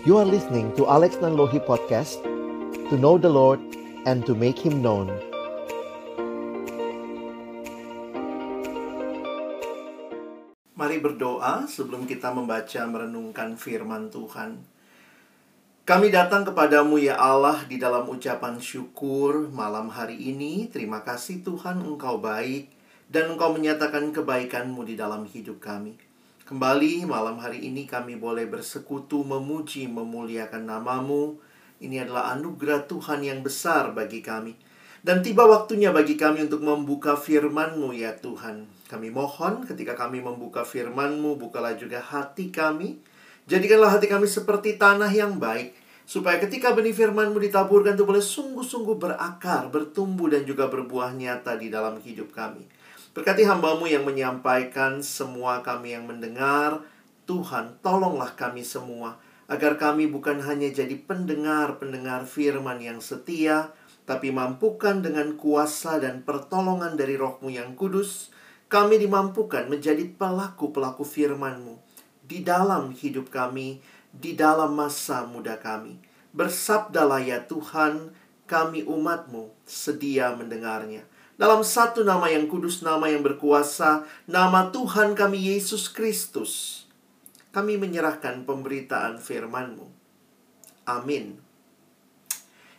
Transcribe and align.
You 0.00 0.16
are 0.16 0.24
listening 0.24 0.72
to 0.80 0.88
Alex 0.88 1.20
Nanlohi 1.20 1.60
Podcast 1.60 2.24
To 2.88 2.96
know 2.96 3.20
the 3.20 3.28
Lord 3.28 3.60
and 4.08 4.24
to 4.24 4.32
make 4.32 4.56
Him 4.56 4.80
known 4.80 5.12
Mari 10.72 11.04
berdoa 11.04 11.68
sebelum 11.68 12.08
kita 12.08 12.32
membaca 12.32 12.80
merenungkan 12.88 13.60
firman 13.60 14.08
Tuhan. 14.08 14.64
Kami 15.84 16.08
datang 16.08 16.48
kepadamu 16.48 16.96
ya 16.96 17.20
Allah 17.20 17.68
di 17.68 17.76
dalam 17.76 18.08
ucapan 18.08 18.56
syukur 18.56 19.52
malam 19.52 19.92
hari 19.92 20.16
ini. 20.16 20.72
Terima 20.72 21.04
kasih 21.04 21.44
Tuhan 21.44 21.84
Engkau 21.84 22.16
baik 22.16 22.72
dan 23.12 23.36
Engkau 23.36 23.52
menyatakan 23.52 24.16
kebaikanmu 24.16 24.80
di 24.80 24.96
dalam 24.96 25.28
hidup 25.28 25.60
kami. 25.60 26.09
Kembali 26.50 27.06
malam 27.06 27.38
hari 27.38 27.62
ini 27.62 27.86
kami 27.86 28.18
boleh 28.18 28.42
bersekutu 28.50 29.22
memuji 29.22 29.86
memuliakan 29.86 30.66
namamu. 30.66 31.38
Ini 31.78 32.02
adalah 32.02 32.34
anugerah 32.34 32.90
Tuhan 32.90 33.22
yang 33.22 33.46
besar 33.46 33.94
bagi 33.94 34.18
kami. 34.18 34.58
Dan 34.98 35.22
tiba 35.22 35.46
waktunya 35.46 35.94
bagi 35.94 36.18
kami 36.18 36.50
untuk 36.50 36.66
membuka 36.66 37.14
firman-Mu 37.14 37.94
ya 37.94 38.18
Tuhan. 38.18 38.66
Kami 38.90 39.14
mohon 39.14 39.62
ketika 39.62 39.94
kami 39.94 40.26
membuka 40.26 40.66
firman-Mu, 40.66 41.38
bukalah 41.38 41.78
juga 41.78 42.02
hati 42.02 42.50
kami. 42.50 42.98
Jadikanlah 43.46 43.94
hati 43.94 44.10
kami 44.10 44.26
seperti 44.26 44.74
tanah 44.74 45.14
yang 45.14 45.38
baik. 45.38 45.78
Supaya 46.02 46.42
ketika 46.42 46.74
benih 46.74 46.98
firman-Mu 46.98 47.38
ditaburkan 47.46 47.94
itu 47.94 48.02
boleh 48.02 48.26
sungguh-sungguh 48.26 48.98
berakar, 48.98 49.70
bertumbuh 49.70 50.26
dan 50.26 50.42
juga 50.42 50.66
berbuah 50.66 51.14
nyata 51.14 51.54
di 51.54 51.70
dalam 51.70 52.02
hidup 52.02 52.34
kami. 52.34 52.66
Berkati 53.10 53.42
hambamu 53.42 53.90
yang 53.90 54.06
menyampaikan 54.06 55.02
semua 55.02 55.66
kami 55.66 55.98
yang 55.98 56.06
mendengar. 56.06 56.86
Tuhan, 57.26 57.82
tolonglah 57.82 58.38
kami 58.38 58.62
semua. 58.62 59.18
Agar 59.50 59.74
kami 59.82 60.06
bukan 60.06 60.38
hanya 60.46 60.70
jadi 60.70 60.94
pendengar-pendengar 60.94 62.22
firman 62.30 62.78
yang 62.78 63.02
setia, 63.02 63.74
tapi 64.06 64.30
mampukan 64.30 65.02
dengan 65.02 65.34
kuasa 65.34 65.98
dan 65.98 66.22
pertolongan 66.22 66.94
dari 66.94 67.18
rohmu 67.18 67.50
yang 67.50 67.74
kudus, 67.74 68.30
kami 68.70 69.02
dimampukan 69.02 69.66
menjadi 69.66 70.06
pelaku-pelaku 70.14 71.02
firman-Mu 71.02 71.82
di 72.22 72.46
dalam 72.46 72.94
hidup 72.94 73.34
kami, 73.34 73.82
di 74.14 74.38
dalam 74.38 74.78
masa 74.78 75.26
muda 75.26 75.58
kami. 75.58 75.98
Bersabdalah 76.30 77.18
ya 77.26 77.42
Tuhan, 77.42 78.14
kami 78.46 78.86
umat-Mu 78.86 79.50
sedia 79.66 80.30
mendengarnya. 80.38 81.09
Dalam 81.40 81.64
satu 81.64 82.04
nama 82.04 82.28
yang 82.28 82.52
kudus, 82.52 82.84
nama 82.84 83.08
yang 83.08 83.24
berkuasa, 83.24 84.04
nama 84.28 84.68
Tuhan 84.68 85.16
kami 85.16 85.48
Yesus 85.56 85.88
Kristus, 85.88 86.84
kami 87.48 87.80
menyerahkan 87.80 88.44
pemberitaan 88.44 89.16
firman-Mu. 89.16 89.88
Amin. 90.84 91.40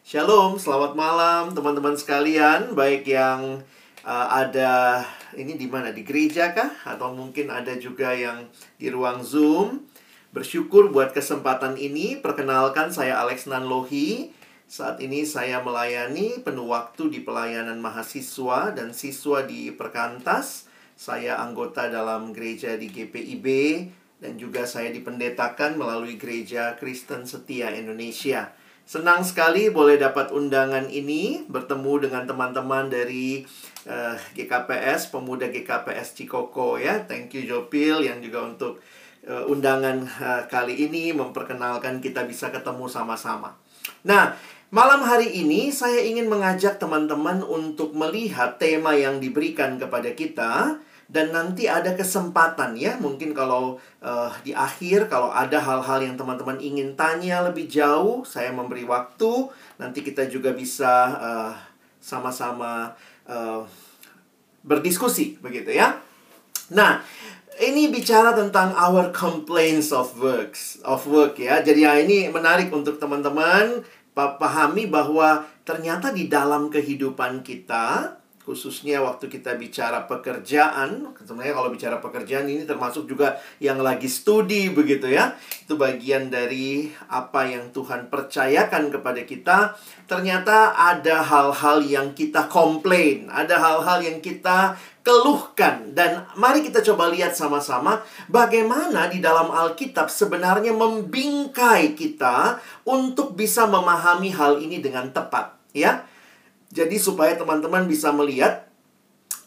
Shalom, 0.05 0.61
selamat 0.61 0.93
malam 0.93 1.57
teman-teman 1.57 1.97
sekalian, 1.97 2.77
baik 2.77 3.09
yang 3.09 3.65
uh, 4.05 4.27
ada 4.29 5.09
ini 5.33 5.57
di 5.57 5.65
mana 5.65 5.89
di 5.89 6.05
gereja 6.05 6.53
kah 6.53 6.69
atau 6.85 7.17
mungkin 7.17 7.49
ada 7.49 7.73
juga 7.81 8.13
yang 8.13 8.45
di 8.77 8.93
ruang 8.93 9.25
Zoom. 9.25 9.89
Bersyukur 10.37 10.93
buat 10.93 11.17
kesempatan 11.17 11.81
ini. 11.81 12.21
Perkenalkan 12.21 12.93
saya 12.93 13.25
Alex 13.25 13.49
Nanlohi. 13.49 14.37
Saat 14.71 15.03
ini 15.03 15.27
saya 15.27 15.59
melayani 15.59 16.39
penuh 16.47 16.71
waktu 16.71 17.11
di 17.11 17.19
pelayanan 17.27 17.83
mahasiswa 17.83 18.71
dan 18.71 18.95
siswa 18.95 19.43
di 19.43 19.67
Perkantas. 19.67 20.71
Saya 20.95 21.43
anggota 21.43 21.91
dalam 21.91 22.31
gereja 22.31 22.79
di 22.79 22.87
GPIB 22.87 23.47
dan 24.23 24.39
juga 24.39 24.63
saya 24.63 24.87
dipendetakan 24.95 25.75
melalui 25.75 26.15
Gereja 26.15 26.79
Kristen 26.79 27.27
Setia 27.27 27.75
Indonesia. 27.75 28.55
Senang 28.87 29.27
sekali 29.27 29.67
boleh 29.67 29.99
dapat 29.99 30.31
undangan 30.31 30.87
ini 30.87 31.43
bertemu 31.51 32.07
dengan 32.07 32.23
teman-teman 32.23 32.87
dari 32.87 33.43
uh, 33.91 34.15
eh, 34.15 34.17
GKPS 34.39 35.11
Pemuda 35.11 35.51
GKPS 35.51 36.15
Cikoko 36.15 36.79
ya. 36.79 37.03
Thank 37.03 37.35
you 37.35 37.43
Jopil 37.43 38.07
yang 38.07 38.23
juga 38.23 38.47
untuk 38.47 38.79
uh, 39.27 39.51
undangan 39.51 40.07
uh, 40.07 40.43
kali 40.47 40.79
ini 40.87 41.11
memperkenalkan 41.11 41.99
kita 41.99 42.23
bisa 42.23 42.55
ketemu 42.55 42.87
sama-sama. 42.87 43.59
Nah, 44.05 44.33
malam 44.71 45.03
hari 45.03 45.27
ini 45.35 45.67
saya 45.67 45.99
ingin 45.99 46.31
mengajak 46.31 46.79
teman-teman 46.79 47.43
untuk 47.43 47.91
melihat 47.91 48.55
tema 48.55 48.95
yang 48.95 49.19
diberikan 49.19 49.75
kepada 49.75 50.15
kita 50.15 50.79
dan 51.11 51.35
nanti 51.35 51.67
ada 51.67 51.91
kesempatan 51.91 52.79
ya. 52.79 52.95
Mungkin 52.95 53.35
kalau 53.35 53.75
uh, 53.99 54.31
di 54.47 54.55
akhir 54.55 55.11
kalau 55.11 55.27
ada 55.27 55.59
hal-hal 55.59 55.99
yang 56.07 56.15
teman-teman 56.15 56.55
ingin 56.63 56.95
tanya 56.95 57.43
lebih 57.43 57.67
jauh 57.67 58.23
saya 58.23 58.55
memberi 58.55 58.87
waktu. 58.87 59.51
Nanti 59.75 60.07
kita 60.07 60.31
juga 60.31 60.55
bisa 60.55 61.19
uh, 61.19 61.53
sama-sama 61.99 62.95
uh, 63.27 63.67
berdiskusi 64.63 65.35
begitu 65.43 65.75
ya. 65.75 65.99
Nah 66.71 67.03
ini 67.59 67.91
bicara 67.91 68.31
tentang 68.31 68.71
our 68.79 69.11
complaints 69.11 69.91
of 69.91 70.15
works 70.15 70.79
of 70.87 71.03
work 71.11 71.35
ya. 71.35 71.59
Jadi 71.59 71.83
ya 71.83 71.99
ini 71.99 72.31
menarik 72.31 72.71
untuk 72.71 73.03
teman-teman 73.03 73.83
pahami 74.13 74.91
bahwa 74.91 75.47
ternyata 75.63 76.11
di 76.11 76.27
dalam 76.27 76.67
kehidupan 76.67 77.45
kita 77.45 78.17
khususnya 78.41 79.05
waktu 79.05 79.29
kita 79.29 79.53
bicara 79.53 80.09
pekerjaan 80.09 81.13
sebenarnya 81.13 81.53
kalau 81.53 81.69
bicara 81.69 82.01
pekerjaan 82.01 82.49
ini 82.49 82.65
termasuk 82.65 83.05
juga 83.05 83.37
yang 83.61 83.77
lagi 83.79 84.09
studi 84.09 84.73
begitu 84.73 85.13
ya 85.13 85.37
itu 85.61 85.77
bagian 85.77 86.33
dari 86.33 86.89
apa 87.13 87.45
yang 87.45 87.69
Tuhan 87.69 88.09
percayakan 88.09 88.89
kepada 88.89 89.21
kita 89.29 89.57
ternyata 90.09 90.73
ada 90.73 91.21
hal-hal 91.21 91.85
yang 91.85 92.17
kita 92.17 92.49
komplain 92.49 93.29
ada 93.29 93.61
hal-hal 93.61 94.01
yang 94.01 94.17
kita 94.17 94.73
keluhkan. 95.01 95.93
Dan 95.93 96.25
mari 96.37 96.61
kita 96.65 96.81
coba 96.85 97.09
lihat 97.09 97.33
sama-sama 97.33 98.01
bagaimana 98.29 99.09
di 99.09 99.21
dalam 99.21 99.49
Alkitab 99.49 100.07
sebenarnya 100.09 100.73
membingkai 100.73 101.93
kita 101.97 102.61
untuk 102.85 103.33
bisa 103.33 103.65
memahami 103.65 104.29
hal 104.33 104.61
ini 104.61 104.81
dengan 104.81 105.09
tepat 105.09 105.57
ya. 105.73 106.05
Jadi 106.71 106.95
supaya 106.95 107.35
teman-teman 107.35 107.83
bisa 107.89 108.15
melihat 108.15 108.69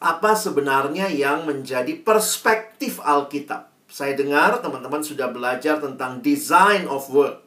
apa 0.02 0.36
sebenarnya 0.36 1.08
yang 1.08 1.48
menjadi 1.48 1.96
perspektif 2.04 3.00
Alkitab. 3.00 3.72
Saya 3.88 4.12
dengar 4.18 4.58
teman-teman 4.60 5.00
sudah 5.00 5.30
belajar 5.30 5.78
tentang 5.78 6.20
design 6.20 6.84
of 6.90 7.06
work 7.14 7.43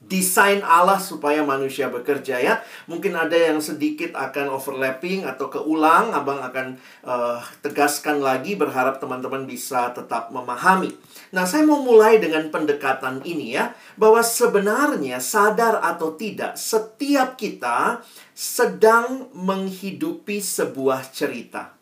desain 0.00 0.64
Allah 0.64 0.96
supaya 0.96 1.44
manusia 1.44 1.92
bekerja 1.92 2.40
ya. 2.40 2.64
Mungkin 2.88 3.12
ada 3.12 3.36
yang 3.36 3.60
sedikit 3.60 4.16
akan 4.16 4.56
overlapping 4.56 5.28
atau 5.28 5.52
keulang, 5.52 6.10
Abang 6.16 6.40
akan 6.40 6.80
uh, 7.04 7.38
tegaskan 7.60 8.24
lagi 8.24 8.56
berharap 8.56 8.98
teman-teman 8.98 9.44
bisa 9.44 9.92
tetap 9.92 10.32
memahami. 10.32 10.96
Nah, 11.36 11.44
saya 11.44 11.62
mau 11.62 11.84
mulai 11.84 12.18
dengan 12.18 12.48
pendekatan 12.48 13.22
ini 13.22 13.54
ya, 13.54 13.76
bahwa 13.94 14.24
sebenarnya 14.24 15.20
sadar 15.20 15.78
atau 15.84 16.16
tidak, 16.16 16.56
setiap 16.56 17.36
kita 17.36 18.02
sedang 18.32 19.28
menghidupi 19.36 20.40
sebuah 20.40 21.12
cerita. 21.12 21.76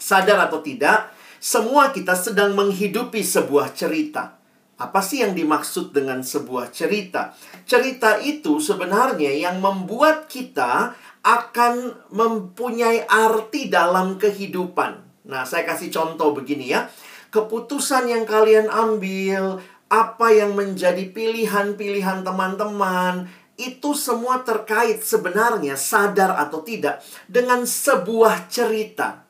Sadar 0.00 0.48
atau 0.48 0.64
tidak, 0.64 1.12
semua 1.36 1.92
kita 1.92 2.16
sedang 2.16 2.56
menghidupi 2.56 3.20
sebuah 3.20 3.76
cerita. 3.76 4.39
Apa 4.80 5.04
sih 5.04 5.20
yang 5.20 5.36
dimaksud 5.36 5.92
dengan 5.92 6.24
sebuah 6.24 6.72
cerita? 6.72 7.36
Cerita 7.68 8.16
itu 8.16 8.56
sebenarnya 8.64 9.28
yang 9.28 9.60
membuat 9.60 10.24
kita 10.24 10.96
akan 11.20 12.08
mempunyai 12.08 13.04
arti 13.04 13.68
dalam 13.68 14.16
kehidupan. 14.16 15.04
Nah, 15.28 15.44
saya 15.44 15.68
kasih 15.68 15.92
contoh 15.92 16.32
begini 16.32 16.72
ya. 16.72 16.88
Keputusan 17.28 18.08
yang 18.08 18.24
kalian 18.24 18.72
ambil, 18.72 19.60
apa 19.92 20.26
yang 20.32 20.56
menjadi 20.56 21.12
pilihan-pilihan 21.12 22.24
teman-teman, 22.24 23.28
itu 23.60 23.92
semua 23.92 24.40
terkait 24.40 25.04
sebenarnya 25.04 25.76
sadar 25.76 26.40
atau 26.40 26.64
tidak 26.64 27.04
dengan 27.28 27.68
sebuah 27.68 28.48
cerita. 28.48 29.28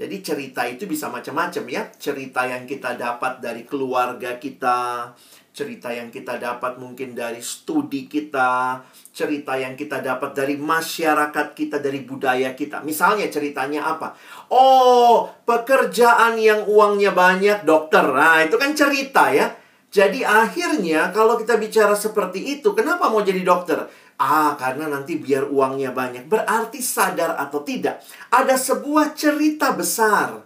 Jadi 0.00 0.16
cerita 0.24 0.64
itu 0.64 0.88
bisa 0.88 1.12
macam-macam 1.12 1.64
ya. 1.68 1.82
Cerita 2.00 2.48
yang 2.48 2.64
kita 2.64 2.96
dapat 2.96 3.44
dari 3.44 3.68
keluarga 3.68 4.40
kita, 4.40 5.12
cerita 5.52 5.92
yang 5.92 6.08
kita 6.08 6.40
dapat 6.40 6.80
mungkin 6.80 7.12
dari 7.12 7.44
studi 7.44 8.08
kita, 8.08 8.80
cerita 9.12 9.60
yang 9.60 9.76
kita 9.76 10.00
dapat 10.00 10.32
dari 10.32 10.56
masyarakat 10.56 11.52
kita, 11.52 11.84
dari 11.84 12.00
budaya 12.00 12.56
kita. 12.56 12.80
Misalnya 12.80 13.28
ceritanya 13.28 13.92
apa? 13.92 14.16
Oh, 14.48 15.28
pekerjaan 15.44 16.40
yang 16.40 16.64
uangnya 16.64 17.12
banyak 17.12 17.68
dokter. 17.68 18.00
Nah, 18.00 18.40
itu 18.40 18.56
kan 18.56 18.72
cerita 18.72 19.28
ya. 19.36 19.52
Jadi 19.92 20.24
akhirnya 20.24 21.12
kalau 21.12 21.36
kita 21.36 21.60
bicara 21.60 21.92
seperti 21.92 22.56
itu, 22.56 22.72
kenapa 22.72 23.12
mau 23.12 23.20
jadi 23.20 23.44
dokter? 23.44 23.84
Ah, 24.20 24.52
karena 24.60 24.84
nanti 24.84 25.16
biar 25.16 25.48
uangnya 25.48 25.96
banyak. 25.96 26.28
Berarti 26.28 26.84
sadar 26.84 27.40
atau 27.40 27.64
tidak, 27.64 28.04
ada 28.28 28.52
sebuah 28.60 29.16
cerita 29.16 29.72
besar 29.72 30.44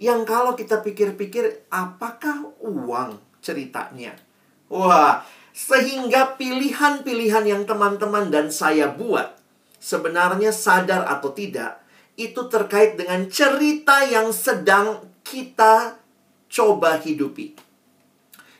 yang 0.00 0.24
kalau 0.24 0.56
kita 0.56 0.80
pikir-pikir, 0.80 1.68
apakah 1.68 2.48
uang 2.64 3.20
ceritanya? 3.44 4.16
Wah, 4.72 5.20
sehingga 5.52 6.40
pilihan-pilihan 6.40 7.44
yang 7.44 7.62
teman-teman 7.68 8.32
dan 8.32 8.48
saya 8.48 8.88
buat 8.88 9.36
sebenarnya 9.76 10.56
sadar 10.56 11.04
atau 11.04 11.36
tidak 11.36 11.84
itu 12.16 12.48
terkait 12.48 12.96
dengan 12.96 13.28
cerita 13.28 14.00
yang 14.08 14.32
sedang 14.32 15.04
kita 15.20 16.00
coba 16.48 16.96
hidupi. 16.96 17.52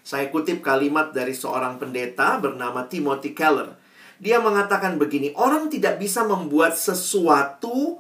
Saya 0.05 0.29
kutip 0.29 0.61
kalimat 0.61 1.17
dari 1.17 1.33
seorang 1.33 1.81
pendeta 1.81 2.37
bernama 2.37 2.85
Timothy 2.85 3.33
Keller. 3.33 3.80
Dia 4.21 4.37
mengatakan 4.39 5.01
begini, 5.01 5.33
orang 5.33 5.73
tidak 5.73 5.97
bisa 5.97 6.23
membuat 6.29 6.77
sesuatu 6.77 7.99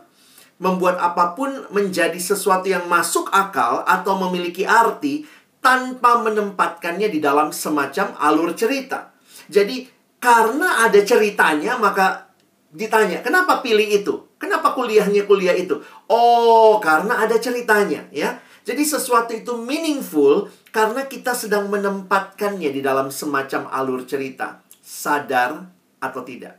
membuat 0.60 1.00
apa 1.00 1.32
pun 1.32 1.48
menjadi 1.72 2.20
sesuatu 2.20 2.68
yang 2.68 2.84
masuk 2.84 3.32
akal 3.32 3.80
atau 3.88 4.20
memiliki 4.28 4.68
arti 4.68 5.24
tanpa 5.64 6.20
menempatkannya 6.20 7.08
di 7.08 7.16
dalam 7.16 7.48
semacam 7.48 8.12
alur 8.20 8.52
cerita. 8.52 9.16
Jadi, 9.48 9.88
karena 10.20 10.84
ada 10.84 11.00
ceritanya, 11.00 11.80
maka 11.80 12.28
ditanya, 12.76 13.24
"Kenapa 13.24 13.64
pilih 13.64 13.88
itu? 13.88 14.36
Kenapa 14.36 14.76
kuliahnya 14.76 15.24
kuliah 15.24 15.56
itu?" 15.56 15.80
Oh, 16.12 16.76
karena 16.76 17.24
ada 17.24 17.40
ceritanya, 17.40 18.04
ya. 18.12 18.36
Jadi 18.60 18.84
sesuatu 18.84 19.32
itu 19.32 19.56
meaningful 19.56 20.52
karena 20.68 21.08
kita 21.08 21.32
sedang 21.32 21.72
menempatkannya 21.72 22.68
di 22.68 22.84
dalam 22.84 23.08
semacam 23.08 23.72
alur 23.72 24.04
cerita, 24.04 24.60
sadar 24.84 25.79
atau 26.00 26.24
tidak. 26.24 26.58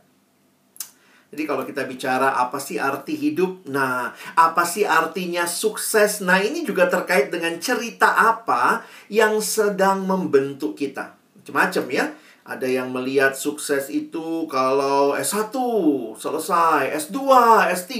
Jadi 1.32 1.48
kalau 1.48 1.64
kita 1.64 1.88
bicara 1.88 2.36
apa 2.36 2.60
sih 2.60 2.76
arti 2.76 3.16
hidup? 3.16 3.64
Nah, 3.72 4.12
apa 4.36 4.68
sih 4.68 4.84
artinya 4.84 5.48
sukses? 5.48 6.20
Nah, 6.20 6.36
ini 6.44 6.60
juga 6.60 6.92
terkait 6.92 7.32
dengan 7.32 7.56
cerita 7.56 8.12
apa 8.12 8.84
yang 9.08 9.40
sedang 9.40 10.04
membentuk 10.04 10.76
kita. 10.76 11.16
Macam-macam 11.40 11.84
ya. 11.88 12.04
Ada 12.42 12.68
yang 12.68 12.92
melihat 12.92 13.32
sukses 13.32 13.88
itu 13.88 14.44
kalau 14.50 15.16
S1 15.16 15.54
selesai, 16.20 16.92
S2, 17.00 17.16
S3 17.80 17.96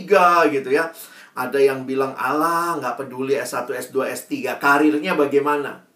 gitu 0.53 0.69
ya. 0.69 0.93
Ada 1.33 1.57
yang 1.57 1.89
bilang, 1.89 2.13
Allah 2.13 2.77
nggak 2.77 3.01
peduli 3.01 3.33
S1, 3.41 3.65
S2, 3.65 4.13
S3. 4.13 4.61
Karirnya 4.61 5.17
bagaimana? 5.17 5.89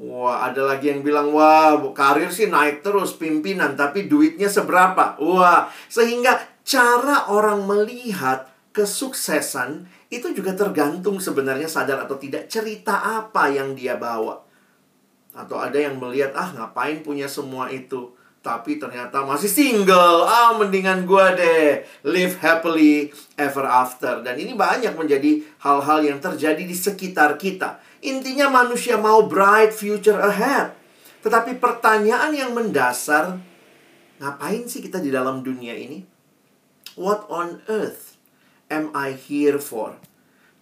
Wah, 0.00 0.48
ada 0.48 0.64
lagi 0.64 0.88
yang 0.88 1.04
bilang, 1.04 1.28
wah, 1.36 1.76
karir 1.92 2.32
sih 2.32 2.48
naik 2.48 2.80
terus 2.80 3.12
pimpinan, 3.20 3.76
tapi 3.76 4.08
duitnya 4.08 4.48
seberapa? 4.48 5.20
Wah, 5.20 5.68
sehingga 5.92 6.40
cara 6.64 7.28
orang 7.28 7.68
melihat 7.68 8.48
kesuksesan 8.72 9.84
itu 10.08 10.32
juga 10.32 10.56
tergantung 10.56 11.20
sebenarnya 11.20 11.68
sadar 11.68 12.08
atau 12.08 12.16
tidak 12.16 12.48
cerita 12.48 12.96
apa 13.20 13.52
yang 13.52 13.76
dia 13.76 14.00
bawa. 14.00 14.40
Atau 15.36 15.60
ada 15.60 15.76
yang 15.76 16.00
melihat, 16.00 16.32
ah 16.32 16.48
ngapain 16.56 17.04
punya 17.04 17.28
semua 17.28 17.68
itu. 17.68 18.16
Tapi 18.40 18.80
ternyata 18.80 19.20
masih 19.20 19.52
single. 19.52 20.24
Ah, 20.24 20.56
mendingan 20.56 21.04
gue 21.04 21.26
deh. 21.36 21.84
Live 22.08 22.40
happily 22.40 23.12
ever 23.36 23.68
after. 23.68 24.24
Dan 24.24 24.40
ini 24.40 24.56
banyak 24.56 24.96
menjadi 24.96 25.44
hal-hal 25.60 26.00
yang 26.00 26.16
terjadi 26.24 26.64
di 26.64 26.72
sekitar 26.72 27.36
kita. 27.36 27.89
Intinya 28.00 28.48
manusia 28.48 28.96
mau 28.96 29.28
bright 29.28 29.76
future 29.76 30.16
ahead. 30.16 30.72
Tetapi 31.20 31.60
pertanyaan 31.60 32.32
yang 32.32 32.56
mendasar, 32.56 33.36
ngapain 34.16 34.64
sih 34.64 34.80
kita 34.80 35.00
di 35.04 35.12
dalam 35.12 35.44
dunia 35.44 35.76
ini? 35.76 36.00
What 36.96 37.28
on 37.28 37.60
earth 37.68 38.16
am 38.72 38.88
I 38.96 39.12
here 39.12 39.60
for? 39.60 40.00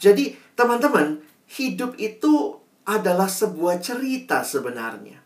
Jadi, 0.02 0.35
teman-teman, 0.58 1.23
hidup 1.46 1.94
itu 1.99 2.58
adalah 2.87 3.31
sebuah 3.31 3.79
cerita 3.79 4.43
sebenarnya. 4.43 5.23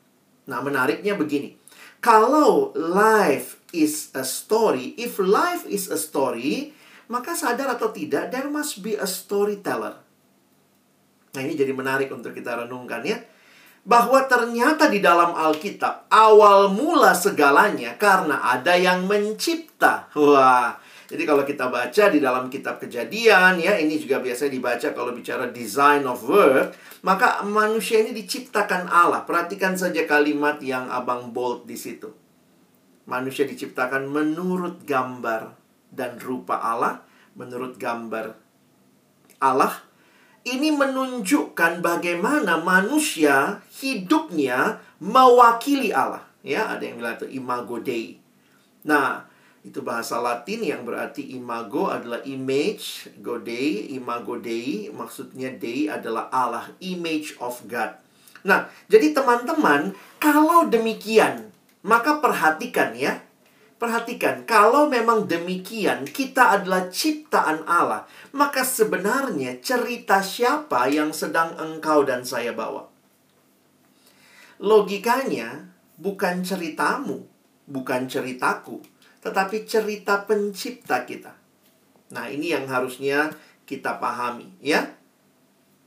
Nah, 0.49 0.61
menariknya 0.61 1.17
begini. 1.17 1.57
Kalau 2.03 2.75
life 2.77 3.63
is 3.73 4.13
a 4.13 4.27
story, 4.27 4.93
if 4.99 5.17
life 5.23 5.65
is 5.65 5.89
a 5.89 5.97
story, 5.97 6.75
maka 7.09 7.33
sadar 7.33 7.73
atau 7.73 7.95
tidak, 7.95 8.35
there 8.35 8.51
must 8.51 8.83
be 8.83 8.99
a 8.99 9.07
storyteller. 9.07 10.03
Nah, 11.33 11.41
ini 11.41 11.57
jadi 11.57 11.73
menarik 11.73 12.13
untuk 12.13 12.37
kita 12.37 12.61
renungkan 12.61 13.01
ya. 13.09 13.17
Bahwa 13.89 14.29
ternyata 14.29 14.93
di 14.93 15.01
dalam 15.01 15.33
Alkitab, 15.33 16.13
awal 16.13 16.69
mula 16.71 17.17
segalanya 17.17 17.97
karena 17.97 18.53
ada 18.53 18.77
yang 18.77 19.09
mencipta. 19.09 20.13
Wah, 20.13 20.77
jadi 21.13 21.29
kalau 21.29 21.45
kita 21.45 21.73
baca 21.73 22.05
di 22.13 22.21
dalam 22.21 22.53
kitab 22.53 22.81
kejadian 22.81 23.61
ya, 23.61 23.81
ini 23.81 23.97
juga 23.97 24.21
biasa 24.21 24.49
dibaca 24.49 24.93
kalau 24.97 25.13
bicara 25.17 25.49
design 25.53 26.09
of 26.09 26.25
work, 26.25 26.73
maka 27.05 27.45
manusia 27.45 28.01
ini 28.01 28.17
diciptakan 28.17 28.89
Allah. 28.93 29.25
Perhatikan 29.29 29.77
saja 29.77 30.09
kalimat 30.09 30.61
yang 30.61 30.89
Abang 30.89 31.37
bold 31.37 31.69
di 31.69 31.81
situ. 31.81 32.13
Manusia 33.09 33.49
diciptakan 33.49 34.09
menurut 34.09 34.85
gambar 34.89 35.53
dan 35.93 36.17
rupa 36.17 36.61
Allah, 36.61 37.05
menurut 37.37 37.81
gambar 37.81 38.33
Allah. 39.41 39.92
Ini 40.43 40.75
menunjukkan 40.75 41.79
bagaimana 41.79 42.59
manusia 42.59 43.63
hidupnya 43.79 44.83
mewakili 44.99 45.95
Allah. 45.95 46.27
Ya, 46.43 46.67
ada 46.67 46.83
yang 46.83 46.99
bilang 46.99 47.15
itu 47.15 47.31
imago 47.31 47.79
Dei. 47.79 48.19
Nah, 48.83 49.31
itu 49.63 49.79
bahasa 49.79 50.19
Latin 50.19 50.67
yang 50.67 50.83
berarti 50.83 51.39
imago 51.39 51.87
adalah 51.87 52.19
image, 52.27 53.15
godei, 53.23 53.95
imago 53.95 54.35
dei, 54.35 54.91
maksudnya 54.91 55.55
dei 55.55 55.87
adalah 55.87 56.27
Allah, 56.35 56.67
image 56.83 57.39
of 57.39 57.63
God. 57.71 57.95
Nah, 58.43 58.67
jadi 58.91 59.15
teman-teman, 59.15 59.95
kalau 60.19 60.67
demikian, 60.67 61.55
maka 61.87 62.19
perhatikan 62.19 62.91
ya. 62.99 63.22
Perhatikan, 63.83 64.47
kalau 64.47 64.87
memang 64.87 65.27
demikian, 65.27 66.07
kita 66.07 66.55
adalah 66.55 66.87
ciptaan 66.87 67.67
Allah, 67.67 68.07
maka 68.31 68.63
sebenarnya 68.63 69.59
cerita 69.59 70.23
siapa 70.23 70.87
yang 70.87 71.11
sedang 71.11 71.59
engkau 71.59 72.07
dan 72.07 72.23
saya 72.23 72.55
bawa? 72.55 72.87
Logikanya, 74.63 75.67
bukan 75.99 76.47
ceritamu, 76.47 77.27
bukan 77.67 78.07
ceritaku, 78.07 78.87
tetapi 79.19 79.67
cerita 79.67 80.31
pencipta 80.31 81.03
kita. 81.03 81.35
Nah, 82.15 82.31
ini 82.31 82.55
yang 82.55 82.71
harusnya 82.71 83.35
kita 83.67 83.99
pahami, 83.99 84.47
ya. 84.63 84.95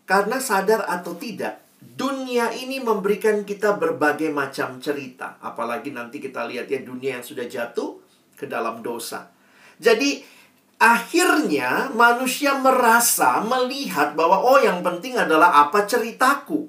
Karena 0.04 0.44
sadar 0.44 0.84
atau 0.84 1.16
tidak, 1.16 1.64
dunia 1.96 2.52
ini 2.52 2.84
memberikan 2.84 3.48
kita 3.48 3.80
berbagai 3.80 4.28
macam 4.30 4.78
cerita. 4.84 5.40
Apalagi 5.40 5.96
nanti 5.96 6.20
kita 6.20 6.44
lihat 6.44 6.68
ya 6.68 6.84
dunia 6.84 7.20
yang 7.20 7.26
sudah 7.26 7.48
jatuh 7.48 8.04
ke 8.36 8.46
dalam 8.46 8.84
dosa. 8.84 9.32
Jadi, 9.80 10.20
akhirnya 10.76 11.96
manusia 11.96 12.60
merasa 12.60 13.40
melihat 13.48 14.12
bahwa 14.14 14.44
oh 14.44 14.60
yang 14.60 14.84
penting 14.84 15.16
adalah 15.16 15.68
apa 15.68 15.88
ceritaku. 15.88 16.68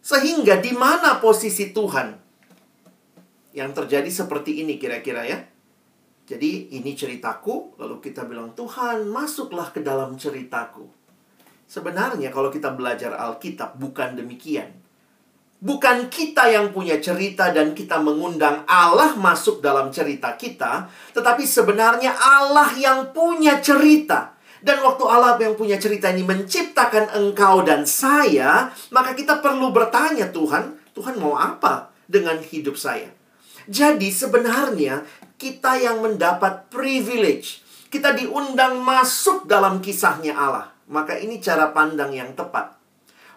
Sehingga 0.00 0.56
di 0.64 0.72
mana 0.72 1.20
posisi 1.20 1.76
Tuhan? 1.76 2.16
Yang 3.52 3.70
terjadi 3.84 4.08
seperti 4.08 4.64
ini 4.64 4.80
kira-kira 4.80 5.28
ya. 5.28 5.44
Jadi 6.24 6.72
ini 6.78 6.94
ceritaku, 6.94 7.76
lalu 7.76 7.98
kita 8.00 8.22
bilang, 8.22 8.54
Tuhan 8.54 9.10
masuklah 9.10 9.74
ke 9.74 9.82
dalam 9.82 10.14
ceritaku. 10.14 10.99
Sebenarnya 11.70 12.34
kalau 12.34 12.50
kita 12.50 12.74
belajar 12.74 13.14
Alkitab 13.14 13.78
bukan 13.78 14.18
demikian. 14.18 14.74
Bukan 15.62 16.10
kita 16.10 16.50
yang 16.50 16.74
punya 16.74 16.98
cerita 16.98 17.54
dan 17.54 17.78
kita 17.78 18.02
mengundang 18.02 18.66
Allah 18.66 19.14
masuk 19.14 19.62
dalam 19.62 19.94
cerita 19.94 20.34
kita, 20.34 20.90
tetapi 21.14 21.46
sebenarnya 21.46 22.10
Allah 22.10 22.74
yang 22.74 23.14
punya 23.14 23.62
cerita. 23.62 24.34
Dan 24.58 24.82
waktu 24.82 25.04
Allah 25.06 25.38
yang 25.38 25.54
punya 25.54 25.78
cerita 25.78 26.10
ini 26.10 26.26
menciptakan 26.26 27.14
engkau 27.14 27.62
dan 27.62 27.86
saya, 27.86 28.74
maka 28.90 29.14
kita 29.14 29.38
perlu 29.38 29.70
bertanya 29.70 30.26
Tuhan, 30.34 30.74
Tuhan 30.90 31.22
mau 31.22 31.38
apa 31.38 31.94
dengan 32.10 32.42
hidup 32.42 32.74
saya? 32.74 33.14
Jadi 33.70 34.10
sebenarnya 34.10 35.06
kita 35.38 35.78
yang 35.78 36.02
mendapat 36.02 36.66
privilege. 36.66 37.62
Kita 37.86 38.10
diundang 38.10 38.82
masuk 38.82 39.46
dalam 39.46 39.78
kisahnya 39.78 40.34
Allah. 40.34 40.69
Maka 40.90 41.16
ini 41.16 41.38
cara 41.38 41.70
pandang 41.70 42.10
yang 42.10 42.34
tepat. 42.34 42.76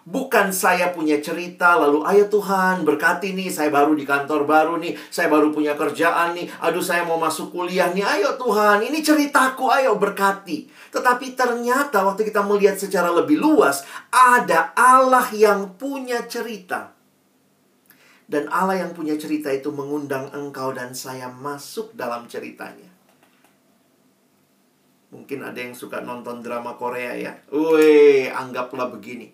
Bukan 0.04 0.52
saya 0.52 0.92
punya 0.92 1.16
cerita 1.24 1.80
lalu 1.80 2.04
ayo 2.04 2.28
Tuhan 2.28 2.84
berkati 2.84 3.32
nih 3.32 3.48
saya 3.48 3.72
baru 3.72 3.96
di 3.96 4.04
kantor 4.04 4.44
baru 4.44 4.76
nih 4.76 4.92
saya 5.08 5.32
baru 5.32 5.48
punya 5.48 5.80
kerjaan 5.80 6.36
nih 6.36 6.44
aduh 6.60 6.84
saya 6.84 7.08
mau 7.08 7.16
masuk 7.16 7.48
kuliah 7.48 7.88
nih 7.88 8.04
ayo 8.04 8.36
Tuhan 8.36 8.84
ini 8.84 9.00
ceritaku 9.00 9.64
ayo 9.72 9.96
berkati 9.96 10.68
tetapi 10.92 11.32
ternyata 11.32 12.04
waktu 12.04 12.28
kita 12.28 12.44
melihat 12.44 12.76
secara 12.76 13.16
lebih 13.16 13.40
luas 13.40 13.80
ada 14.12 14.76
Allah 14.76 15.24
yang 15.32 15.72
punya 15.80 16.20
cerita 16.28 16.92
dan 18.24 18.48
Allah 18.48 18.80
yang 18.80 18.92
punya 18.96 19.20
cerita 19.20 19.52
itu 19.52 19.68
mengundang 19.68 20.32
engkau 20.32 20.72
dan 20.72 20.96
saya 20.96 21.28
masuk 21.28 21.92
dalam 21.92 22.24
ceritanya. 22.24 22.93
Mungkin 25.14 25.46
ada 25.46 25.62
yang 25.62 25.78
suka 25.78 26.02
nonton 26.02 26.42
drama 26.42 26.74
Korea 26.74 27.14
ya. 27.14 27.32
Wih, 27.54 28.26
anggaplah 28.34 28.90
begini. 28.90 29.30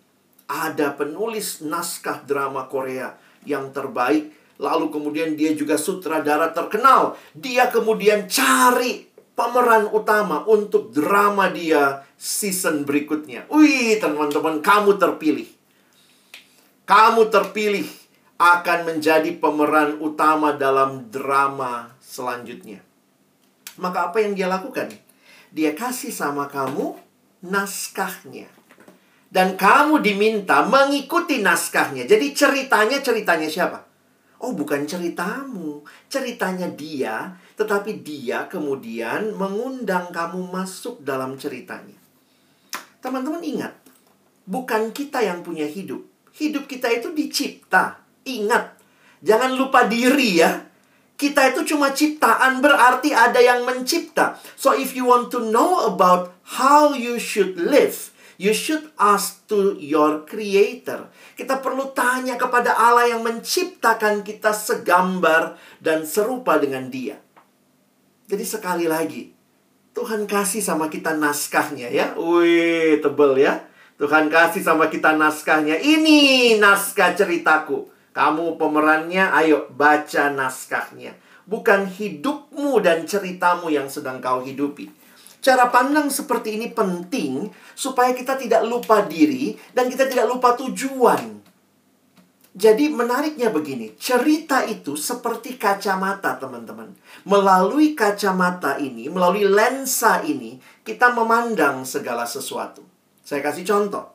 Ada 0.47 0.93
penulis 0.93 1.65
naskah 1.65 2.21
drama 2.29 2.69
Korea 2.69 3.17
yang 3.49 3.73
terbaik 3.73 4.41
Lalu 4.61 4.93
kemudian 4.93 5.41
dia 5.41 5.57
juga 5.57 5.81
sutradara 5.81 6.53
terkenal. 6.53 7.17
Dia 7.33 7.73
kemudian 7.73 8.29
cari 8.29 9.09
pemeran 9.33 9.89
utama 9.89 10.45
untuk 10.45 10.93
drama 10.93 11.49
dia 11.49 12.05
season 12.21 12.85
berikutnya. 12.85 13.49
Wih, 13.49 13.97
teman-teman, 13.97 14.61
kamu 14.61 15.01
terpilih. 15.01 15.49
Kamu 16.85 17.33
terpilih 17.33 17.89
akan 18.37 18.79
menjadi 18.85 19.33
pemeran 19.41 19.97
utama 19.97 20.53
dalam 20.53 21.09
drama 21.09 21.97
selanjutnya. 22.05 22.85
Maka 23.81 24.13
apa 24.13 24.21
yang 24.21 24.37
dia 24.37 24.45
lakukan? 24.45 24.93
Dia 25.51 25.75
kasih 25.75 26.15
sama 26.15 26.47
kamu 26.47 26.95
naskahnya. 27.43 28.47
Dan 29.31 29.55
kamu 29.55 30.03
diminta 30.03 30.67
mengikuti 30.67 31.39
naskahnya. 31.39 32.07
Jadi 32.07 32.35
ceritanya 32.35 32.99
ceritanya 32.99 33.47
siapa? 33.47 33.87
Oh, 34.41 34.57
bukan 34.57 34.89
ceritamu, 34.89 35.85
ceritanya 36.09 36.65
dia, 36.73 37.37
tetapi 37.61 38.01
dia 38.01 38.49
kemudian 38.49 39.37
mengundang 39.37 40.09
kamu 40.11 40.49
masuk 40.49 41.05
dalam 41.05 41.37
ceritanya. 41.37 41.95
Teman-teman 43.05 43.45
ingat, 43.45 43.77
bukan 44.49 44.97
kita 44.97 45.21
yang 45.21 45.45
punya 45.45 45.69
hidup. 45.69 46.01
Hidup 46.33 46.65
kita 46.65 46.89
itu 46.89 47.13
dicipta. 47.13 48.01
Ingat, 48.25 48.81
jangan 49.21 49.53
lupa 49.55 49.85
diri 49.85 50.41
ya. 50.41 50.70
Kita 51.21 51.53
itu 51.53 51.77
cuma 51.77 51.93
ciptaan 51.93 52.65
berarti 52.65 53.13
ada 53.13 53.37
yang 53.37 53.69
mencipta. 53.69 54.41
So 54.57 54.73
if 54.73 54.97
you 54.97 55.05
want 55.05 55.29
to 55.37 55.45
know 55.53 55.85
about 55.85 56.33
how 56.57 56.97
you 56.97 57.21
should 57.21 57.61
live, 57.61 58.17
You 58.41 58.57
should 58.57 58.89
ask 58.97 59.45
to 59.53 59.77
your 59.77 60.25
creator. 60.25 61.13
Kita 61.37 61.61
perlu 61.61 61.93
tanya 61.93 62.41
kepada 62.41 62.73
Allah 62.73 63.13
yang 63.13 63.21
menciptakan 63.21 64.25
kita 64.25 64.57
segambar 64.57 65.61
dan 65.77 66.09
serupa 66.09 66.57
dengan 66.57 66.89
dia. 66.89 67.21
Jadi 68.33 68.41
sekali 68.41 68.89
lagi, 68.89 69.29
Tuhan 69.93 70.25
kasih 70.25 70.65
sama 70.65 70.89
kita 70.89 71.21
naskahnya 71.21 71.93
ya. 71.93 72.17
Wih, 72.17 73.05
tebel 73.05 73.45
ya. 73.45 73.61
Tuhan 74.01 74.33
kasih 74.33 74.65
sama 74.65 74.89
kita 74.89 75.13
naskahnya. 75.21 75.77
Ini 75.77 76.57
naskah 76.57 77.13
ceritaku. 77.13 77.93
Kamu 78.21 78.61
pemerannya, 78.61 79.33
ayo 79.33 79.73
baca 79.73 80.29
naskahnya. 80.29 81.17
Bukan 81.49 81.89
hidupmu 81.89 82.77
dan 82.85 83.09
ceritamu 83.09 83.73
yang 83.73 83.89
sedang 83.89 84.21
kau 84.21 84.45
hidupi. 84.45 84.93
Cara 85.41 85.73
pandang 85.73 86.13
seperti 86.13 86.61
ini 86.61 86.69
penting 86.69 87.49
supaya 87.73 88.13
kita 88.13 88.37
tidak 88.37 88.61
lupa 88.69 89.09
diri 89.09 89.57
dan 89.73 89.89
kita 89.89 90.05
tidak 90.05 90.29
lupa 90.29 90.53
tujuan. 90.53 91.41
Jadi 92.53 92.93
menariknya 92.93 93.49
begini, 93.49 93.97
cerita 93.97 94.69
itu 94.69 95.01
seperti 95.01 95.57
kacamata 95.57 96.37
teman-teman. 96.37 96.93
Melalui 97.25 97.97
kacamata 97.97 98.77
ini, 98.77 99.09
melalui 99.09 99.49
lensa 99.49 100.21
ini, 100.29 100.61
kita 100.85 101.17
memandang 101.17 101.89
segala 101.89 102.29
sesuatu. 102.29 102.85
Saya 103.25 103.41
kasih 103.41 103.65
contoh. 103.65 104.13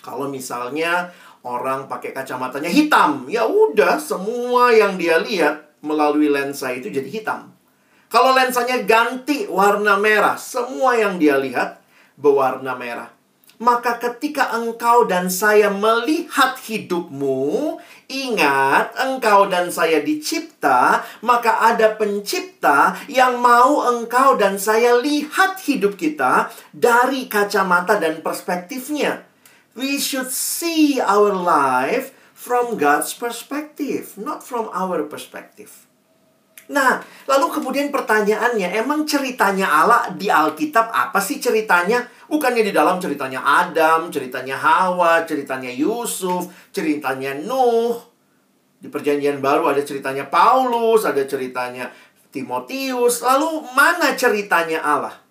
Kalau 0.00 0.32
misalnya 0.32 1.12
orang 1.46 1.88
pakai 1.88 2.12
kacamatanya 2.12 2.68
hitam, 2.68 3.24
ya 3.30 3.48
udah 3.48 3.96
semua 3.96 4.72
yang 4.76 5.00
dia 5.00 5.16
lihat 5.20 5.80
melalui 5.80 6.28
lensa 6.28 6.72
itu 6.76 6.92
jadi 6.92 7.08
hitam. 7.08 7.52
Kalau 8.10 8.34
lensanya 8.34 8.82
ganti 8.82 9.46
warna 9.46 9.94
merah, 9.94 10.34
semua 10.34 10.98
yang 10.98 11.16
dia 11.16 11.38
lihat 11.38 11.78
berwarna 12.18 12.74
merah. 12.74 13.10
Maka 13.60 14.00
ketika 14.00 14.56
engkau 14.56 15.04
dan 15.04 15.28
saya 15.28 15.68
melihat 15.68 16.56
hidupmu, 16.58 17.76
ingat 18.08 18.96
engkau 18.96 19.52
dan 19.52 19.68
saya 19.68 20.00
dicipta, 20.00 21.04
maka 21.20 21.60
ada 21.60 21.92
pencipta 21.92 22.96
yang 23.04 23.36
mau 23.38 23.84
engkau 23.84 24.40
dan 24.40 24.56
saya 24.56 24.96
lihat 24.96 25.60
hidup 25.60 25.94
kita 26.00 26.48
dari 26.72 27.28
kacamata 27.28 28.00
dan 28.00 28.24
perspektifnya. 28.24 29.29
We 29.78 30.02
should 30.02 30.34
see 30.34 30.98
our 30.98 31.30
life 31.30 32.10
from 32.34 32.80
God's 32.80 33.14
perspective, 33.14 34.16
not 34.16 34.42
from 34.42 34.72
our 34.72 35.04
perspective. 35.06 35.90
Nah, 36.70 37.02
lalu 37.26 37.50
kemudian 37.50 37.90
pertanyaannya, 37.90 38.78
emang 38.78 39.02
ceritanya 39.02 39.66
Allah 39.66 40.14
di 40.14 40.30
Alkitab 40.30 40.94
apa 40.94 41.18
sih 41.18 41.42
ceritanya? 41.42 42.06
Bukannya 42.30 42.62
di 42.62 42.70
dalam 42.70 43.02
ceritanya 43.02 43.42
Adam, 43.42 44.06
ceritanya 44.06 44.54
Hawa, 44.54 45.26
ceritanya 45.26 45.66
Yusuf, 45.66 46.46
ceritanya 46.70 47.34
Nuh. 47.34 47.98
Di 48.78 48.86
perjanjian 48.86 49.42
baru 49.42 49.66
ada 49.68 49.82
ceritanya 49.82 50.30
Paulus, 50.30 51.02
ada 51.02 51.20
ceritanya 51.26 51.90
Timotius. 52.30 53.20
Lalu 53.26 53.66
mana 53.74 54.14
ceritanya 54.14 54.80
Allah? 54.80 55.29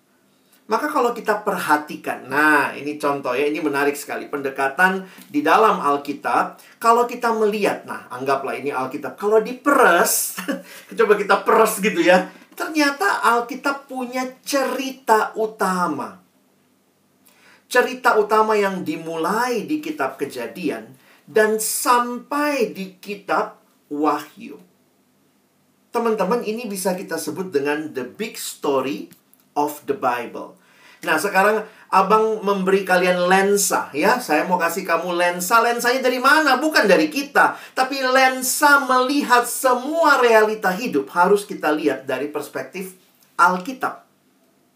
Maka 0.70 0.86
kalau 0.86 1.10
kita 1.10 1.42
perhatikan, 1.42 2.30
nah 2.30 2.70
ini 2.70 2.94
contoh 2.94 3.34
ya, 3.34 3.50
ini 3.50 3.58
menarik 3.58 3.98
sekali. 3.98 4.30
Pendekatan 4.30 5.02
di 5.26 5.42
dalam 5.42 5.82
Alkitab, 5.82 6.62
kalau 6.78 7.10
kita 7.10 7.34
melihat, 7.34 7.82
nah 7.90 8.06
anggaplah 8.06 8.54
ini 8.54 8.70
Alkitab. 8.70 9.18
Kalau 9.18 9.42
diperes, 9.42 10.38
coba 10.98 11.18
kita 11.18 11.42
peres 11.42 11.82
gitu 11.82 11.98
ya. 11.98 12.30
Ternyata 12.54 13.18
Alkitab 13.18 13.90
punya 13.90 14.22
cerita 14.46 15.34
utama. 15.34 16.22
Cerita 17.66 18.14
utama 18.14 18.54
yang 18.54 18.86
dimulai 18.86 19.66
di 19.66 19.82
kitab 19.82 20.22
kejadian 20.22 20.94
dan 21.26 21.58
sampai 21.58 22.70
di 22.70 22.94
kitab 23.02 23.58
Wahyu. 23.90 24.62
Teman-teman, 25.90 26.46
ini 26.46 26.70
bisa 26.70 26.94
kita 26.94 27.18
sebut 27.18 27.50
dengan 27.50 27.90
the 27.90 28.06
big 28.06 28.38
story 28.38 29.10
of 29.58 29.82
the 29.90 29.98
Bible. 29.98 30.59
Nah, 31.00 31.16
sekarang 31.16 31.64
Abang 31.90 32.38
memberi 32.46 32.86
kalian 32.86 33.26
lensa 33.26 33.90
ya. 33.90 34.22
Saya 34.22 34.46
mau 34.46 34.54
kasih 34.62 34.86
kamu 34.86 35.10
lensa. 35.10 35.58
Lensanya 35.58 36.06
dari 36.06 36.22
mana? 36.22 36.54
Bukan 36.62 36.86
dari 36.86 37.10
kita, 37.10 37.58
tapi 37.74 37.98
lensa 37.98 38.86
melihat 38.86 39.42
semua 39.42 40.22
realita 40.22 40.70
hidup 40.70 41.10
harus 41.10 41.42
kita 41.42 41.74
lihat 41.74 42.06
dari 42.06 42.30
perspektif 42.30 42.94
Alkitab. 43.34 44.06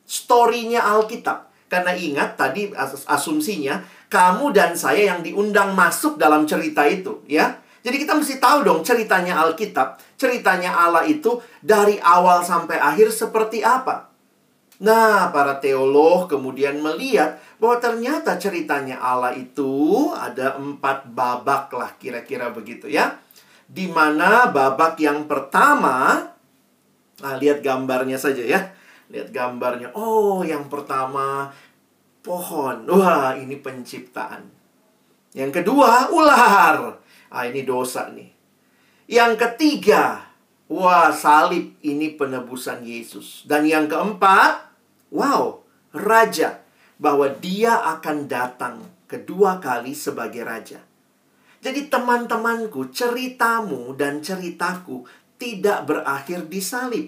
Story-nya 0.03 0.83
Alkitab. 0.83 1.55
Karena 1.71 1.95
ingat 1.95 2.35
tadi 2.35 2.75
as 2.75 3.07
asumsinya 3.07 3.87
kamu 4.11 4.51
dan 4.51 4.75
saya 4.75 5.15
yang 5.15 5.23
diundang 5.23 5.71
masuk 5.71 6.19
dalam 6.19 6.51
cerita 6.51 6.83
itu, 6.87 7.23
ya. 7.31 7.63
Jadi 7.87 8.03
kita 8.03 8.19
mesti 8.19 8.43
tahu 8.43 8.67
dong 8.67 8.83
ceritanya 8.83 9.39
Alkitab, 9.43 10.03
ceritanya 10.19 10.75
Allah 10.75 11.07
itu 11.07 11.39
dari 11.63 11.99
awal 12.03 12.43
sampai 12.43 12.79
akhir 12.79 13.15
seperti 13.15 13.63
apa. 13.63 14.04
Nah, 14.85 15.33
para 15.33 15.57
teolog 15.65 16.29
kemudian 16.29 16.77
melihat 16.85 17.41
bahwa 17.57 17.81
ternyata 17.81 18.37
ceritanya 18.37 19.01
Allah 19.01 19.33
itu 19.33 20.13
ada 20.13 20.61
empat 20.61 21.09
babak 21.09 21.73
lah 21.73 21.97
kira-kira 21.97 22.53
begitu 22.53 22.93
ya. 22.93 23.17
Di 23.65 23.89
mana 23.89 24.53
babak 24.53 25.01
yang 25.01 25.25
pertama, 25.25 26.29
nah 27.25 27.35
lihat 27.41 27.65
gambarnya 27.65 28.21
saja 28.21 28.45
ya. 28.45 28.61
Lihat 29.09 29.33
gambarnya. 29.33 29.97
Oh, 29.97 30.45
yang 30.45 30.69
pertama 30.69 31.49
pohon. 32.21 32.85
Wah, 32.85 33.33
ini 33.41 33.57
penciptaan. 33.57 34.45
Yang 35.33 35.65
kedua, 35.65 36.13
ular. 36.13 37.01
Ah, 37.33 37.45
ini 37.49 37.65
dosa 37.65 38.13
nih. 38.13 38.29
Yang 39.09 39.33
ketiga, 39.41 40.35
Wah, 40.65 41.13
salib 41.13 41.77
ini 41.85 42.17
penebusan 42.17 42.81
Yesus. 42.89 43.45
Dan 43.45 43.69
yang 43.69 43.85
keempat, 43.85 44.74
wow, 45.15 45.63
raja. 45.95 46.67
Bahwa 46.99 47.31
dia 47.31 47.79
akan 47.79 48.27
datang 48.27 48.83
kedua 49.07 49.63
kali 49.63 49.95
sebagai 49.95 50.43
raja. 50.43 50.83
Jadi 51.65 51.89
teman-temanku, 51.89 52.93
ceritamu 52.93 53.97
dan 53.97 54.21
ceritaku 54.21 55.07
tidak 55.41 55.89
berakhir 55.89 56.45
di 56.45 56.61
salib. 56.61 57.07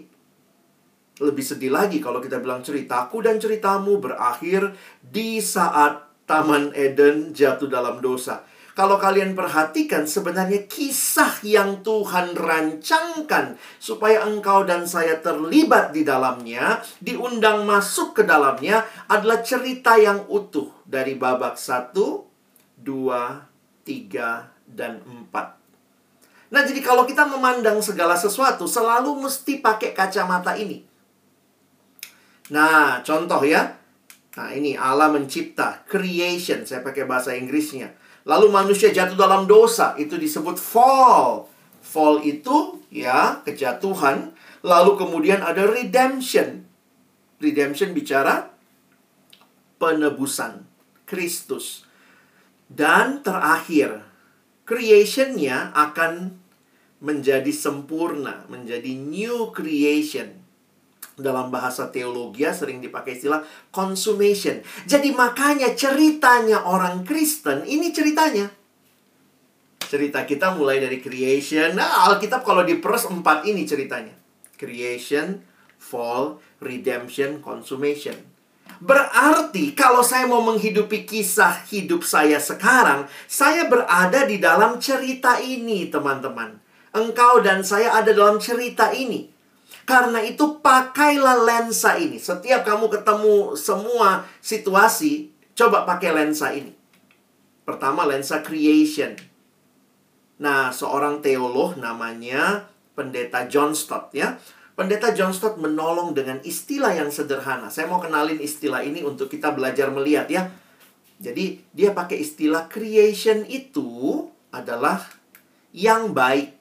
Lebih 1.17 1.45
sedih 1.45 1.73
lagi 1.73 2.01
kalau 2.01 2.21
kita 2.21 2.41
bilang 2.41 2.65
ceritaku 2.65 3.25
dan 3.25 3.37
ceritamu 3.37 4.01
berakhir 4.01 4.73
di 5.01 5.41
saat 5.41 6.09
Taman 6.27 6.75
Eden 6.75 7.33
jatuh 7.33 7.71
dalam 7.71 8.03
dosa. 8.03 8.43
Kalau 8.76 9.00
kalian 9.00 9.33
perhatikan 9.33 10.04
sebenarnya 10.04 10.68
kisah 10.68 11.40
yang 11.40 11.80
Tuhan 11.80 12.37
rancangkan 12.37 13.56
supaya 13.80 14.28
engkau 14.28 14.68
dan 14.68 14.85
saya 14.85 15.16
terlibat 15.25 15.97
di 15.97 16.04
dalamnya, 16.04 16.85
diundang 17.00 17.64
masuk 17.64 18.21
ke 18.21 18.23
dalamnya 18.28 18.85
adalah 19.09 19.40
cerita 19.40 19.97
yang 19.97 20.28
utuh 20.28 20.68
dari 20.85 21.16
babak 21.16 21.56
1, 21.56 21.97
2, 21.97 22.85
3, 22.85 24.52
dan 24.68 25.00
4. 25.00 26.52
Nah, 26.52 26.61
jadi 26.61 26.85
kalau 26.85 27.09
kita 27.09 27.25
memandang 27.25 27.80
segala 27.80 28.12
sesuatu 28.12 28.68
selalu 28.68 29.25
mesti 29.25 29.56
pakai 29.64 29.97
kacamata 29.97 30.52
ini. 30.52 30.85
Nah, 32.52 33.00
contoh 33.00 33.40
ya. 33.40 33.73
Nah, 34.37 34.52
ini 34.52 34.76
Allah 34.76 35.09
mencipta, 35.09 35.80
creation, 35.88 36.68
saya 36.68 36.85
pakai 36.85 37.09
bahasa 37.09 37.33
Inggrisnya. 37.33 38.04
Lalu 38.26 38.50
manusia 38.50 38.90
jatuh 38.90 39.14
dalam 39.14 39.47
dosa, 39.47 39.95
itu 39.95 40.18
disebut 40.18 40.59
fall. 40.59 41.47
Fall 41.78 42.26
itu 42.26 42.83
ya 42.90 43.38
kejatuhan, 43.47 44.35
lalu 44.66 44.99
kemudian 44.99 45.47
ada 45.47 45.62
redemption. 45.62 46.66
Redemption 47.38 47.95
bicara 47.95 48.50
penebusan 49.78 50.66
Kristus. 51.06 51.87
Dan 52.66 53.23
terakhir, 53.23 54.02
creationnya 54.66 55.71
akan 55.71 56.42
menjadi 56.99 57.54
sempurna, 57.54 58.42
menjadi 58.50 58.90
new 58.90 59.54
creation. 59.54 60.46
Dalam 61.17 61.49
bahasa 61.49 61.89
teologi 61.89 62.45
sering 62.53 62.85
dipakai 62.85 63.17
istilah 63.17 63.41
consummation. 63.73 64.61
Jadi 64.85 65.17
makanya 65.17 65.73
ceritanya 65.73 66.69
orang 66.69 67.09
Kristen 67.09 67.65
ini 67.65 67.89
ceritanya. 67.89 68.53
Cerita 69.81 70.29
kita 70.29 70.53
mulai 70.53 70.77
dari 70.77 71.01
creation. 71.01 71.73
Nah, 71.73 72.13
Alkitab 72.13 72.45
kalau 72.45 72.69
diperes 72.69 73.09
empat 73.09 73.49
ini 73.49 73.65
ceritanya. 73.65 74.13
Creation, 74.61 75.41
fall, 75.81 76.37
redemption, 76.61 77.41
consummation. 77.41 78.17
Berarti 78.77 79.73
kalau 79.73 80.05
saya 80.05 80.29
mau 80.29 80.45
menghidupi 80.45 81.09
kisah 81.09 81.65
hidup 81.73 82.05
saya 82.05 82.37
sekarang, 82.37 83.09
saya 83.25 83.71
berada 83.73 84.29
di 84.29 84.37
dalam 84.37 84.77
cerita 84.77 85.41
ini, 85.41 85.89
teman-teman. 85.89 86.61
Engkau 86.93 87.41
dan 87.41 87.65
saya 87.65 87.97
ada 87.97 88.13
dalam 88.13 88.37
cerita 88.37 88.93
ini. 88.93 89.36
Karena 89.87 90.19
itu 90.19 90.59
pakailah 90.59 91.47
lensa 91.47 91.95
ini. 91.95 92.19
Setiap 92.19 92.66
kamu 92.66 92.90
ketemu 92.90 93.55
semua 93.55 94.26
situasi, 94.43 95.31
coba 95.55 95.87
pakai 95.87 96.11
lensa 96.11 96.50
ini. 96.50 96.75
Pertama 97.62 98.02
lensa 98.02 98.43
creation. 98.43 99.14
Nah, 100.43 100.75
seorang 100.75 101.23
teolog 101.23 101.78
namanya 101.78 102.66
Pendeta 102.99 103.47
John 103.47 103.78
Stott 103.78 104.11
ya. 104.11 104.35
Pendeta 104.75 105.14
John 105.14 105.31
Stott 105.31 105.57
menolong 105.57 106.12
dengan 106.12 106.43
istilah 106.43 106.93
yang 106.93 107.14
sederhana. 107.14 107.71
Saya 107.71 107.87
mau 107.87 108.02
kenalin 108.02 108.43
istilah 108.43 108.83
ini 108.83 109.07
untuk 109.07 109.31
kita 109.31 109.55
belajar 109.55 109.88
melihat 109.95 110.26
ya. 110.26 110.50
Jadi 111.16 111.62
dia 111.73 111.95
pakai 111.95 112.21
istilah 112.21 112.69
creation 112.69 113.47
itu 113.49 114.26
adalah 114.52 115.00
yang 115.73 116.12
baik. 116.12 116.56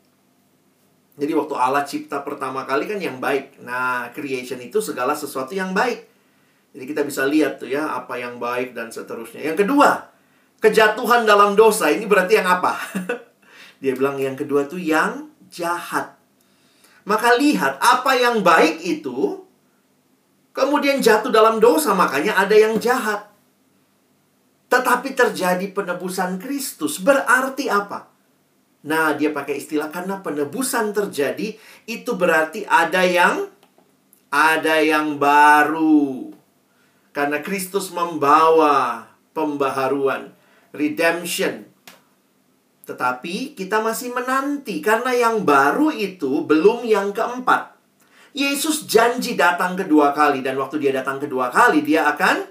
Jadi 1.15 1.31
waktu 1.31 1.55
Allah 1.55 1.87
cipta 1.87 2.19
pertama 2.27 2.67
kali 2.67 2.91
kan 2.91 2.99
yang 2.99 3.23
baik. 3.23 3.63
Nah, 3.63 4.11
creation 4.11 4.59
itu 4.59 4.83
segala 4.83 5.15
sesuatu 5.15 5.55
yang 5.55 5.71
baik. 5.71 6.03
Jadi 6.75 6.83
kita 6.91 7.07
bisa 7.07 7.23
lihat 7.23 7.63
tuh 7.63 7.71
ya 7.71 7.95
apa 7.95 8.19
yang 8.19 8.35
baik 8.35 8.75
dan 8.75 8.91
seterusnya. 8.91 9.39
Yang 9.39 9.63
kedua, 9.63 10.11
kejatuhan 10.59 11.23
dalam 11.23 11.55
dosa 11.55 11.87
ini 11.87 12.03
berarti 12.03 12.35
yang 12.35 12.51
apa? 12.51 12.75
dia 13.81 13.95
bilang 13.95 14.19
yang 14.19 14.35
kedua 14.35 14.67
tuh 14.67 14.79
yang 14.79 15.31
jahat. 15.47 16.19
Maka 17.07 17.39
lihat 17.39 17.79
apa 17.79 18.11
yang 18.19 18.43
baik 18.43 18.83
itu 18.83 19.47
kemudian 20.51 20.99
jatuh 20.99 21.31
dalam 21.31 21.63
dosa, 21.63 21.95
makanya 21.95 22.35
ada 22.35 22.59
yang 22.59 22.75
jahat. 22.75 23.31
Tetapi 24.67 25.15
terjadi 25.15 25.71
penebusan 25.71 26.43
Kristus. 26.43 26.99
Berarti 26.99 27.71
apa? 27.71 28.14
Nah, 28.85 29.17
dia 29.17 29.33
pakai 29.33 29.57
istilah 29.57 29.89
karena 29.89 30.21
penebusan 30.21 30.93
terjadi 30.93 31.57
itu 31.89 32.11
berarti 32.13 32.69
ada 32.69 33.01
yang 33.01 33.49
ada 34.29 34.77
yang 34.79 35.17
baru. 35.17 36.29
Karena 37.09 37.41
Kristus 37.41 37.89
membawa 37.89 39.09
pembaharuan, 39.33 40.35
redemption, 40.75 41.65
tetapi 42.85 43.57
kita 43.57 43.81
masih 43.81 44.13
menanti 44.13 44.77
karena 44.77 45.09
yang 45.17 45.41
baru 45.41 45.89
itu 45.89 46.45
belum 46.45 46.85
yang 46.85 47.09
keempat. 47.09 47.73
Yesus 48.37 48.85
janji 48.85 49.33
datang 49.33 49.73
kedua 49.73 50.13
kali 50.13 50.45
dan 50.45 50.61
waktu 50.61 50.77
dia 50.77 50.93
datang 50.93 51.17
kedua 51.17 51.49
kali 51.49 51.81
dia 51.81 52.05
akan 52.05 52.45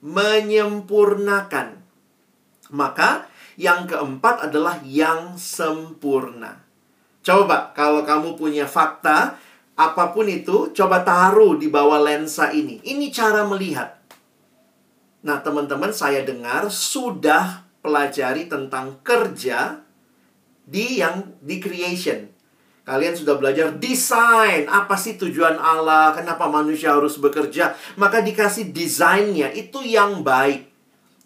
menyempurnakan. 0.00 1.84
Maka 2.72 3.27
yang 3.58 3.90
keempat 3.90 4.48
adalah 4.48 4.78
yang 4.86 5.34
sempurna. 5.34 6.62
Coba 7.26 7.74
kalau 7.74 8.06
kamu 8.06 8.38
punya 8.38 8.70
fakta 8.70 9.34
apa 9.74 10.14
pun 10.14 10.30
itu 10.30 10.70
coba 10.70 11.02
taruh 11.02 11.58
di 11.58 11.66
bawah 11.66 11.98
lensa 11.98 12.54
ini. 12.54 12.78
Ini 12.86 13.10
cara 13.10 13.42
melihat. 13.42 13.98
Nah, 15.26 15.42
teman-teman 15.42 15.90
saya 15.90 16.22
dengar 16.22 16.70
sudah 16.70 17.66
pelajari 17.82 18.46
tentang 18.46 19.02
kerja 19.02 19.82
di 20.62 21.02
yang 21.02 21.34
di 21.42 21.58
creation. 21.58 22.30
Kalian 22.86 23.12
sudah 23.12 23.36
belajar 23.36 23.74
desain, 23.76 24.64
apa 24.64 24.96
sih 24.96 25.20
tujuan 25.20 25.60
Allah, 25.60 26.16
kenapa 26.16 26.48
manusia 26.48 26.96
harus 26.96 27.20
bekerja, 27.20 27.76
maka 28.00 28.24
dikasih 28.24 28.72
desainnya 28.72 29.52
itu 29.52 29.84
yang 29.84 30.24
baik. 30.24 30.67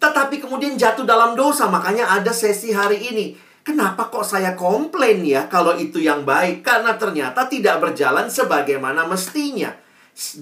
Tetapi 0.03 0.43
kemudian 0.43 0.75
jatuh 0.75 1.07
dalam 1.07 1.31
dosa, 1.31 1.71
makanya 1.71 2.11
ada 2.11 2.35
sesi 2.35 2.75
hari 2.75 2.99
ini. 3.07 3.39
Kenapa 3.63 4.11
kok 4.11 4.27
saya 4.27 4.59
komplain 4.59 5.23
ya 5.23 5.47
kalau 5.47 5.79
itu 5.79 6.03
yang 6.03 6.27
baik? 6.27 6.59
Karena 6.67 6.99
ternyata 6.99 7.47
tidak 7.47 7.79
berjalan 7.79 8.27
sebagaimana 8.27 9.07
mestinya 9.07 9.71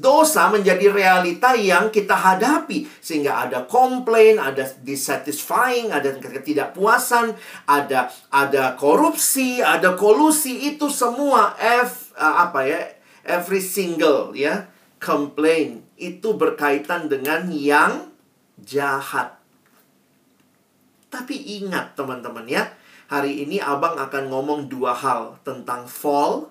dosa 0.03 0.51
menjadi 0.51 0.91
realita 0.91 1.55
yang 1.55 1.87
kita 1.87 2.11
hadapi 2.11 2.83
sehingga 2.99 3.47
ada 3.47 3.63
komplain, 3.63 4.35
ada 4.35 4.67
dissatisfying, 4.83 5.95
ada 5.95 6.11
ketidakpuasan, 6.19 7.31
ada 7.63 8.11
ada 8.27 8.75
korupsi, 8.75 9.63
ada 9.63 9.95
kolusi 9.95 10.75
itu 10.75 10.91
semua 10.91 11.55
F 11.55 12.11
uh, 12.19 12.49
apa 12.49 12.67
ya? 12.67 12.81
every 13.21 13.61
single 13.61 14.33
ya 14.33 14.67
complain 14.97 15.85
itu 15.95 16.35
berkaitan 16.35 17.07
dengan 17.07 17.47
yang 17.53 18.11
jahat. 18.59 19.40
Tapi 21.11 21.59
ingat 21.59 21.99
teman-teman 21.99 22.47
ya, 22.47 22.71
hari 23.11 23.43
ini 23.43 23.59
Abang 23.59 23.99
akan 23.99 24.31
ngomong 24.31 24.71
dua 24.71 24.95
hal 24.95 25.43
tentang 25.43 25.83
fall 25.83 26.47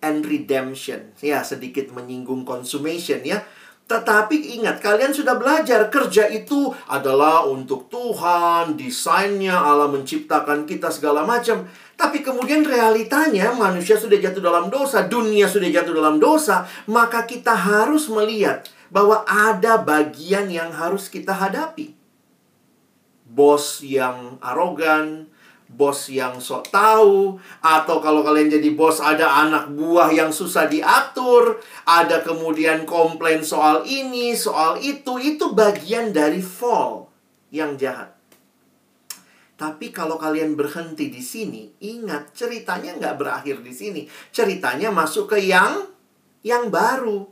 and 0.00 0.24
redemption. 0.24 1.12
Ya, 1.20 1.44
sedikit 1.44 1.92
menyinggung 1.92 2.48
consummation 2.48 3.20
ya. 3.20 3.44
Tetapi 3.88 4.60
ingat, 4.60 4.84
kalian 4.84 5.16
sudah 5.16 5.40
belajar 5.40 5.88
kerja 5.88 6.28
itu 6.28 6.72
adalah 6.92 7.44
untuk 7.48 7.88
Tuhan, 7.88 8.76
desainnya 8.76 9.56
Allah 9.56 9.88
menciptakan 9.88 10.68
kita 10.68 10.92
segala 10.92 11.24
macam. 11.24 11.64
Tapi 11.96 12.20
kemudian 12.20 12.64
realitanya 12.64 13.52
manusia 13.56 13.96
sudah 13.96 14.20
jatuh 14.20 14.44
dalam 14.44 14.68
dosa, 14.68 15.08
dunia 15.08 15.48
sudah 15.48 15.68
jatuh 15.72 15.96
dalam 15.96 16.20
dosa, 16.20 16.68
maka 16.88 17.24
kita 17.24 17.56
harus 17.56 18.12
melihat 18.12 18.64
bahwa 18.88 19.24
ada 19.28 19.80
bagian 19.80 20.48
yang 20.52 20.68
harus 20.68 21.08
kita 21.08 21.32
hadapi. 21.32 21.97
Bos 23.38 23.86
yang 23.86 24.42
arogan, 24.42 25.30
bos 25.68 26.10
yang 26.10 26.40
sok 26.42 26.72
tahu 26.72 27.38
atau 27.62 27.96
kalau 28.00 28.26
kalian 28.26 28.50
jadi 28.50 28.72
bos 28.74 28.98
ada 29.04 29.46
anak 29.46 29.70
buah 29.70 30.10
yang 30.10 30.34
susah 30.34 30.66
diatur, 30.66 31.62
ada 31.86 32.24
kemudian 32.26 32.88
komplain 32.88 33.46
soal 33.46 33.86
ini, 33.86 34.34
soal 34.34 34.82
itu, 34.82 35.22
itu 35.22 35.54
bagian 35.54 36.10
dari 36.10 36.42
fall 36.42 37.12
yang 37.54 37.78
jahat. 37.78 38.18
Tapi 39.58 39.90
kalau 39.90 40.16
kalian 40.16 40.54
berhenti 40.54 41.10
di 41.10 41.18
sini, 41.18 41.66
ingat 41.82 42.30
ceritanya 42.30 42.94
nggak 42.94 43.16
berakhir 43.18 43.58
di 43.58 43.74
sini. 43.74 44.02
Ceritanya 44.30 44.94
masuk 44.94 45.34
ke 45.34 45.38
yang 45.42 45.82
yang 46.46 46.70
baru. 46.70 47.26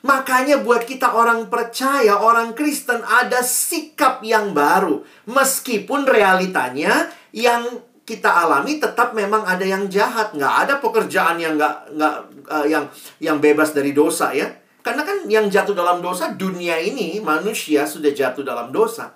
Makanya 0.00 0.64
buat 0.64 0.88
kita 0.88 1.12
orang 1.12 1.52
percaya, 1.52 2.16
orang 2.16 2.56
Kristen 2.56 3.04
ada 3.04 3.44
sikap 3.44 4.24
yang 4.24 4.56
baru. 4.56 5.04
Meskipun 5.28 6.08
realitanya 6.08 7.12
yang 7.36 7.84
kita 8.08 8.32
alami 8.32 8.80
tetap 8.80 9.12
memang 9.12 9.44
ada 9.44 9.62
yang 9.62 9.86
jahat, 9.92 10.32
nggak 10.32 10.54
ada 10.66 10.74
pekerjaan 10.80 11.36
yang 11.36 11.60
nggak 11.60 11.94
nggak 11.94 12.16
uh, 12.48 12.66
yang 12.66 12.88
yang 13.20 13.38
bebas 13.38 13.76
dari 13.76 13.92
dosa 13.92 14.32
ya. 14.32 14.48
Karena 14.80 15.04
kan 15.04 15.28
yang 15.28 15.52
jatuh 15.52 15.76
dalam 15.76 16.00
dosa 16.00 16.32
dunia 16.32 16.80
ini 16.80 17.20
manusia 17.20 17.84
sudah 17.84 18.08
jatuh 18.08 18.40
dalam 18.40 18.72
dosa. 18.72 19.12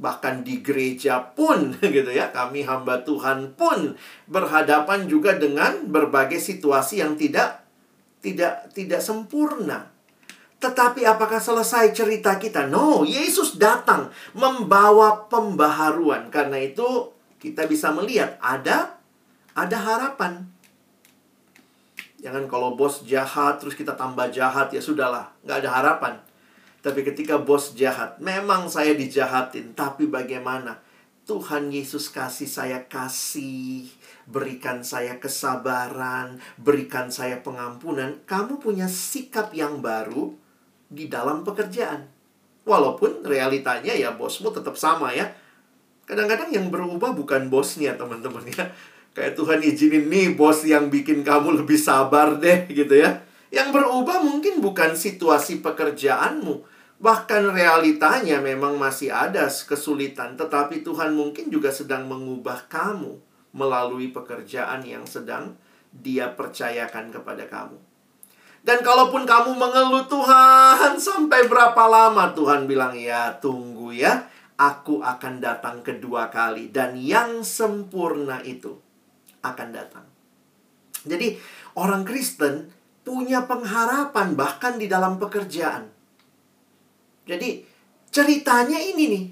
Bahkan 0.00 0.40
di 0.40 0.64
gereja 0.64 1.20
pun 1.20 1.76
gitu 1.94 2.08
ya, 2.08 2.32
kami 2.32 2.64
hamba 2.64 3.04
Tuhan 3.04 3.52
pun 3.52 3.92
berhadapan 4.24 5.04
juga 5.04 5.36
dengan 5.36 5.84
berbagai 5.84 6.40
situasi 6.40 7.04
yang 7.04 7.20
tidak 7.20 7.69
tidak 8.20 8.72
tidak 8.76 9.00
sempurna. 9.00 9.88
Tetapi 10.60 11.08
apakah 11.08 11.40
selesai 11.40 11.96
cerita 11.96 12.36
kita? 12.36 12.68
No, 12.68 13.00
Yesus 13.02 13.56
datang 13.56 14.12
membawa 14.36 15.24
pembaharuan. 15.32 16.28
Karena 16.28 16.60
itu 16.60 17.16
kita 17.40 17.64
bisa 17.64 17.88
melihat 17.96 18.36
ada 18.44 19.00
ada 19.56 19.76
harapan. 19.80 20.44
Jangan 22.20 22.44
kalau 22.52 22.76
bos 22.76 23.00
jahat 23.08 23.56
terus 23.56 23.72
kita 23.72 23.96
tambah 23.96 24.28
jahat 24.28 24.68
ya 24.68 24.84
sudahlah, 24.84 25.32
nggak 25.40 25.64
ada 25.64 25.70
harapan. 25.72 26.14
Tapi 26.80 27.00
ketika 27.04 27.40
bos 27.40 27.76
jahat, 27.76 28.16
memang 28.20 28.68
saya 28.68 28.96
dijahatin, 28.96 29.72
tapi 29.76 30.08
bagaimana? 30.08 30.80
Tuhan 31.28 31.68
Yesus 31.68 32.08
kasih 32.08 32.48
saya 32.48 32.88
kasih, 32.88 33.86
berikan 34.30 34.86
saya 34.86 35.18
kesabaran, 35.18 36.38
berikan 36.54 37.10
saya 37.10 37.42
pengampunan, 37.42 38.22
kamu 38.24 38.62
punya 38.62 38.86
sikap 38.86 39.50
yang 39.50 39.82
baru 39.82 40.32
di 40.86 41.10
dalam 41.10 41.42
pekerjaan. 41.42 42.06
Walaupun 42.62 43.26
realitanya 43.26 43.90
ya 43.90 44.14
bosmu 44.14 44.54
tetap 44.54 44.78
sama 44.78 45.10
ya. 45.10 45.34
Kadang-kadang 46.06 46.54
yang 46.54 46.70
berubah 46.70 47.14
bukan 47.14 47.50
bosnya 47.50 47.98
teman-teman 47.98 48.46
ya. 48.54 48.70
Kayak 49.10 49.34
Tuhan 49.34 49.58
izinin 49.66 50.06
nih 50.06 50.38
bos 50.38 50.62
yang 50.62 50.86
bikin 50.86 51.26
kamu 51.26 51.62
lebih 51.62 51.78
sabar 51.78 52.38
deh 52.38 52.70
gitu 52.70 52.94
ya. 52.94 53.26
Yang 53.50 53.74
berubah 53.74 54.22
mungkin 54.22 54.62
bukan 54.62 54.94
situasi 54.94 55.58
pekerjaanmu. 55.58 56.62
Bahkan 57.00 57.42
realitanya 57.50 58.38
memang 58.38 58.78
masih 58.78 59.10
ada 59.10 59.50
kesulitan. 59.50 60.38
Tetapi 60.38 60.86
Tuhan 60.86 61.16
mungkin 61.16 61.50
juga 61.50 61.74
sedang 61.74 62.06
mengubah 62.06 62.70
kamu 62.70 63.29
melalui 63.50 64.14
pekerjaan 64.14 64.86
yang 64.86 65.02
sedang 65.06 65.58
dia 65.90 66.30
percayakan 66.34 67.10
kepada 67.10 67.46
kamu. 67.50 67.78
Dan 68.60 68.84
kalaupun 68.84 69.24
kamu 69.24 69.56
mengeluh 69.56 70.04
Tuhan 70.04 71.00
sampai 71.00 71.48
berapa 71.48 71.80
lama 71.88 72.36
Tuhan 72.36 72.68
bilang 72.68 72.92
ya 72.92 73.32
tunggu 73.40 73.96
ya. 73.96 74.28
Aku 74.60 75.00
akan 75.00 75.40
datang 75.40 75.80
kedua 75.80 76.28
kali 76.28 76.68
dan 76.68 76.92
yang 76.92 77.40
sempurna 77.40 78.44
itu 78.44 78.76
akan 79.40 79.68
datang. 79.72 80.04
Jadi 81.08 81.40
orang 81.80 82.04
Kristen 82.04 82.68
punya 83.00 83.48
pengharapan 83.48 84.36
bahkan 84.36 84.76
di 84.76 84.84
dalam 84.84 85.16
pekerjaan. 85.16 85.88
Jadi 87.24 87.64
ceritanya 88.12 88.76
ini 88.76 89.04
nih. 89.08 89.24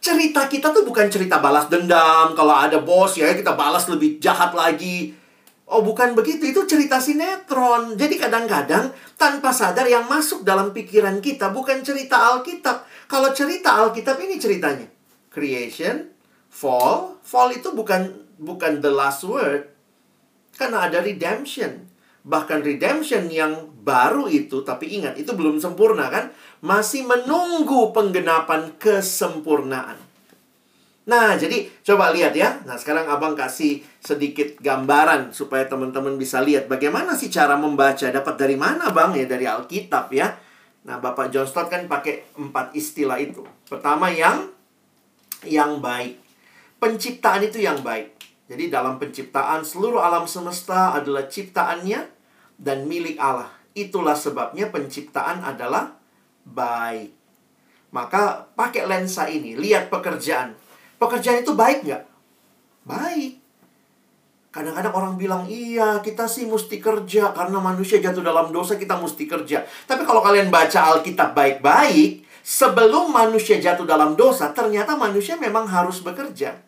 Cerita 0.00 0.48
kita 0.48 0.72
tuh 0.72 0.88
bukan 0.88 1.12
cerita 1.12 1.38
balas 1.44 1.68
dendam. 1.68 2.32
Kalau 2.32 2.56
ada 2.56 2.80
bos 2.80 3.20
ya 3.20 3.36
kita 3.36 3.52
balas 3.52 3.84
lebih 3.92 4.16
jahat 4.16 4.56
lagi. 4.56 5.12
Oh 5.70 5.86
bukan 5.86 6.18
begitu, 6.18 6.50
itu 6.50 6.66
cerita 6.66 6.98
sinetron. 6.98 7.94
Jadi 7.94 8.18
kadang-kadang 8.18 8.90
tanpa 9.14 9.54
sadar 9.54 9.86
yang 9.86 10.02
masuk 10.10 10.42
dalam 10.42 10.74
pikiran 10.74 11.22
kita 11.22 11.54
bukan 11.54 11.84
cerita 11.86 12.34
Alkitab. 12.34 12.82
Kalau 13.06 13.30
cerita 13.30 13.78
Alkitab 13.78 14.18
ini 14.18 14.40
ceritanya. 14.40 14.90
Creation, 15.30 16.10
fall, 16.50 17.22
fall 17.22 17.54
itu 17.54 17.70
bukan 17.70 18.26
bukan 18.40 18.82
the 18.82 18.90
last 18.90 19.22
word. 19.22 19.70
Karena 20.58 20.90
ada 20.90 20.98
redemption. 21.04 21.86
Bahkan 22.26 22.66
redemption 22.66 23.30
yang 23.30 23.70
baru 23.80 24.26
itu, 24.26 24.66
tapi 24.66 24.98
ingat, 24.98 25.16
itu 25.16 25.32
belum 25.32 25.56
sempurna 25.56 26.10
kan? 26.12 26.34
Masih 26.60 27.08
menunggu 27.08 27.92
penggenapan 27.96 28.76
kesempurnaan. 28.76 29.96
Nah, 31.08 31.34
jadi 31.34 31.66
coba 31.82 32.12
lihat 32.12 32.36
ya. 32.36 32.60
Nah, 32.68 32.76
sekarang 32.76 33.08
abang 33.08 33.34
kasih 33.34 33.80
sedikit 33.98 34.60
gambaran 34.60 35.32
supaya 35.32 35.66
teman-teman 35.66 36.14
bisa 36.20 36.38
lihat 36.44 36.68
bagaimana 36.68 37.16
sih 37.16 37.32
cara 37.32 37.56
membaca. 37.56 38.06
Dapat 38.06 38.34
dari 38.36 38.54
mana 38.54 38.92
bang? 38.92 39.16
Ya 39.16 39.26
dari 39.26 39.48
Alkitab 39.48 40.12
ya. 40.12 40.36
Nah, 40.84 41.00
Bapak 41.00 41.32
John 41.32 41.48
Stott 41.48 41.72
kan 41.72 41.88
pakai 41.88 42.36
empat 42.36 42.76
istilah 42.76 43.18
itu. 43.18 43.42
Pertama 43.66 44.12
yang 44.12 44.48
yang 45.48 45.80
baik. 45.80 46.20
Penciptaan 46.80 47.44
itu 47.44 47.60
yang 47.60 47.80
baik. 47.80 48.16
Jadi 48.50 48.66
dalam 48.66 48.98
penciptaan 48.98 49.62
seluruh 49.62 50.02
alam 50.02 50.26
semesta 50.26 50.96
adalah 50.96 51.28
ciptaannya 51.30 52.00
dan 52.56 52.88
milik 52.88 53.20
Allah. 53.20 53.50
Itulah 53.76 54.18
sebabnya 54.18 54.68
penciptaan 54.74 55.46
adalah 55.46 55.99
baik. 56.46 57.12
Maka 57.90 58.46
pakai 58.54 58.86
lensa 58.86 59.26
ini, 59.26 59.58
lihat 59.58 59.90
pekerjaan. 59.90 60.54
Pekerjaan 61.00 61.42
itu 61.42 61.52
baik 61.58 61.82
nggak? 61.82 62.02
Baik. 62.86 63.40
Kadang-kadang 64.50 64.94
orang 64.94 65.14
bilang, 65.14 65.46
iya 65.46 66.02
kita 66.02 66.26
sih 66.26 66.46
mesti 66.46 66.82
kerja 66.82 67.30
karena 67.30 67.62
manusia 67.62 68.02
jatuh 68.02 68.22
dalam 68.22 68.50
dosa 68.50 68.74
kita 68.74 68.98
mesti 68.98 69.26
kerja. 69.26 69.62
Tapi 69.86 70.02
kalau 70.02 70.22
kalian 70.22 70.50
baca 70.50 70.90
Alkitab 70.90 71.38
baik-baik, 71.38 72.26
sebelum 72.42 73.14
manusia 73.14 73.62
jatuh 73.62 73.86
dalam 73.86 74.18
dosa, 74.18 74.50
ternyata 74.50 74.98
manusia 74.98 75.38
memang 75.38 75.70
harus 75.70 76.02
bekerja. 76.02 76.58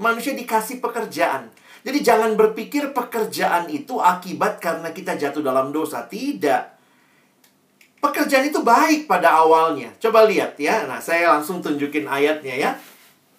Manusia 0.00 0.32
dikasih 0.32 0.80
pekerjaan. 0.80 1.52
Jadi 1.84 2.00
jangan 2.00 2.32
berpikir 2.40 2.96
pekerjaan 2.96 3.68
itu 3.68 4.00
akibat 4.00 4.56
karena 4.56 4.88
kita 4.90 5.20
jatuh 5.20 5.44
dalam 5.44 5.68
dosa. 5.70 6.08
Tidak. 6.08 6.73
Pekerjaan 8.04 8.44
itu 8.52 8.60
baik 8.60 9.08
pada 9.08 9.40
awalnya. 9.40 9.88
Coba 9.96 10.28
lihat 10.28 10.60
ya. 10.60 10.84
Nah, 10.84 11.00
saya 11.00 11.32
langsung 11.32 11.64
tunjukin 11.64 12.04
ayatnya 12.04 12.52
ya. 12.52 12.70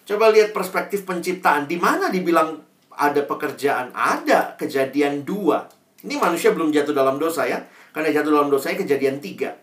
Coba 0.02 0.34
lihat 0.34 0.50
perspektif 0.50 1.06
penciptaan. 1.06 1.70
Di 1.70 1.78
mana 1.78 2.10
dibilang 2.10 2.58
ada 2.90 3.22
pekerjaan? 3.22 3.94
Ada 3.94 4.58
kejadian 4.58 5.22
dua. 5.22 5.70
Ini 6.02 6.18
manusia 6.18 6.50
belum 6.50 6.74
jatuh 6.74 6.90
dalam 6.90 7.22
dosa 7.22 7.46
ya. 7.46 7.62
Karena 7.94 8.10
jatuh 8.10 8.34
dalam 8.34 8.50
dosanya 8.50 8.82
kejadian 8.82 9.22
tiga. 9.22 9.54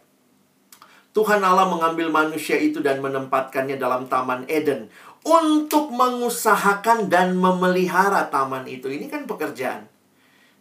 Tuhan 1.12 1.44
Allah 1.44 1.68
mengambil 1.68 2.08
manusia 2.08 2.56
itu 2.56 2.80
dan 2.80 3.04
menempatkannya 3.04 3.76
dalam 3.76 4.08
Taman 4.08 4.48
Eden 4.48 4.88
untuk 5.28 5.92
mengusahakan 5.92 7.12
dan 7.12 7.36
memelihara 7.36 8.28
taman 8.28 8.68
itu. 8.68 8.92
Ini 8.92 9.08
kan 9.08 9.24
pekerjaan. 9.24 9.88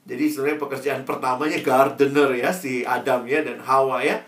Jadi 0.02 0.24
sebenarnya 0.26 0.58
pekerjaan 0.58 1.02
pertamanya 1.06 1.58
gardener 1.62 2.34
ya 2.34 2.50
si 2.50 2.82
Adam 2.82 3.22
ya 3.26 3.42
dan 3.46 3.62
Hawa 3.62 4.02
ya. 4.02 4.18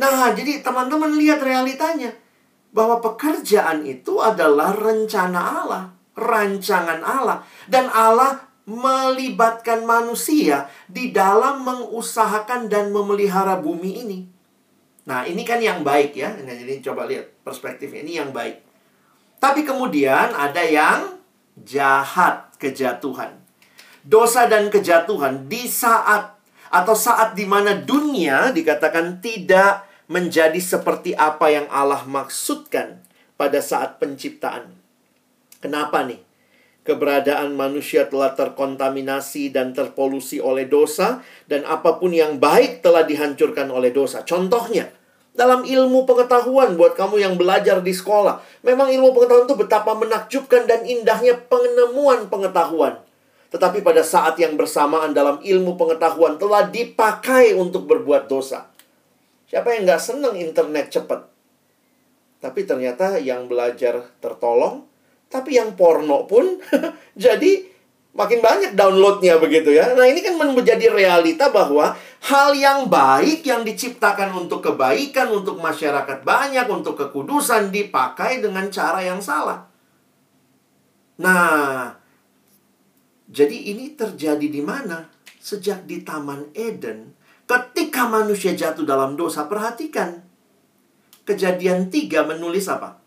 Nah, 0.00 0.32
jadi 0.32 0.64
teman-teman 0.64 1.12
lihat 1.20 1.44
realitanya 1.44 2.16
bahwa 2.72 3.04
pekerjaan 3.04 3.84
itu 3.84 4.16
adalah 4.24 4.72
rencana 4.72 5.40
Allah, 5.60 5.84
rancangan 6.16 7.04
Allah 7.04 7.44
dan 7.68 7.92
Allah 7.92 8.48
melibatkan 8.64 9.84
manusia 9.84 10.70
di 10.88 11.12
dalam 11.12 11.66
mengusahakan 11.66 12.72
dan 12.72 12.88
memelihara 12.88 13.60
bumi 13.60 13.92
ini. 14.06 14.18
Nah, 15.02 15.26
ini 15.26 15.42
kan 15.42 15.58
yang 15.58 15.82
baik 15.82 16.14
ya. 16.14 16.30
Nah, 16.40 16.54
jadi 16.54 16.78
coba 16.80 17.10
lihat 17.10 17.42
perspektifnya 17.42 18.00
ini 18.06 18.22
yang 18.22 18.30
baik. 18.30 18.62
Tapi 19.42 19.66
kemudian 19.66 20.30
ada 20.30 20.62
yang 20.62 21.18
jahat 21.58 22.54
kejatuhan. 22.62 23.42
Dosa 24.06 24.46
dan 24.46 24.70
kejatuhan 24.70 25.50
di 25.50 25.66
saat 25.66 26.38
atau 26.72 26.96
saat 26.96 27.36
di 27.36 27.44
mana 27.44 27.76
dunia 27.76 28.48
dikatakan 28.48 29.20
tidak 29.20 29.84
menjadi 30.08 30.56
seperti 30.56 31.12
apa 31.12 31.52
yang 31.52 31.68
Allah 31.68 32.08
maksudkan 32.08 33.04
pada 33.36 33.60
saat 33.60 34.00
penciptaan. 34.00 34.72
Kenapa 35.60 36.02
nih? 36.08 36.18
Keberadaan 36.82 37.54
manusia 37.54 38.10
telah 38.10 38.34
terkontaminasi 38.34 39.54
dan 39.54 39.70
terpolusi 39.70 40.42
oleh 40.42 40.66
dosa 40.66 41.22
dan 41.46 41.62
apa 41.62 42.02
pun 42.02 42.10
yang 42.10 42.42
baik 42.42 42.82
telah 42.82 43.06
dihancurkan 43.06 43.70
oleh 43.70 43.94
dosa. 43.94 44.26
Contohnya, 44.26 44.90
dalam 45.32 45.64
ilmu 45.64 46.04
pengetahuan 46.04 46.76
buat 46.76 46.92
kamu 46.98 47.22
yang 47.22 47.34
belajar 47.40 47.80
di 47.80 47.94
sekolah. 47.94 48.42
Memang 48.66 48.92
ilmu 48.92 49.14
pengetahuan 49.16 49.46
itu 49.48 49.56
betapa 49.56 49.92
menakjubkan 49.96 50.68
dan 50.68 50.84
indahnya 50.84 51.38
penemuan 51.48 52.28
pengetahuan. 52.28 53.00
Tetapi 53.52 53.84
pada 53.84 54.00
saat 54.00 54.40
yang 54.40 54.56
bersamaan 54.56 55.12
dalam 55.12 55.36
ilmu 55.44 55.76
pengetahuan 55.76 56.40
telah 56.40 56.72
dipakai 56.72 57.52
untuk 57.52 57.84
berbuat 57.84 58.24
dosa. 58.24 58.72
Siapa 59.52 59.76
yang 59.76 59.84
nggak 59.84 60.00
senang 60.00 60.32
internet 60.40 60.88
cepat? 60.88 61.28
Tapi 62.40 62.64
ternyata 62.64 63.20
yang 63.20 63.46
belajar 63.46 64.08
tertolong. 64.24 64.88
Tapi 65.28 65.60
yang 65.60 65.76
porno 65.76 66.24
pun 66.24 66.60
jadi 67.24 67.68
makin 68.12 68.40
banyak 68.40 68.72
downloadnya 68.72 69.36
begitu 69.36 69.72
ya. 69.72 69.92
Nah 69.92 70.08
ini 70.08 70.24
kan 70.24 70.36
menjadi 70.36 70.88
realita 70.88 71.52
bahwa 71.52 71.92
hal 72.28 72.56
yang 72.56 72.88
baik 72.88 73.44
yang 73.44 73.64
diciptakan 73.64 74.32
untuk 74.36 74.64
kebaikan, 74.64 75.28
untuk 75.28 75.60
masyarakat 75.60 76.24
banyak, 76.24 76.64
untuk 76.68 76.96
kekudusan 76.96 77.68
dipakai 77.68 78.40
dengan 78.40 78.68
cara 78.68 79.00
yang 79.04 79.20
salah. 79.20 79.68
Nah, 81.20 81.94
jadi 83.32 83.72
ini 83.72 83.96
terjadi 83.96 84.44
di 84.44 84.60
mana? 84.60 85.08
Sejak 85.40 85.88
di 85.88 86.04
Taman 86.04 86.52
Eden, 86.52 87.16
ketika 87.48 88.04
manusia 88.04 88.52
jatuh 88.52 88.84
dalam 88.84 89.16
dosa, 89.16 89.48
perhatikan. 89.48 90.20
Kejadian 91.24 91.88
3 91.88 92.28
menulis 92.28 92.68
apa? 92.68 93.00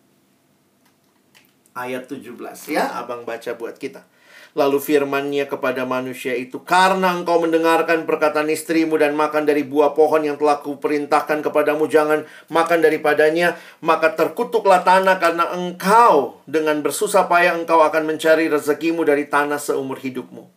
Ayat 1.77 2.09
17 2.09 2.73
ya, 2.73 2.97
abang 2.97 3.21
baca 3.21 3.53
buat 3.53 3.77
kita. 3.77 4.07
Lalu 4.55 4.79
firmannya 4.79 5.51
kepada 5.51 5.83
manusia 5.83 6.31
itu, 6.31 6.63
Karena 6.63 7.11
engkau 7.11 7.43
mendengarkan 7.43 8.07
perkataan 8.07 8.47
istrimu 8.47 8.95
dan 8.95 9.11
makan 9.11 9.43
dari 9.43 9.67
buah 9.67 9.91
pohon 9.91 10.23
yang 10.23 10.39
telah 10.39 10.63
kuperintahkan 10.63 11.43
kepadamu, 11.43 11.91
jangan 11.91 12.23
makan 12.47 12.79
daripadanya, 12.79 13.59
maka 13.83 14.15
terkutuklah 14.15 14.79
tanah 14.87 15.19
karena 15.19 15.51
engkau 15.51 16.39
dengan 16.47 16.79
bersusah 16.79 17.27
payah 17.27 17.59
engkau 17.59 17.83
akan 17.83 18.07
mencari 18.07 18.47
rezekimu 18.47 19.03
dari 19.03 19.27
tanah 19.27 19.59
seumur 19.59 19.99
hidupmu. 19.99 20.47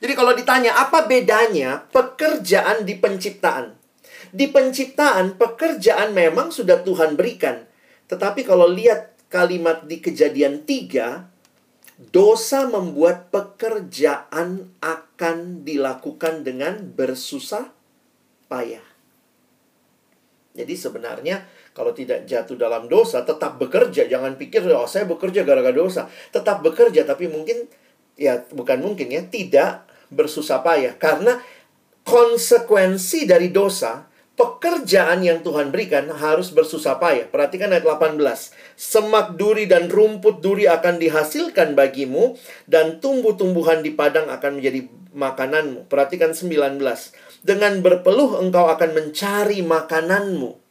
Jadi 0.00 0.12
kalau 0.16 0.32
ditanya, 0.32 0.80
apa 0.80 1.04
bedanya 1.04 1.84
pekerjaan 1.92 2.88
di 2.88 2.96
penciptaan? 2.96 3.76
Di 4.32 4.48
penciptaan, 4.48 5.36
pekerjaan 5.36 6.16
memang 6.16 6.48
sudah 6.48 6.80
Tuhan 6.80 7.12
berikan. 7.12 7.68
Tetapi 8.08 8.40
kalau 8.48 8.72
lihat 8.72 9.12
kalimat 9.28 9.84
di 9.84 10.00
kejadian 10.00 10.64
3, 10.64 11.33
dosa 11.98 12.66
membuat 12.66 13.30
pekerjaan 13.30 14.74
akan 14.82 15.62
dilakukan 15.62 16.42
dengan 16.42 16.82
bersusah 16.94 17.70
payah. 18.50 18.82
Jadi 20.54 20.74
sebenarnya 20.78 21.42
kalau 21.74 21.90
tidak 21.90 22.30
jatuh 22.30 22.54
dalam 22.54 22.86
dosa, 22.86 23.26
tetap 23.26 23.58
bekerja. 23.58 24.06
Jangan 24.06 24.38
pikir, 24.38 24.62
oh 24.70 24.86
saya 24.86 25.10
bekerja 25.10 25.42
gara-gara 25.42 25.74
dosa. 25.74 26.06
Tetap 26.30 26.62
bekerja, 26.62 27.02
tapi 27.02 27.26
mungkin, 27.26 27.66
ya 28.14 28.46
bukan 28.54 28.78
mungkin 28.78 29.10
ya, 29.10 29.26
tidak 29.26 29.82
bersusah 30.14 30.62
payah. 30.62 30.94
Karena 30.94 31.42
konsekuensi 32.06 33.26
dari 33.26 33.50
dosa, 33.50 34.06
pekerjaan 34.34 35.22
yang 35.22 35.40
Tuhan 35.46 35.70
berikan 35.70 36.10
harus 36.10 36.50
bersusah 36.50 36.98
payah. 36.98 37.30
Perhatikan 37.30 37.70
ayat 37.70 37.86
18. 37.86 38.18
Semak 38.74 39.38
duri 39.38 39.70
dan 39.70 39.86
rumput 39.90 40.42
duri 40.42 40.66
akan 40.66 40.98
dihasilkan 40.98 41.78
bagimu, 41.78 42.34
dan 42.66 42.98
tumbuh-tumbuhan 42.98 43.82
di 43.82 43.94
padang 43.94 44.26
akan 44.30 44.58
menjadi 44.58 44.86
makananmu. 45.14 45.86
Perhatikan 45.86 46.34
19. 46.34 46.82
Dengan 47.46 47.78
berpeluh 47.84 48.42
engkau 48.42 48.66
akan 48.66 48.90
mencari 48.96 49.62
makananmu 49.62 50.64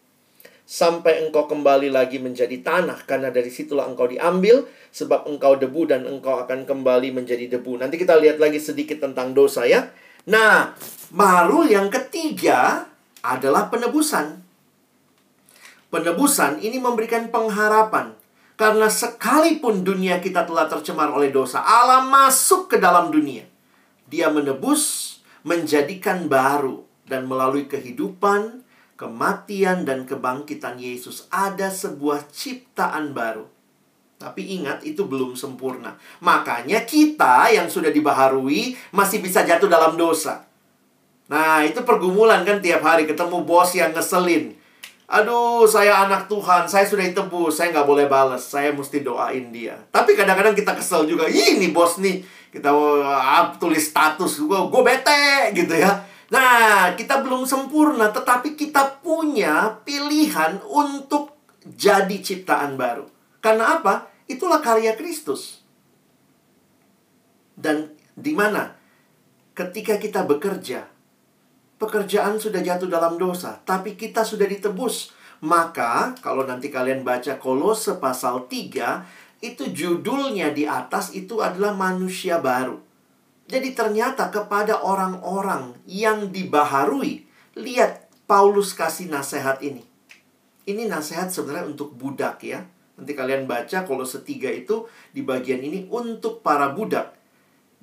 sampai 0.63 1.27
engkau 1.27 1.45
kembali 1.45 1.91
lagi 1.91 2.23
menjadi 2.23 2.63
tanah 2.63 3.03
karena 3.03 3.29
dari 3.29 3.51
situlah 3.51 3.83
engkau 3.83 4.07
diambil 4.07 4.63
sebab 4.95 5.27
engkau 5.27 5.59
debu 5.59 5.91
dan 5.91 6.07
engkau 6.07 6.39
akan 6.39 6.63
kembali 6.63 7.11
menjadi 7.13 7.59
debu. 7.59 7.77
Nanti 7.77 7.99
kita 7.99 8.15
lihat 8.17 8.39
lagi 8.39 8.57
sedikit 8.57 9.03
tentang 9.03 9.35
dosa 9.35 9.67
ya. 9.67 9.91
Nah, 10.23 10.71
baru 11.11 11.67
yang 11.67 11.91
ketiga 11.91 12.92
adalah 13.23 13.71
penebusan. 13.71 14.43
Penebusan 15.87 16.59
ini 16.59 16.77
memberikan 16.77 17.31
pengharapan. 17.31 18.13
Karena 18.53 18.85
sekalipun 18.85 19.81
dunia 19.81 20.21
kita 20.21 20.45
telah 20.45 20.69
tercemar 20.69 21.09
oleh 21.09 21.33
dosa, 21.33 21.65
Allah 21.65 22.05
masuk 22.05 22.69
ke 22.69 22.77
dalam 22.77 23.09
dunia. 23.09 23.49
Dia 24.05 24.29
menebus, 24.29 25.17
menjadikan 25.41 26.29
baru, 26.29 26.85
dan 27.09 27.25
melalui 27.25 27.65
kehidupan, 27.65 28.61
kematian 28.93 29.83
dan 29.89 30.05
kebangkitan 30.05 30.77
Yesus 30.77 31.25
ada 31.33 31.73
sebuah 31.73 32.29
ciptaan 32.29 33.11
baru. 33.11 33.49
Tapi 34.21 34.55
ingat 34.55 34.87
itu 34.87 35.03
belum 35.03 35.35
sempurna. 35.35 35.99
Makanya 36.23 36.87
kita 36.87 37.51
yang 37.51 37.67
sudah 37.67 37.91
dibaharui 37.91 38.77
masih 38.95 39.19
bisa 39.19 39.43
jatuh 39.43 39.67
dalam 39.67 39.99
dosa. 39.99 40.47
Nah, 41.33 41.65
itu 41.65 41.81
pergumulan 41.81 42.45
kan 42.45 42.61
tiap 42.61 42.85
hari 42.85 43.09
ketemu 43.09 43.41
bos 43.41 43.73
yang 43.73 43.89
ngeselin. 43.89 44.53
Aduh, 45.09 45.65
saya 45.65 46.05
anak 46.05 46.29
Tuhan, 46.29 46.69
saya 46.69 46.85
sudah 46.85 47.09
ditebus, 47.09 47.57
saya 47.57 47.73
nggak 47.73 47.89
boleh 47.89 48.05
balas, 48.05 48.53
saya 48.53 48.69
mesti 48.69 49.01
doain 49.01 49.49
dia. 49.49 49.73
Tapi 49.89 50.13
kadang-kadang 50.13 50.53
kita 50.53 50.77
kesel 50.77 51.09
juga, 51.09 51.25
ini 51.25 51.73
bos 51.73 51.97
nih, 51.97 52.21
kita 52.53 52.69
uh, 52.69 53.49
tulis 53.57 53.81
status, 53.81 54.45
gue 54.45 54.81
bete 54.85 55.49
gitu 55.57 55.73
ya. 55.73 56.05
Nah, 56.29 56.93
kita 56.93 57.25
belum 57.25 57.49
sempurna, 57.49 58.13
tetapi 58.13 58.53
kita 58.53 59.01
punya 59.01 59.81
pilihan 59.81 60.61
untuk 60.69 61.33
jadi 61.65 62.13
ciptaan 62.21 62.77
baru. 62.77 63.09
Karena 63.41 63.81
apa? 63.81 64.05
Itulah 64.29 64.61
karya 64.61 64.93
Kristus. 64.93 65.65
Dan 67.57 67.89
di 68.13 68.37
mana? 68.37 68.77
Ketika 69.53 69.97
kita 70.01 70.25
bekerja, 70.25 70.92
pekerjaan 71.83 72.39
sudah 72.39 72.63
jatuh 72.63 72.87
dalam 72.87 73.19
dosa, 73.19 73.59
tapi 73.67 73.99
kita 73.99 74.23
sudah 74.23 74.47
ditebus. 74.47 75.11
Maka, 75.43 76.15
kalau 76.23 76.47
nanti 76.47 76.71
kalian 76.71 77.03
baca 77.03 77.35
Kolose 77.35 77.99
pasal 77.99 78.47
3, 78.47 79.43
itu 79.43 79.67
judulnya 79.75 80.55
di 80.55 80.63
atas 80.63 81.11
itu 81.11 81.43
adalah 81.43 81.75
manusia 81.75 82.39
baru. 82.39 82.79
Jadi 83.43 83.75
ternyata 83.75 84.31
kepada 84.31 84.79
orang-orang 84.79 85.75
yang 85.83 86.31
dibaharui, 86.31 87.27
lihat 87.59 88.07
Paulus 88.23 88.71
kasih 88.71 89.11
nasihat 89.11 89.59
ini. 89.59 89.83
Ini 90.63 90.87
nasihat 90.87 91.27
sebenarnya 91.27 91.75
untuk 91.75 91.91
budak 91.91 92.39
ya. 92.39 92.63
Nanti 92.95 93.11
kalian 93.11 93.43
baca 93.43 93.83
kalau 93.83 94.07
setiga 94.07 94.47
itu 94.47 94.87
di 95.11 95.27
bagian 95.27 95.59
ini 95.59 95.91
untuk 95.91 96.39
para 96.39 96.71
budak. 96.71 97.22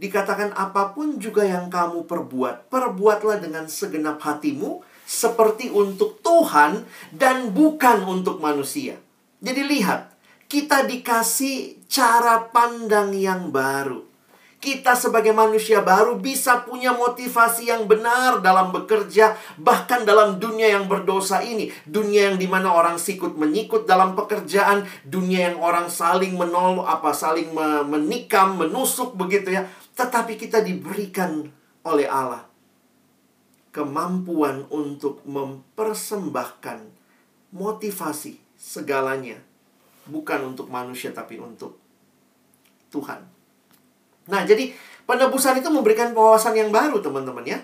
Dikatakan 0.00 0.56
apa 0.56 0.96
pun 0.96 1.20
juga 1.20 1.44
yang 1.44 1.68
kamu 1.68 2.08
perbuat, 2.08 2.72
perbuatlah 2.72 3.36
dengan 3.36 3.68
segenap 3.68 4.16
hatimu 4.24 4.80
seperti 5.04 5.68
untuk 5.68 6.24
Tuhan 6.24 6.88
dan 7.12 7.52
bukan 7.52 8.08
untuk 8.08 8.40
manusia. 8.40 8.96
Jadi 9.44 9.60
lihat, 9.60 10.16
kita 10.48 10.88
dikasih 10.88 11.84
cara 11.84 12.48
pandang 12.48 13.12
yang 13.12 13.52
baru 13.52 14.10
kita 14.60 14.92
sebagai 14.92 15.32
manusia 15.32 15.80
baru 15.80 16.20
bisa 16.20 16.68
punya 16.68 16.92
motivasi 16.92 17.72
yang 17.72 17.88
benar 17.88 18.44
dalam 18.44 18.68
bekerja, 18.68 19.32
bahkan 19.56 20.04
dalam 20.04 20.36
dunia 20.36 20.76
yang 20.76 20.84
berdosa 20.84 21.40
ini. 21.40 21.72
Dunia 21.88 22.28
yang 22.28 22.36
di 22.36 22.44
mana 22.44 22.68
orang 22.68 23.00
sikut 23.00 23.40
menyikut 23.40 23.88
dalam 23.88 24.12
pekerjaan, 24.12 24.84
dunia 25.08 25.48
yang 25.50 25.56
orang 25.64 25.88
saling 25.88 26.36
menol, 26.36 26.84
apa 26.84 27.16
saling 27.16 27.48
menikam, 27.88 28.60
menusuk 28.60 29.16
begitu 29.16 29.56
ya. 29.56 29.64
Tetapi 30.00 30.40
kita 30.40 30.64
diberikan 30.64 31.44
oleh 31.84 32.08
Allah 32.08 32.48
kemampuan 33.68 34.64
untuk 34.72 35.20
mempersembahkan 35.28 36.88
motivasi 37.52 38.40
segalanya 38.56 39.36
bukan 40.08 40.56
untuk 40.56 40.72
manusia 40.72 41.12
tapi 41.12 41.36
untuk 41.36 41.76
Tuhan. 42.88 43.20
Nah, 44.26 44.42
jadi 44.48 44.72
penebusan 45.04 45.60
itu 45.60 45.68
memberikan 45.68 46.16
wawasan 46.16 46.56
yang 46.56 46.72
baru, 46.72 46.98
teman-teman 46.98 47.44
ya. 47.46 47.60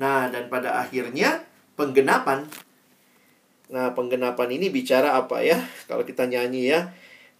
Nah, 0.00 0.32
dan 0.32 0.48
pada 0.48 0.80
akhirnya 0.80 1.44
penggenapan. 1.76 2.48
Nah, 3.68 3.92
penggenapan 3.92 4.48
ini 4.56 4.70
bicara 4.72 5.18
apa 5.18 5.44
ya? 5.44 5.58
Kalau 5.90 6.06
kita 6.06 6.24
nyanyi 6.24 6.72
ya. 6.72 6.94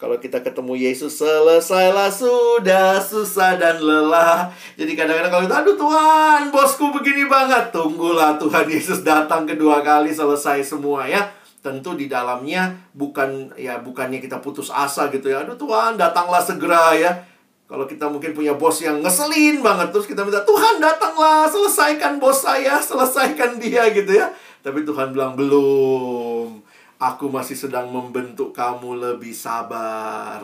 Kalau 0.04 0.20
kita 0.20 0.44
ketemu 0.44 0.76
Yesus 0.76 1.16
selesailah 1.16 2.12
sudah 2.12 3.00
susah 3.00 3.56
dan 3.56 3.80
lelah. 3.80 4.52
Jadi 4.76 4.92
kadang-kadang 4.92 5.32
kalau 5.32 5.44
kita 5.48 5.56
aduh 5.64 5.76
Tuhan, 5.80 6.52
bosku 6.52 6.92
begini 6.92 7.24
banget. 7.24 7.72
Tunggulah 7.72 8.36
Tuhan 8.36 8.68
Yesus 8.68 9.00
datang 9.00 9.48
kedua 9.48 9.80
kali 9.80 10.12
selesai 10.12 10.60
semua 10.60 11.08
ya. 11.08 11.32
Tentu 11.64 11.96
di 11.96 12.04
dalamnya 12.04 12.76
bukan 12.92 13.56
ya 13.56 13.80
bukannya 13.80 14.20
kita 14.20 14.44
putus 14.44 14.68
asa 14.68 15.08
gitu 15.08 15.32
ya. 15.32 15.40
Aduh 15.40 15.56
Tuhan, 15.56 15.96
datanglah 15.96 16.44
segera 16.44 16.92
ya 16.92 17.24
kalau 17.64 17.88
kita 17.88 18.04
mungkin 18.12 18.36
punya 18.36 18.52
bos 18.60 18.76
yang 18.84 19.00
ngeselin 19.00 19.64
banget 19.64 19.88
Terus 19.88 20.04
kita 20.04 20.20
minta 20.20 20.44
Tuhan 20.44 20.84
datanglah 20.84 21.48
selesaikan 21.48 22.20
bos 22.20 22.44
saya 22.44 22.76
Selesaikan 22.76 23.56
dia 23.56 23.88
gitu 23.88 24.12
ya 24.12 24.28
Tapi 24.60 24.84
Tuhan 24.84 25.16
bilang 25.16 25.32
belum 25.32 26.33
Aku 27.04 27.28
masih 27.28 27.52
sedang 27.52 27.92
membentuk 27.92 28.56
kamu 28.56 28.96
lebih 28.96 29.36
sabar 29.36 30.40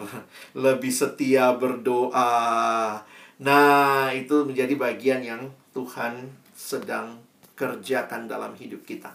Lebih 0.53 0.93
setia 0.93 1.57
berdoa 1.57 3.01
Nah 3.41 4.13
itu 4.13 4.45
menjadi 4.45 4.77
bagian 4.77 5.25
yang 5.25 5.43
Tuhan 5.73 6.29
sedang 6.53 7.17
kerjakan 7.57 8.29
dalam 8.29 8.53
hidup 8.61 8.85
kita 8.85 9.09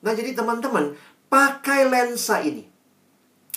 Nah 0.00 0.12
jadi 0.16 0.32
teman-teman 0.32 0.96
Pakai 1.28 1.84
lensa 1.84 2.40
ini 2.40 2.72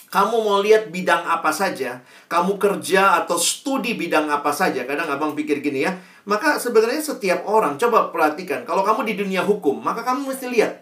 kamu 0.08 0.40
mau 0.40 0.64
lihat 0.64 0.88
bidang 0.88 1.28
apa 1.28 1.52
saja, 1.52 2.00
kamu 2.32 2.56
kerja 2.56 3.20
atau 3.20 3.36
studi 3.36 4.00
bidang 4.00 4.32
apa 4.32 4.56
saja. 4.56 4.88
Kadang 4.88 5.04
abang 5.12 5.36
pikir 5.36 5.60
gini 5.60 5.84
ya, 5.84 6.00
maka 6.24 6.56
sebenarnya 6.56 7.04
setiap 7.04 7.44
orang 7.44 7.76
coba 7.76 8.08
perhatikan. 8.08 8.64
Kalau 8.64 8.88
kamu 8.88 9.04
di 9.04 9.20
dunia 9.20 9.44
hukum, 9.44 9.76
maka 9.84 10.08
kamu 10.08 10.32
mesti 10.32 10.48
lihat, 10.48 10.80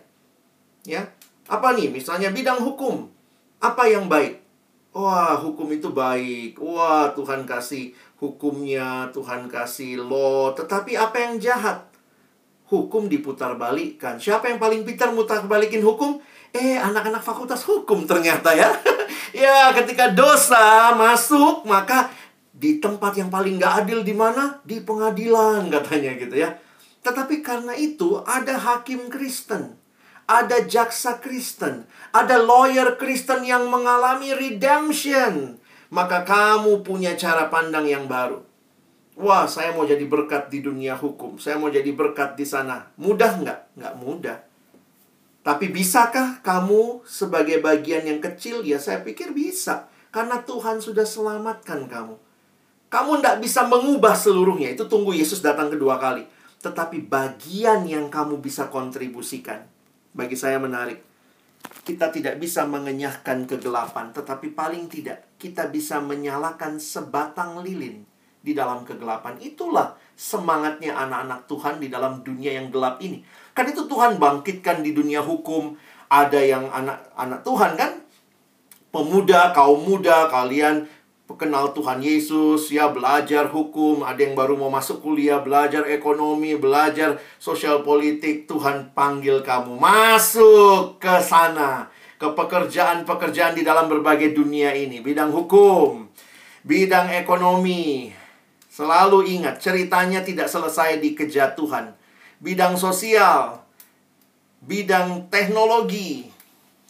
ya 0.86 1.10
apa 1.46 1.78
nih? 1.78 1.94
Misalnya 1.94 2.34
bidang 2.34 2.62
hukum, 2.62 3.10
apa 3.62 3.84
yang 3.86 4.10
baik? 4.10 4.42
Wah, 4.96 5.36
hukum 5.36 5.68
itu 5.76 5.92
baik. 5.92 6.56
Wah, 6.56 7.12
Tuhan 7.12 7.44
kasih 7.44 7.92
hukumnya, 8.16 9.12
Tuhan 9.12 9.52
kasih 9.52 10.00
law. 10.00 10.56
Tetapi 10.56 10.96
apa 10.96 11.20
yang 11.20 11.36
jahat? 11.36 11.84
Hukum 12.72 13.12
diputar 13.12 13.60
balikan. 13.60 14.18
Siapa 14.18 14.50
yang 14.50 14.58
paling 14.58 14.88
pintar 14.88 15.12
mutar 15.12 15.44
balikin 15.46 15.84
hukum? 15.84 16.18
Eh, 16.56 16.80
anak-anak 16.80 17.20
fakultas 17.20 17.68
hukum 17.68 18.08
ternyata 18.08 18.56
ya. 18.56 18.72
ya, 19.44 19.76
ketika 19.76 20.16
dosa 20.16 20.96
masuk, 20.96 21.68
maka 21.68 22.08
di 22.56 22.80
tempat 22.80 23.20
yang 23.20 23.28
paling 23.28 23.60
gak 23.60 23.84
adil 23.84 24.00
di 24.02 24.16
mana? 24.16 24.64
Di 24.64 24.80
pengadilan 24.80 25.68
katanya 25.68 26.16
gitu 26.16 26.40
ya. 26.40 26.56
Tetapi 27.04 27.44
karena 27.44 27.76
itu 27.76 28.24
ada 28.24 28.56
hakim 28.56 29.12
Kristen, 29.12 29.76
ada 30.26 30.66
jaksa 30.66 31.22
Kristen, 31.22 31.86
ada 32.10 32.42
lawyer 32.42 32.98
Kristen 32.98 33.46
yang 33.46 33.70
mengalami 33.70 34.34
redemption. 34.34 35.62
Maka 35.94 36.26
kamu 36.26 36.82
punya 36.82 37.14
cara 37.14 37.48
pandang 37.48 37.86
yang 37.86 38.10
baru. 38.10 38.42
Wah, 39.16 39.48
saya 39.48 39.72
mau 39.72 39.88
jadi 39.88 40.04
berkat 40.04 40.52
di 40.52 40.60
dunia 40.60 40.98
hukum. 40.98 41.40
Saya 41.40 41.56
mau 41.56 41.72
jadi 41.72 41.88
berkat 41.96 42.36
di 42.36 42.44
sana. 42.44 42.92
Mudah 43.00 43.40
nggak? 43.40 43.60
Nggak 43.80 43.96
mudah. 44.02 44.38
Tapi 45.46 45.70
bisakah 45.70 46.42
kamu 46.42 47.06
sebagai 47.06 47.62
bagian 47.62 48.04
yang 48.04 48.20
kecil? 48.20 48.66
Ya 48.66 48.82
saya 48.82 49.06
pikir 49.06 49.32
bisa. 49.32 49.88
Karena 50.10 50.42
Tuhan 50.42 50.82
sudah 50.82 51.06
selamatkan 51.06 51.86
kamu. 51.86 52.18
Kamu 52.90 53.12
tidak 53.22 53.46
bisa 53.46 53.64
mengubah 53.70 54.18
seluruhnya. 54.18 54.74
Itu 54.74 54.90
tunggu 54.90 55.14
Yesus 55.14 55.40
datang 55.40 55.70
kedua 55.70 56.02
kali. 56.02 56.26
Tetapi 56.60 57.06
bagian 57.06 57.86
yang 57.86 58.10
kamu 58.10 58.42
bisa 58.42 58.68
kontribusikan. 58.74 59.75
Bagi 60.16 60.40
saya 60.40 60.58
menarik. 60.64 61.04
Kita 61.84 62.10
tidak 62.10 62.40
bisa 62.40 62.64
mengenyahkan 62.64 63.44
kegelapan. 63.44 64.16
Tetapi 64.16 64.56
paling 64.56 64.88
tidak 64.88 65.36
kita 65.36 65.68
bisa 65.68 66.00
menyalakan 66.00 66.80
sebatang 66.80 67.60
lilin 67.60 68.08
di 68.40 68.56
dalam 68.56 68.88
kegelapan. 68.88 69.36
Itulah 69.44 70.00
semangatnya 70.16 70.96
anak-anak 70.96 71.52
Tuhan 71.52 71.76
di 71.84 71.92
dalam 71.92 72.24
dunia 72.24 72.56
yang 72.56 72.72
gelap 72.72 73.04
ini. 73.04 73.20
Kan 73.52 73.68
itu 73.68 73.84
Tuhan 73.92 74.16
bangkitkan 74.16 74.80
di 74.80 74.96
dunia 74.96 75.20
hukum. 75.20 75.76
Ada 76.08 76.40
yang 76.40 76.72
anak-anak 76.72 77.42
Tuhan 77.44 77.72
kan? 77.76 77.92
Pemuda, 78.96 79.52
kaum 79.52 79.84
muda, 79.84 80.32
kalian 80.32 80.88
kenal 81.34 81.74
Tuhan 81.74 82.06
Yesus, 82.06 82.70
ya 82.70 82.94
belajar 82.94 83.50
hukum, 83.50 84.06
ada 84.06 84.22
yang 84.22 84.38
baru 84.38 84.54
mau 84.54 84.70
masuk 84.70 85.02
kuliah, 85.02 85.42
belajar 85.42 85.90
ekonomi, 85.90 86.54
belajar 86.54 87.18
sosial 87.42 87.82
politik, 87.82 88.46
Tuhan 88.46 88.94
panggil 88.94 89.42
kamu 89.42 89.82
masuk 89.82 91.02
ke 91.02 91.18
sana, 91.26 91.90
ke 92.22 92.30
pekerjaan-pekerjaan 92.30 93.58
di 93.58 93.66
dalam 93.66 93.90
berbagai 93.90 94.38
dunia 94.38 94.78
ini, 94.78 95.02
bidang 95.02 95.34
hukum, 95.34 96.06
bidang 96.62 97.10
ekonomi. 97.18 98.14
Selalu 98.70 99.26
ingat, 99.42 99.58
ceritanya 99.58 100.22
tidak 100.22 100.46
selesai 100.46 101.02
di 101.02 101.18
kejatuhan. 101.18 101.98
Bidang 102.38 102.78
sosial, 102.78 103.66
bidang 104.62 105.26
teknologi. 105.34 106.30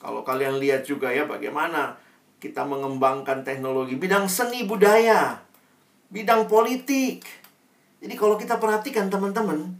Kalau 0.03 0.27
kalian 0.27 0.59
lihat 0.59 0.83
juga 0.83 1.13
ya 1.13 1.23
bagaimana 1.23 1.95
kita 2.39 2.67
mengembangkan 2.67 3.41
teknologi, 3.47 3.95
bidang 3.95 4.27
seni 4.27 4.67
budaya, 4.67 5.39
bidang 6.11 6.45
politik. 6.51 7.23
Jadi 8.03 8.15
kalau 8.19 8.35
kita 8.35 8.59
perhatikan 8.59 9.09
teman-teman, 9.09 9.73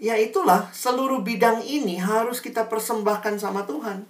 ya 0.00 0.14
itulah 0.14 0.70
seluruh 0.70 1.20
bidang 1.20 1.60
ini 1.66 1.98
harus 1.98 2.38
kita 2.38 2.70
persembahkan 2.70 3.36
sama 3.36 3.66
Tuhan. 3.66 4.06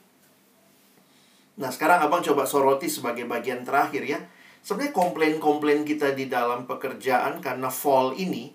Nah, 1.59 1.71
sekarang 1.75 2.07
Abang 2.07 2.23
coba 2.23 2.47
soroti 2.47 2.87
sebagai 2.87 3.27
bagian 3.27 3.67
terakhir 3.67 4.07
ya. 4.07 4.21
Sebenarnya 4.63 4.95
komplain-komplain 4.95 5.83
kita 5.83 6.15
di 6.15 6.31
dalam 6.31 6.69
pekerjaan 6.71 7.43
karena 7.43 7.67
fall 7.73 8.15
ini, 8.15 8.53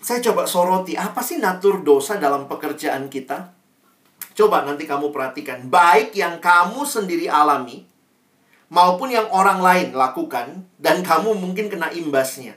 saya 0.00 0.20
coba 0.20 0.44
soroti 0.44 0.96
apa 1.00 1.24
sih 1.24 1.40
natur 1.40 1.80
dosa 1.80 2.20
dalam 2.20 2.44
pekerjaan 2.44 3.08
kita? 3.08 3.56
Coba 4.36 4.64
nanti 4.68 4.84
kamu 4.84 5.12
perhatikan, 5.12 5.68
baik 5.68 6.12
yang 6.12 6.40
kamu 6.40 6.84
sendiri 6.84 7.28
alami 7.28 7.89
maupun 8.70 9.10
yang 9.10 9.26
orang 9.34 9.60
lain 9.60 9.88
lakukan 9.92 10.64
dan 10.78 11.02
kamu 11.02 11.36
mungkin 11.36 11.68
kena 11.68 11.90
imbasnya. 11.90 12.56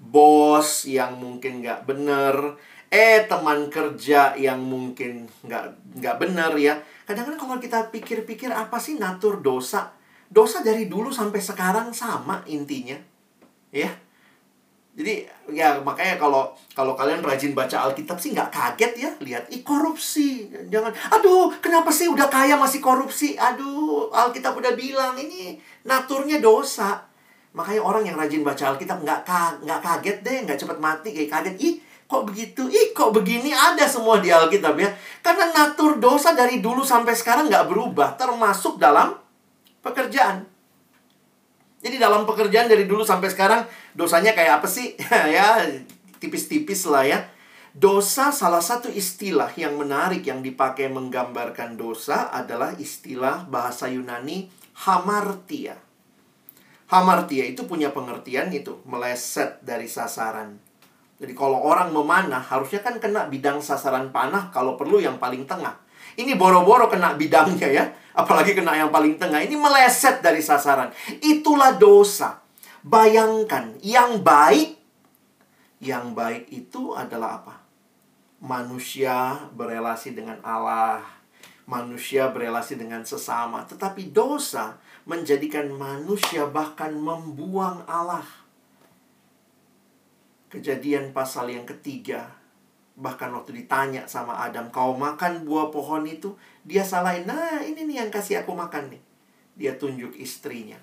Bos 0.00 0.88
yang 0.88 1.20
mungkin 1.20 1.60
nggak 1.60 1.84
bener, 1.84 2.56
eh 2.88 3.28
teman 3.28 3.68
kerja 3.68 4.32
yang 4.38 4.64
mungkin 4.64 5.28
nggak 5.44 5.64
nggak 6.00 6.16
bener 6.16 6.52
ya. 6.56 6.74
Kadang-kadang 7.04 7.36
kalau 7.36 7.56
kita 7.60 7.78
pikir-pikir 7.92 8.48
apa 8.48 8.80
sih 8.80 8.96
natur 8.96 9.44
dosa? 9.44 9.92
Dosa 10.30 10.62
dari 10.62 10.86
dulu 10.86 11.10
sampai 11.10 11.42
sekarang 11.42 11.90
sama 11.90 12.46
intinya, 12.46 12.96
ya. 13.74 13.90
Jadi 15.00 15.24
ya 15.56 15.80
makanya 15.80 16.20
kalau 16.20 16.52
kalau 16.76 16.92
kalian 16.92 17.24
rajin 17.24 17.56
baca 17.56 17.88
Alkitab 17.88 18.20
sih 18.20 18.36
nggak 18.36 18.52
kaget 18.52 18.92
ya 19.00 19.10
lihat. 19.24 19.48
Ih 19.48 19.64
korupsi. 19.64 20.52
Jangan 20.68 20.92
aduh 21.08 21.48
kenapa 21.64 21.88
sih 21.88 22.12
udah 22.12 22.28
kaya 22.28 22.60
masih 22.60 22.84
korupsi? 22.84 23.32
Aduh 23.40 24.12
Alkitab 24.12 24.52
udah 24.52 24.76
bilang 24.76 25.16
ini 25.16 25.56
naturnya 25.88 26.36
dosa. 26.36 27.00
Makanya 27.56 27.80
orang 27.80 28.04
yang 28.04 28.20
rajin 28.20 28.44
baca 28.44 28.76
Alkitab 28.76 29.00
nggak 29.00 29.24
nggak 29.64 29.80
kaget 29.80 30.18
deh 30.20 30.36
nggak 30.44 30.58
cepet 30.60 30.76
mati 30.76 31.08
kayak 31.16 31.30
kaget. 31.32 31.56
Ih 31.56 31.74
kok 32.04 32.28
begitu? 32.28 32.68
Ih 32.68 32.92
kok 32.92 33.16
begini? 33.16 33.56
Ada 33.56 33.88
semua 33.88 34.20
di 34.20 34.28
Alkitab 34.28 34.76
ya. 34.76 34.92
Karena 35.24 35.48
natur 35.48 35.96
dosa 35.96 36.36
dari 36.36 36.60
dulu 36.60 36.84
sampai 36.84 37.16
sekarang 37.16 37.48
nggak 37.48 37.72
berubah 37.72 38.20
termasuk 38.20 38.76
dalam 38.76 39.16
pekerjaan 39.80 40.49
jadi 41.80 41.96
dalam 41.96 42.28
pekerjaan 42.28 42.68
dari 42.68 42.84
dulu 42.84 43.00
sampai 43.00 43.32
sekarang 43.32 43.64
dosanya 43.96 44.36
kayak 44.36 44.60
apa 44.60 44.68
sih? 44.68 44.92
ya 45.34 45.64
tipis-tipis 46.20 46.84
lah 46.84 47.08
ya. 47.08 47.18
Dosa 47.72 48.34
salah 48.34 48.60
satu 48.60 48.92
istilah 48.92 49.48
yang 49.56 49.80
menarik 49.80 50.26
yang 50.26 50.44
dipakai 50.44 50.92
menggambarkan 50.92 51.80
dosa 51.80 52.28
adalah 52.28 52.76
istilah 52.76 53.48
bahasa 53.48 53.88
Yunani 53.88 54.52
hamartia. 54.84 55.78
Hamartia 56.90 57.46
itu 57.46 57.64
punya 57.70 57.94
pengertian 57.94 58.50
itu, 58.50 58.82
meleset 58.82 59.62
dari 59.62 59.86
sasaran. 59.86 60.58
Jadi 61.22 61.32
kalau 61.38 61.62
orang 61.62 61.94
memanah 61.94 62.42
harusnya 62.42 62.82
kan 62.82 62.98
kena 62.98 63.30
bidang 63.30 63.62
sasaran 63.62 64.10
panah 64.10 64.50
kalau 64.50 64.74
perlu 64.74 64.98
yang 64.98 65.16
paling 65.22 65.46
tengah. 65.46 65.78
Ini 66.18 66.34
boro-boro 66.34 66.90
kena 66.90 67.14
bidangnya 67.14 67.68
ya. 67.70 67.84
Apalagi 68.16 68.56
kena 68.58 68.74
yang 68.74 68.90
paling 68.90 69.20
tengah. 69.20 69.38
Ini 69.38 69.54
meleset 69.54 70.18
dari 70.24 70.42
sasaran. 70.42 70.90
Itulah 71.22 71.78
dosa. 71.78 72.42
Bayangkan, 72.80 73.76
yang 73.84 74.24
baik, 74.24 74.80
yang 75.84 76.16
baik 76.16 76.48
itu 76.48 76.96
adalah 76.96 77.44
apa? 77.44 77.54
Manusia 78.40 79.36
berelasi 79.52 80.16
dengan 80.16 80.40
Allah. 80.40 81.04
Manusia 81.68 82.32
berelasi 82.32 82.80
dengan 82.80 83.04
sesama. 83.04 83.62
Tetapi 83.68 84.10
dosa 84.10 84.80
menjadikan 85.04 85.70
manusia 85.70 86.48
bahkan 86.48 86.96
membuang 86.96 87.84
Allah. 87.86 88.26
Kejadian 90.50 91.14
pasal 91.14 91.52
yang 91.54 91.62
ketiga 91.62 92.39
Bahkan 93.00 93.32
waktu 93.32 93.64
ditanya 93.64 94.04
sama 94.04 94.36
Adam, 94.44 94.68
kau 94.68 94.92
makan 94.92 95.48
buah 95.48 95.72
pohon 95.72 96.04
itu? 96.04 96.36
Dia 96.68 96.84
salahin, 96.84 97.24
nah 97.24 97.64
ini 97.64 97.88
nih 97.88 98.04
yang 98.04 98.10
kasih 98.12 98.44
aku 98.44 98.52
makan 98.52 98.92
nih. 98.92 99.02
Dia 99.56 99.72
tunjuk 99.80 100.12
istrinya. 100.20 100.76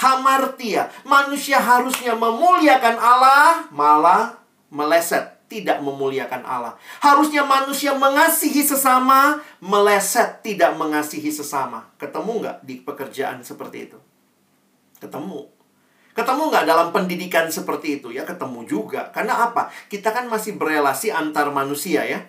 Hamartia, 0.00 0.88
manusia 1.04 1.60
harusnya 1.60 2.16
memuliakan 2.16 2.96
Allah, 2.96 3.68
malah 3.68 4.40
meleset. 4.72 5.36
Tidak 5.48 5.80
memuliakan 5.80 6.44
Allah. 6.44 6.76
Harusnya 7.00 7.40
manusia 7.40 7.96
mengasihi 7.96 8.60
sesama, 8.60 9.40
meleset 9.64 10.44
tidak 10.44 10.76
mengasihi 10.76 11.32
sesama. 11.32 11.88
Ketemu 11.96 12.44
nggak 12.44 12.56
di 12.68 12.84
pekerjaan 12.84 13.40
seperti 13.40 13.88
itu? 13.88 13.98
Ketemu. 15.00 15.57
Ketemu 16.18 16.50
nggak 16.50 16.66
dalam 16.66 16.90
pendidikan 16.90 17.46
seperti 17.46 18.02
itu? 18.02 18.10
Ya 18.10 18.26
ketemu 18.26 18.66
juga. 18.66 19.14
Karena 19.14 19.38
apa? 19.38 19.70
Kita 19.86 20.10
kan 20.10 20.26
masih 20.26 20.58
berelasi 20.58 21.14
antar 21.14 21.54
manusia 21.54 22.02
ya. 22.02 22.26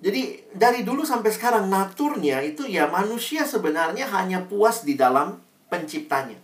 Jadi 0.00 0.40
dari 0.56 0.80
dulu 0.80 1.04
sampai 1.04 1.28
sekarang 1.28 1.68
naturnya 1.68 2.40
itu 2.40 2.64
ya 2.64 2.88
manusia 2.88 3.44
sebenarnya 3.44 4.08
hanya 4.16 4.48
puas 4.48 4.88
di 4.88 4.96
dalam 4.96 5.36
penciptanya. 5.68 6.40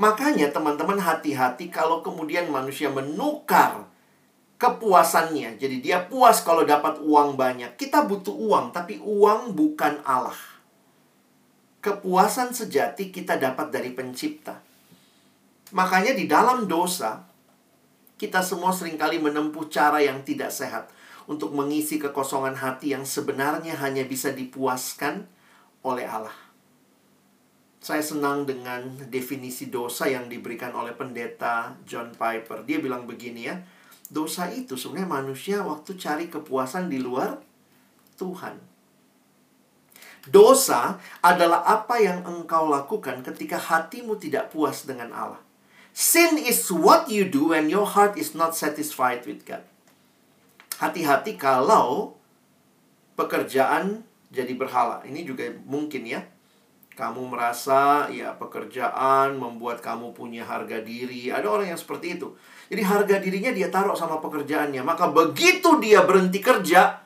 Makanya 0.00 0.48
teman-teman 0.48 0.96
hati-hati 0.96 1.68
kalau 1.68 2.00
kemudian 2.00 2.48
manusia 2.48 2.88
menukar 2.88 3.84
kepuasannya. 4.56 5.60
Jadi 5.60 5.84
dia 5.84 6.08
puas 6.08 6.40
kalau 6.40 6.64
dapat 6.64 7.04
uang 7.04 7.36
banyak. 7.36 7.76
Kita 7.76 8.08
butuh 8.08 8.32
uang, 8.32 8.72
tapi 8.72 8.96
uang 9.04 9.52
bukan 9.52 10.00
Allah. 10.08 10.40
Kepuasan 11.84 12.56
sejati 12.56 13.12
kita 13.12 13.36
dapat 13.36 13.68
dari 13.68 13.92
pencipta. 13.92 14.67
Makanya 15.76 16.16
di 16.16 16.24
dalam 16.24 16.64
dosa, 16.64 17.28
kita 18.16 18.40
semua 18.40 18.72
sering 18.72 18.96
kali 18.96 19.20
menempuh 19.20 19.68
cara 19.68 20.00
yang 20.00 20.24
tidak 20.24 20.48
sehat 20.50 20.88
untuk 21.28 21.52
mengisi 21.52 22.00
kekosongan 22.00 22.56
hati 22.56 22.96
yang 22.96 23.04
sebenarnya 23.04 23.76
hanya 23.78 24.02
bisa 24.08 24.32
dipuaskan 24.32 25.28
oleh 25.84 26.08
Allah. 26.08 26.34
Saya 27.78 28.02
senang 28.02 28.42
dengan 28.42 29.06
definisi 29.06 29.70
dosa 29.70 30.10
yang 30.10 30.26
diberikan 30.26 30.74
oleh 30.74 30.96
pendeta 30.96 31.78
John 31.86 32.10
Piper. 32.16 32.66
Dia 32.66 32.82
bilang 32.82 33.06
begini 33.06 33.46
ya, 33.46 33.60
dosa 34.10 34.50
itu 34.50 34.74
sebenarnya 34.74 35.08
manusia 35.08 35.56
waktu 35.62 35.94
cari 35.94 36.26
kepuasan 36.26 36.90
di 36.90 36.98
luar 36.98 37.38
Tuhan. 38.18 38.58
Dosa 40.26 40.98
adalah 41.22 41.62
apa 41.64 42.02
yang 42.02 42.26
engkau 42.26 42.68
lakukan 42.68 43.22
ketika 43.22 43.56
hatimu 43.56 44.18
tidak 44.18 44.50
puas 44.50 44.82
dengan 44.84 45.14
Allah. 45.14 45.47
Sin 45.94 46.38
is 46.38 46.70
what 46.70 47.10
you 47.10 47.26
do 47.26 47.50
when 47.50 47.66
your 47.66 47.84
heart 47.84 48.14
is 48.14 48.32
not 48.32 48.54
satisfied 48.54 49.26
with 49.26 49.42
God. 49.42 49.66
Hati-hati 50.78 51.34
kalau 51.34 52.14
pekerjaan 53.18 54.06
jadi 54.30 54.54
berhala. 54.54 55.02
Ini 55.02 55.26
juga 55.26 55.50
mungkin 55.66 56.06
ya. 56.06 56.22
Kamu 56.94 57.30
merasa 57.30 58.10
ya 58.10 58.34
pekerjaan 58.34 59.38
membuat 59.38 59.82
kamu 59.82 60.14
punya 60.14 60.42
harga 60.42 60.82
diri. 60.82 61.30
Ada 61.30 61.46
orang 61.46 61.74
yang 61.74 61.78
seperti 61.78 62.18
itu. 62.18 62.34
Jadi 62.68 62.82
harga 62.82 63.16
dirinya 63.22 63.50
dia 63.54 63.70
taruh 63.70 63.94
sama 63.94 64.18
pekerjaannya. 64.18 64.82
Maka 64.82 65.10
begitu 65.10 65.78
dia 65.78 66.02
berhenti 66.02 66.42
kerja, 66.42 67.00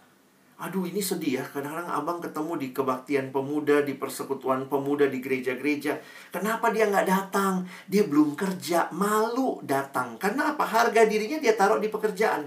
Aduh 0.63 0.87
ini 0.87 1.03
sedih 1.03 1.43
ya, 1.43 1.45
kadang-kadang 1.51 1.91
abang 1.91 2.23
ketemu 2.23 2.55
di 2.55 2.69
kebaktian 2.71 3.35
pemuda, 3.35 3.83
di 3.83 3.99
persekutuan 3.99 4.71
pemuda, 4.71 5.11
di 5.11 5.19
gereja-gereja. 5.19 5.99
Kenapa 6.31 6.71
dia 6.71 6.87
nggak 6.87 7.03
datang? 7.03 7.67
Dia 7.91 8.07
belum 8.07 8.39
kerja, 8.39 8.87
malu 8.95 9.59
datang. 9.67 10.15
Karena 10.23 10.55
apa? 10.55 10.63
Harga 10.63 11.03
dirinya 11.03 11.43
dia 11.43 11.59
taruh 11.59 11.83
di 11.83 11.91
pekerjaan. 11.91 12.47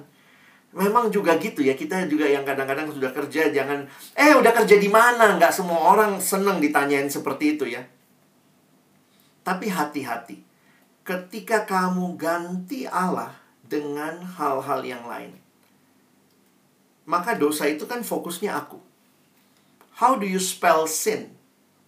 Memang 0.72 1.12
juga 1.12 1.36
gitu 1.36 1.60
ya, 1.60 1.76
kita 1.76 2.08
juga 2.08 2.24
yang 2.24 2.48
kadang-kadang 2.48 2.88
sudah 2.88 3.12
kerja, 3.12 3.52
jangan, 3.52 3.84
eh 4.16 4.32
udah 4.32 4.52
kerja 4.64 4.80
di 4.80 4.88
mana? 4.88 5.36
Nggak 5.36 5.52
semua 5.52 5.92
orang 5.92 6.16
seneng 6.24 6.64
ditanyain 6.64 7.12
seperti 7.12 7.60
itu 7.60 7.68
ya. 7.68 7.84
Tapi 9.44 9.68
hati-hati, 9.68 10.40
ketika 11.04 11.68
kamu 11.68 12.16
ganti 12.16 12.88
Allah 12.88 13.36
dengan 13.68 14.24
hal-hal 14.24 14.88
yang 14.88 15.04
lain 15.04 15.45
maka 17.06 17.38
dosa 17.38 17.70
itu 17.70 17.86
kan 17.86 18.02
fokusnya 18.02 18.52
aku. 18.54 18.82
How 20.02 20.20
do 20.20 20.28
you 20.28 20.42
spell 20.42 20.90
sin? 20.90 21.32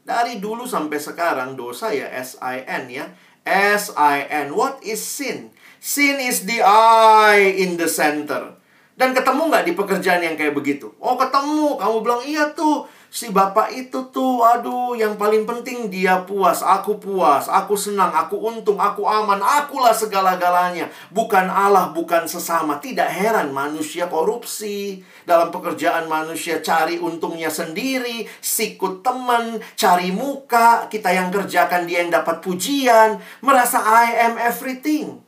Dari 0.07 0.39
dulu 0.39 0.63
sampai 0.63 0.95
sekarang 1.01 1.59
dosa 1.59 1.91
ya 1.91 2.07
S-I-N 2.07 2.87
ya. 2.87 3.11
S-I-N. 3.43 4.55
What 4.55 4.79
is 4.79 5.03
sin? 5.03 5.51
Sin 5.83 6.15
is 6.23 6.47
the 6.47 6.63
I 6.63 7.59
in 7.59 7.75
the 7.75 7.91
center. 7.91 8.55
Dan 8.97 9.11
ketemu 9.13 9.51
nggak 9.51 9.65
di 9.67 9.73
pekerjaan 9.75 10.23
yang 10.23 10.39
kayak 10.39 10.55
begitu? 10.55 10.89
Oh 11.03 11.19
ketemu. 11.19 11.75
Kamu 11.75 11.97
bilang 12.01 12.21
iya 12.23 12.49
tuh 12.55 12.87
si 13.07 13.31
bapak 13.31 13.71
itu 13.73 14.11
tuh, 14.11 14.43
aduh, 14.43 14.97
yang 14.97 15.15
paling 15.15 15.47
penting 15.47 15.87
dia 15.87 16.23
puas, 16.23 16.59
aku 16.63 16.99
puas, 16.99 17.47
aku 17.47 17.77
senang, 17.77 18.11
aku 18.11 18.39
untung, 18.39 18.79
aku 18.79 19.05
aman, 19.05 19.39
akulah 19.39 19.95
segala-galanya. 19.95 20.91
Bukan 21.11 21.47
Allah, 21.47 21.91
bukan 21.91 22.25
sesama. 22.25 22.79
Tidak 22.81 23.07
heran 23.07 23.51
manusia 23.51 24.07
korupsi. 24.07 25.01
Dalam 25.27 25.51
pekerjaan 25.51 26.07
manusia 26.07 26.63
cari 26.63 26.97
untungnya 26.97 27.51
sendiri, 27.51 28.25
sikut 28.39 29.03
teman, 29.03 29.59
cari 29.75 30.09
muka, 30.11 30.87
kita 30.87 31.11
yang 31.11 31.29
kerjakan 31.29 31.83
dia 31.83 32.03
yang 32.03 32.11
dapat 32.11 32.39
pujian, 32.39 33.19
merasa 33.43 33.83
I 33.83 34.31
am 34.31 34.35
everything. 34.39 35.19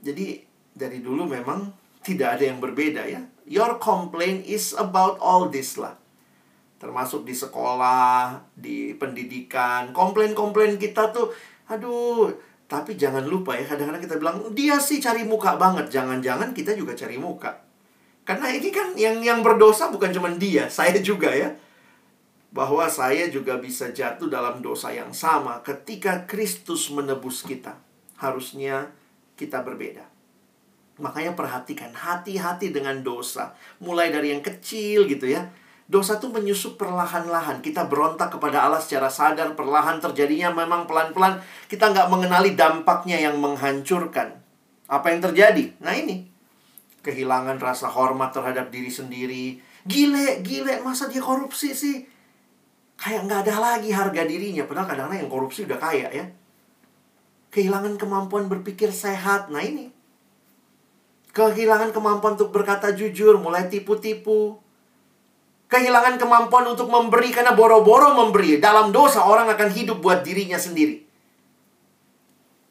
Jadi 0.00 0.40
dari 0.72 1.02
dulu 1.02 1.26
memang 1.26 1.72
tidak 2.00 2.38
ada 2.38 2.44
yang 2.46 2.62
berbeda 2.62 3.02
ya 3.10 3.35
Your 3.46 3.78
complaint 3.78 4.42
is 4.42 4.74
about 4.74 5.22
all 5.22 5.46
this 5.46 5.78
lah. 5.78 5.94
Termasuk 6.82 7.22
di 7.22 7.32
sekolah, 7.32 8.42
di 8.52 8.92
pendidikan. 8.98 9.94
Komplain-komplain 9.94 10.76
kita 10.76 11.14
tuh, 11.14 11.30
aduh, 11.70 12.34
tapi 12.66 12.98
jangan 12.98 13.22
lupa 13.22 13.54
ya, 13.54 13.62
kadang-kadang 13.62 14.02
kita 14.02 14.16
bilang, 14.18 14.36
dia 14.50 14.82
sih 14.82 14.98
cari 14.98 15.22
muka 15.22 15.54
banget. 15.54 15.86
Jangan-jangan 15.94 16.50
kita 16.50 16.74
juga 16.74 16.98
cari 16.98 17.16
muka. 17.16 17.62
Karena 18.26 18.50
ini 18.50 18.74
kan 18.74 18.98
yang 18.98 19.22
yang 19.22 19.46
berdosa 19.46 19.94
bukan 19.94 20.10
cuma 20.10 20.26
dia, 20.34 20.66
saya 20.66 20.98
juga 20.98 21.30
ya. 21.30 21.54
Bahwa 22.50 22.90
saya 22.90 23.30
juga 23.30 23.62
bisa 23.62 23.94
jatuh 23.94 24.26
dalam 24.26 24.58
dosa 24.58 24.90
yang 24.90 25.14
sama 25.14 25.62
ketika 25.62 26.26
Kristus 26.26 26.90
menebus 26.90 27.46
kita. 27.46 27.78
Harusnya 28.18 28.90
kita 29.38 29.62
berbeda. 29.62 30.15
Makanya 30.96 31.36
perhatikan, 31.36 31.92
hati-hati 31.92 32.72
dengan 32.72 33.04
dosa. 33.04 33.52
Mulai 33.84 34.08
dari 34.08 34.32
yang 34.32 34.40
kecil 34.40 35.04
gitu 35.04 35.28
ya. 35.28 35.44
Dosa 35.86 36.16
tuh 36.16 36.32
menyusup 36.32 36.80
perlahan-lahan. 36.80 37.60
Kita 37.60 37.84
berontak 37.86 38.32
kepada 38.32 38.64
Allah 38.64 38.80
secara 38.80 39.12
sadar, 39.12 39.52
perlahan 39.52 40.00
terjadinya 40.00 40.50
memang 40.50 40.88
pelan-pelan. 40.88 41.38
Kita 41.68 41.92
nggak 41.92 42.08
mengenali 42.08 42.56
dampaknya 42.56 43.20
yang 43.20 43.36
menghancurkan. 43.38 44.40
Apa 44.88 45.12
yang 45.12 45.20
terjadi? 45.20 45.76
Nah 45.84 45.92
ini. 45.94 46.32
Kehilangan 47.04 47.60
rasa 47.62 47.86
hormat 47.86 48.34
terhadap 48.34 48.72
diri 48.72 48.90
sendiri. 48.90 49.62
Gile, 49.86 50.42
gile, 50.42 50.82
masa 50.82 51.06
dia 51.06 51.22
korupsi 51.22 51.70
sih? 51.70 52.02
Kayak 52.98 53.30
nggak 53.30 53.40
ada 53.46 53.54
lagi 53.60 53.92
harga 53.94 54.26
dirinya. 54.26 54.66
Padahal 54.66 54.90
kadang-kadang 54.90 55.22
yang 55.22 55.30
korupsi 55.30 55.68
udah 55.68 55.78
kaya 55.78 56.08
ya. 56.10 56.24
Kehilangan 57.52 57.94
kemampuan 57.94 58.50
berpikir 58.50 58.90
sehat. 58.90 59.54
Nah 59.54 59.62
ini 59.62 59.95
Kehilangan 61.36 61.92
kemampuan 61.92 62.32
untuk 62.32 62.48
berkata 62.48 62.96
jujur, 62.96 63.36
mulai 63.36 63.68
tipu-tipu. 63.68 64.56
Kehilangan 65.68 66.16
kemampuan 66.16 66.64
untuk 66.64 66.88
memberi 66.88 67.28
karena 67.28 67.52
boro-boro 67.52 68.16
memberi. 68.16 68.56
Dalam 68.56 68.88
dosa 68.88 69.20
orang 69.20 69.52
akan 69.52 69.68
hidup 69.68 70.00
buat 70.00 70.24
dirinya 70.24 70.56
sendiri. 70.56 71.04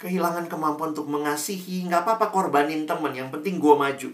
Kehilangan 0.01 0.49
kemampuan 0.49 0.97
untuk 0.97 1.05
mengasihi, 1.05 1.86
nggak 1.86 2.09
apa-apa 2.09 2.34
korbanin 2.34 2.89
temen, 2.89 3.13
yang 3.13 3.30
penting 3.30 3.61
gue 3.61 3.76
maju. 3.78 4.09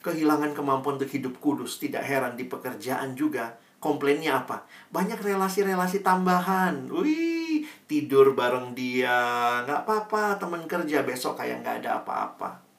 Kehilangan 0.00 0.56
kemampuan 0.56 0.96
untuk 0.96 1.12
hidup 1.12 1.36
kudus, 1.44 1.76
tidak 1.76 2.08
heran 2.08 2.40
di 2.40 2.48
pekerjaan 2.48 3.12
juga. 3.12 3.60
Komplainnya 3.76 4.40
apa? 4.40 4.64
Banyak 4.88 5.20
relasi-relasi 5.20 6.00
tambahan. 6.00 6.88
Wih, 6.88 7.68
tidur 7.84 8.32
bareng 8.32 8.72
dia. 8.72 9.20
Nggak 9.68 9.84
apa-apa, 9.84 10.40
temen 10.40 10.64
kerja 10.64 11.04
besok 11.04 11.36
kayak 11.36 11.60
nggak 11.60 11.84
ada 11.84 12.00
apa-apa. 12.00 12.69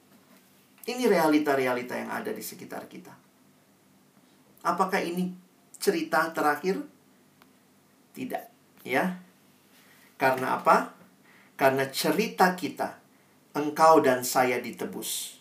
Ini 0.82 1.06
realita-realita 1.06 1.94
yang 1.94 2.10
ada 2.10 2.34
di 2.34 2.42
sekitar 2.42 2.90
kita. 2.90 3.14
Apakah 4.66 4.98
ini 4.98 5.30
cerita 5.78 6.26
terakhir? 6.34 6.82
Tidak, 8.14 8.44
ya. 8.86 9.18
Karena 10.18 10.58
apa? 10.58 10.94
Karena 11.54 11.86
cerita 11.90 12.54
kita, 12.58 12.98
engkau 13.54 14.02
dan 14.02 14.26
saya 14.26 14.58
ditebus. 14.58 15.38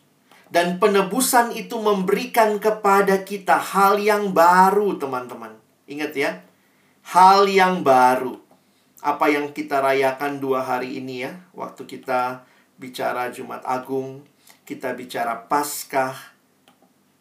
Dan 0.51 0.77
penebusan 0.77 1.55
itu 1.55 1.79
memberikan 1.79 2.59
kepada 2.61 3.23
kita 3.23 3.57
hal 3.57 3.97
yang 3.97 4.35
baru, 4.35 4.99
teman-teman. 4.99 5.57
Ingat 5.89 6.13
ya, 6.13 6.31
hal 7.07 7.49
yang 7.49 7.81
baru. 7.81 8.37
Apa 9.01 9.33
yang 9.33 9.49
kita 9.55 9.81
rayakan 9.81 10.37
dua 10.37 10.61
hari 10.61 11.01
ini 11.01 11.25
ya, 11.25 11.33
waktu 11.57 11.89
kita 11.89 12.45
bicara 12.77 13.33
Jumat 13.33 13.65
Agung, 13.65 14.21
kita 14.61 14.93
bicara 14.93 15.49
Paskah, 15.49 16.13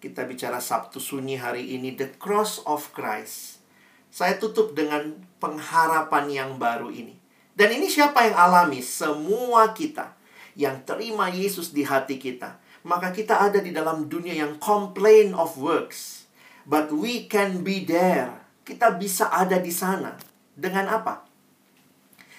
kita 0.01 0.29
bicara 0.29 0.61
Sabtu 0.61 1.01
Sunyi 1.01 1.41
hari 1.41 1.77
ini, 1.77 1.97
The 1.97 2.13
Cross 2.21 2.65
of 2.69 2.93
Christ. 2.93 3.65
Saya 4.11 4.37
tutup 4.37 4.77
dengan 4.77 5.17
pengharapan 5.39 6.27
yang 6.29 6.51
baru 6.61 6.91
ini. 6.93 7.17
Dan 7.55 7.77
ini 7.77 7.89
siapa 7.89 8.27
yang 8.27 8.37
alami? 8.37 8.81
Semua 8.81 9.73
kita 9.73 10.17
yang 10.57 10.83
terima 10.85 11.31
Yesus 11.31 11.71
di 11.71 11.87
hati 11.87 12.21
kita. 12.21 12.59
Maka 12.81 13.13
kita 13.13 13.37
ada 13.37 13.61
di 13.61 13.71
dalam 13.77 14.09
dunia 14.09 14.33
yang 14.33 14.57
complain 14.57 15.37
of 15.37 15.57
works. 15.61 16.25
But 16.65 16.93
we 16.93 17.29
can 17.29 17.61
be 17.61 17.85
there. 17.85 18.41
Kita 18.65 18.97
bisa 18.97 19.29
ada 19.29 19.61
di 19.61 19.73
sana. 19.73 20.17
Dengan 20.57 20.89
apa? 20.89 21.25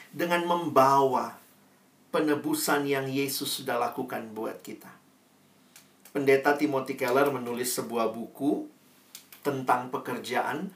Dengan 0.10 0.44
membawa 0.50 1.41
penebusan 2.12 2.86
yang 2.86 3.08
Yesus 3.08 3.64
sudah 3.64 3.80
lakukan 3.80 4.36
buat 4.36 4.60
kita 4.60 5.02
pendeta 6.12 6.60
Timothy 6.60 7.00
Keller 7.00 7.32
menulis 7.32 7.72
sebuah 7.72 8.12
buku 8.12 8.68
tentang 9.42 9.90
pekerjaan. 9.90 10.70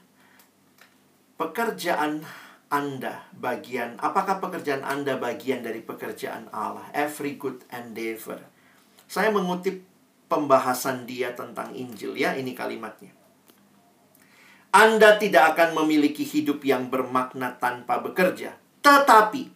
Pekerjaan 1.36 2.24
Anda 2.72 3.28
bagian, 3.36 4.00
apakah 4.00 4.40
pekerjaan 4.40 4.82
Anda 4.82 5.20
bagian 5.20 5.62
dari 5.62 5.84
pekerjaan 5.84 6.48
Allah? 6.50 6.88
Every 6.96 7.36
good 7.36 7.62
endeavor. 7.70 8.40
Saya 9.06 9.30
mengutip 9.30 9.84
pembahasan 10.26 11.06
dia 11.06 11.36
tentang 11.36 11.70
Injil 11.76 12.18
ya, 12.18 12.34
ini 12.34 12.56
kalimatnya. 12.56 13.12
Anda 14.74 15.20
tidak 15.20 15.54
akan 15.54 15.78
memiliki 15.84 16.26
hidup 16.26 16.64
yang 16.66 16.90
bermakna 16.90 17.54
tanpa 17.60 18.02
bekerja, 18.02 18.58
tetapi 18.82 19.46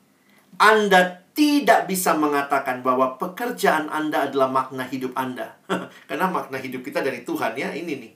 Anda 0.60 1.24
tidak 1.40 1.88
bisa 1.88 2.12
mengatakan 2.20 2.84
bahwa 2.84 3.16
pekerjaan 3.16 3.88
Anda 3.88 4.28
adalah 4.28 4.52
makna 4.52 4.84
hidup 4.84 5.16
Anda. 5.16 5.56
Karena 6.08 6.28
makna 6.28 6.60
hidup 6.60 6.84
kita 6.84 7.00
dari 7.00 7.24
Tuhan 7.24 7.56
ya, 7.56 7.72
ini 7.72 7.96
nih. 7.96 8.12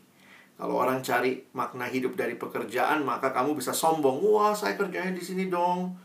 Kalau 0.60 0.76
orang 0.76 1.00
cari 1.00 1.40
makna 1.56 1.88
hidup 1.88 2.20
dari 2.20 2.36
pekerjaan, 2.36 3.00
maka 3.00 3.32
kamu 3.32 3.56
bisa 3.56 3.72
sombong. 3.72 4.20
Wah, 4.20 4.52
saya 4.52 4.76
kerjanya 4.76 5.16
di 5.16 5.24
sini 5.24 5.48
dong. 5.48 5.96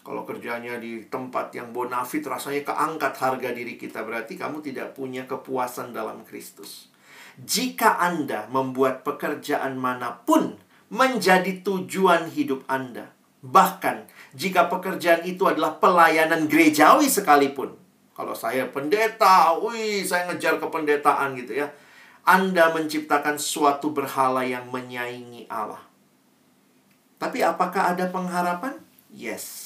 Kalau 0.00 0.24
kerjanya 0.24 0.80
di 0.80 1.04
tempat 1.12 1.52
yang 1.52 1.76
bonafit, 1.76 2.24
rasanya 2.24 2.64
keangkat 2.64 3.12
harga 3.20 3.52
diri 3.52 3.76
kita. 3.76 4.00
Berarti 4.00 4.40
kamu 4.40 4.64
tidak 4.64 4.96
punya 4.96 5.28
kepuasan 5.28 5.92
dalam 5.92 6.24
Kristus. 6.24 6.88
Jika 7.36 8.00
Anda 8.00 8.48
membuat 8.48 9.04
pekerjaan 9.04 9.76
mana 9.76 10.24
pun 10.24 10.56
menjadi 10.88 11.60
tujuan 11.60 12.32
hidup 12.32 12.64
Anda, 12.64 13.12
bahkan 13.44 14.08
jika 14.36 14.68
pekerjaan 14.68 15.24
itu 15.24 15.48
adalah 15.48 15.80
pelayanan 15.80 16.44
gerejawi 16.44 17.08
sekalipun. 17.08 17.72
Kalau 18.12 18.36
saya 18.36 18.68
pendeta, 18.68 19.56
wih, 19.56 20.04
saya 20.04 20.28
ngejar 20.28 20.60
kependetaan 20.60 21.32
gitu 21.40 21.56
ya. 21.64 21.72
Anda 22.28 22.72
menciptakan 22.76 23.40
suatu 23.40 23.96
berhala 23.96 24.44
yang 24.44 24.68
menyaingi 24.68 25.48
Allah. 25.48 25.80
Tapi 27.16 27.40
apakah 27.40 27.96
ada 27.96 28.12
pengharapan? 28.12 28.76
Yes. 29.08 29.64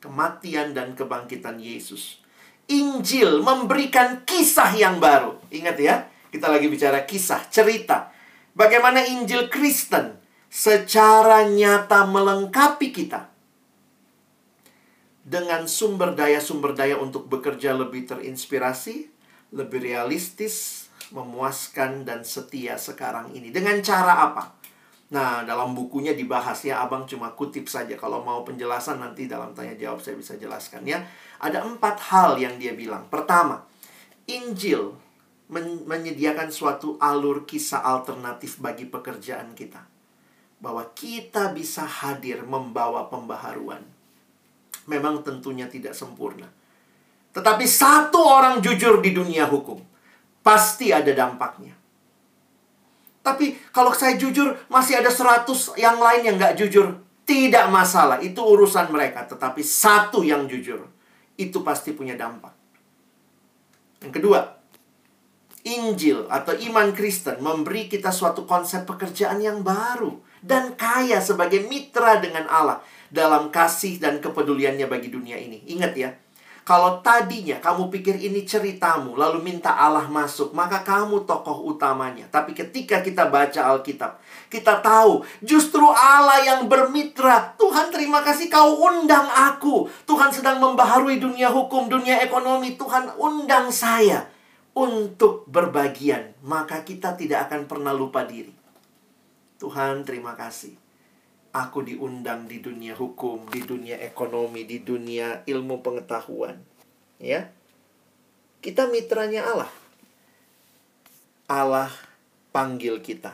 Kematian 0.00 0.72
dan 0.72 0.96
kebangkitan 0.96 1.60
Yesus. 1.60 2.24
Injil 2.68 3.44
memberikan 3.44 4.24
kisah 4.24 4.72
yang 4.72 5.00
baru. 5.00 5.36
Ingat 5.52 5.76
ya, 5.76 5.96
Kita 6.28 6.52
lagi 6.52 6.68
bicara 6.68 7.08
kisah, 7.08 7.48
cerita. 7.48 8.12
Bagaimana 8.52 9.00
Injil 9.00 9.48
Kristen 9.48 10.20
secara 10.52 11.48
nyata 11.48 12.04
melengkapi 12.04 12.92
kita 12.92 13.37
dengan 15.28 15.68
sumber 15.68 16.16
daya-sumber 16.16 16.72
daya 16.72 16.96
untuk 16.96 17.28
bekerja 17.28 17.76
lebih 17.76 18.08
terinspirasi, 18.08 19.12
lebih 19.52 19.84
realistis, 19.84 20.88
memuaskan 21.12 22.08
dan 22.08 22.24
setia 22.24 22.80
sekarang 22.80 23.36
ini. 23.36 23.52
Dengan 23.52 23.76
cara 23.84 24.24
apa? 24.32 24.56
Nah, 25.12 25.44
dalam 25.44 25.76
bukunya 25.76 26.16
dibahas 26.16 26.64
ya, 26.64 26.80
abang 26.80 27.04
cuma 27.04 27.36
kutip 27.36 27.68
saja. 27.68 27.92
Kalau 27.96 28.24
mau 28.24 28.40
penjelasan 28.40 29.04
nanti 29.04 29.28
dalam 29.28 29.52
tanya 29.52 29.76
jawab 29.76 30.00
saya 30.00 30.16
bisa 30.16 30.36
jelaskan 30.40 30.84
ya. 30.88 31.04
Ada 31.44 31.64
empat 31.64 31.96
hal 32.08 32.40
yang 32.40 32.56
dia 32.56 32.72
bilang. 32.72 33.08
Pertama, 33.12 33.68
Injil 34.28 34.96
men 35.48 35.84
menyediakan 35.88 36.52
suatu 36.52 37.00
alur 37.00 37.48
kisah 37.48 37.84
alternatif 37.84 38.60
bagi 38.60 38.88
pekerjaan 38.88 39.52
kita. 39.52 39.84
Bahwa 40.60 40.88
kita 40.92 41.52
bisa 41.56 41.84
hadir 41.88 42.44
membawa 42.44 43.08
pembaharuan 43.08 43.97
memang 44.88 45.20
tentunya 45.22 45.68
tidak 45.68 45.92
sempurna. 45.92 46.48
Tetapi 47.36 47.64
satu 47.68 48.18
orang 48.18 48.64
jujur 48.64 48.98
di 49.04 49.12
dunia 49.12 49.46
hukum 49.46 49.78
pasti 50.40 50.90
ada 50.90 51.12
dampaknya. 51.12 51.76
Tapi 53.20 53.68
kalau 53.68 53.92
saya 53.92 54.16
jujur 54.16 54.56
masih 54.72 55.04
ada 55.04 55.12
seratus 55.12 55.76
yang 55.76 56.00
lain 56.00 56.24
yang 56.24 56.36
nggak 56.40 56.56
jujur. 56.56 57.04
Tidak 57.28 57.68
masalah, 57.68 58.24
itu 58.24 58.40
urusan 58.40 58.88
mereka. 58.88 59.28
Tetapi 59.28 59.60
satu 59.60 60.24
yang 60.24 60.48
jujur, 60.48 60.88
itu 61.36 61.60
pasti 61.60 61.92
punya 61.92 62.16
dampak. 62.16 62.56
Yang 64.00 64.12
kedua, 64.16 64.40
Injil 65.68 66.24
atau 66.32 66.56
iman 66.56 66.88
Kristen 66.96 67.44
memberi 67.44 67.84
kita 67.92 68.08
suatu 68.08 68.48
konsep 68.48 68.88
pekerjaan 68.88 69.44
yang 69.44 69.60
baru 69.60 70.16
dan 70.40 70.72
kaya 70.78 71.20
sebagai 71.20 71.68
mitra 71.68 72.16
dengan 72.16 72.48
Allah 72.48 72.80
dalam 73.08 73.48
kasih 73.48 74.00
dan 74.00 74.20
kepeduliannya 74.20 74.86
bagi 74.88 75.08
dunia 75.08 75.36
ini. 75.36 75.64
Ingat 75.68 75.92
ya, 75.96 76.10
kalau 76.68 77.00
tadinya 77.00 77.56
kamu 77.64 77.88
pikir 77.88 78.20
ini 78.20 78.44
ceritamu, 78.44 79.16
lalu 79.16 79.40
minta 79.40 79.72
Allah 79.72 80.04
masuk, 80.04 80.52
maka 80.52 80.84
kamu 80.84 81.24
tokoh 81.24 81.64
utamanya. 81.72 82.28
Tapi 82.28 82.52
ketika 82.52 83.00
kita 83.00 83.32
baca 83.32 83.72
Alkitab, 83.72 84.20
kita 84.52 84.84
tahu 84.84 85.24
justru 85.40 85.88
Allah 85.88 86.44
yang 86.44 86.68
bermitra. 86.68 87.56
Tuhan 87.56 87.88
terima 87.88 88.20
kasih 88.20 88.52
kau 88.52 88.84
undang 88.84 89.24
aku. 89.32 89.88
Tuhan 90.04 90.28
sedang 90.28 90.60
membaharui 90.60 91.16
dunia 91.16 91.48
hukum, 91.48 91.88
dunia 91.88 92.20
ekonomi. 92.20 92.76
Tuhan 92.76 93.16
undang 93.16 93.72
saya 93.72 94.28
untuk 94.76 95.48
berbagian. 95.48 96.36
Maka 96.44 96.84
kita 96.84 97.16
tidak 97.16 97.48
akan 97.48 97.64
pernah 97.64 97.96
lupa 97.96 98.28
diri. 98.28 98.52
Tuhan 99.56 100.04
terima 100.04 100.36
kasih 100.36 100.87
aku 101.52 101.84
diundang 101.84 102.44
di 102.46 102.60
dunia 102.60 102.92
hukum, 102.92 103.48
di 103.48 103.64
dunia 103.64 103.96
ekonomi, 104.00 104.68
di 104.68 104.84
dunia 104.84 105.42
ilmu 105.48 105.80
pengetahuan. 105.80 106.60
Ya. 107.18 107.50
Kita 108.58 108.90
mitranya 108.90 109.46
Allah. 109.46 109.70
Allah 111.48 111.90
panggil 112.52 113.00
kita. 113.00 113.32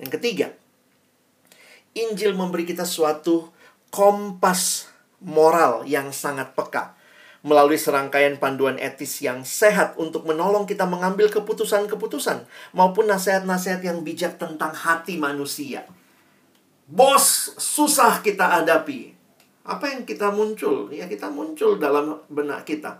Yang 0.00 0.10
ketiga, 0.16 0.48
Injil 1.92 2.32
memberi 2.32 2.64
kita 2.64 2.86
suatu 2.86 3.50
kompas 3.90 4.88
moral 5.20 5.84
yang 5.84 6.14
sangat 6.14 6.56
peka 6.56 6.96
melalui 7.40 7.80
serangkaian 7.80 8.36
panduan 8.36 8.76
etis 8.76 9.24
yang 9.24 9.48
sehat 9.48 9.96
untuk 9.96 10.28
menolong 10.28 10.68
kita 10.68 10.84
mengambil 10.84 11.32
keputusan-keputusan 11.32 12.44
maupun 12.76 13.08
nasihat-nasihat 13.08 13.80
yang 13.80 14.04
bijak 14.04 14.36
tentang 14.36 14.76
hati 14.76 15.16
manusia. 15.16 15.88
Bos 16.90 17.54
susah 17.54 18.18
kita 18.18 18.50
hadapi. 18.50 19.14
Apa 19.62 19.94
yang 19.94 20.02
kita 20.02 20.34
muncul? 20.34 20.90
Ya 20.90 21.06
kita 21.06 21.30
muncul 21.30 21.78
dalam 21.78 22.18
benak 22.26 22.66
kita. 22.66 22.98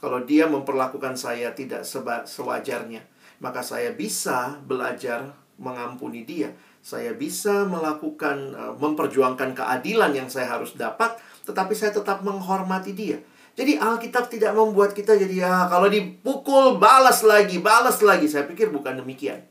Kalau 0.00 0.24
dia 0.24 0.48
memperlakukan 0.48 1.12
saya 1.12 1.52
tidak 1.52 1.84
seba 1.84 2.24
sewajarnya, 2.24 3.04
maka 3.44 3.60
saya 3.60 3.92
bisa 3.92 4.56
belajar 4.64 5.36
mengampuni 5.60 6.24
dia. 6.24 6.56
Saya 6.80 7.12
bisa 7.12 7.68
melakukan 7.68 8.56
uh, 8.56 8.72
memperjuangkan 8.80 9.52
keadilan 9.52 10.16
yang 10.16 10.28
saya 10.32 10.56
harus 10.56 10.72
dapat, 10.72 11.20
tetapi 11.44 11.76
saya 11.76 11.92
tetap 11.92 12.24
menghormati 12.24 12.96
dia. 12.96 13.20
Jadi 13.52 13.76
Alkitab 13.76 14.32
tidak 14.32 14.56
membuat 14.56 14.96
kita 14.96 15.12
jadi 15.14 15.44
ya 15.44 15.68
kalau 15.68 15.92
dipukul 15.92 16.80
balas 16.80 17.20
lagi, 17.20 17.60
balas 17.60 18.00
lagi. 18.00 18.32
Saya 18.32 18.48
pikir 18.48 18.72
bukan 18.72 19.04
demikian. 19.04 19.44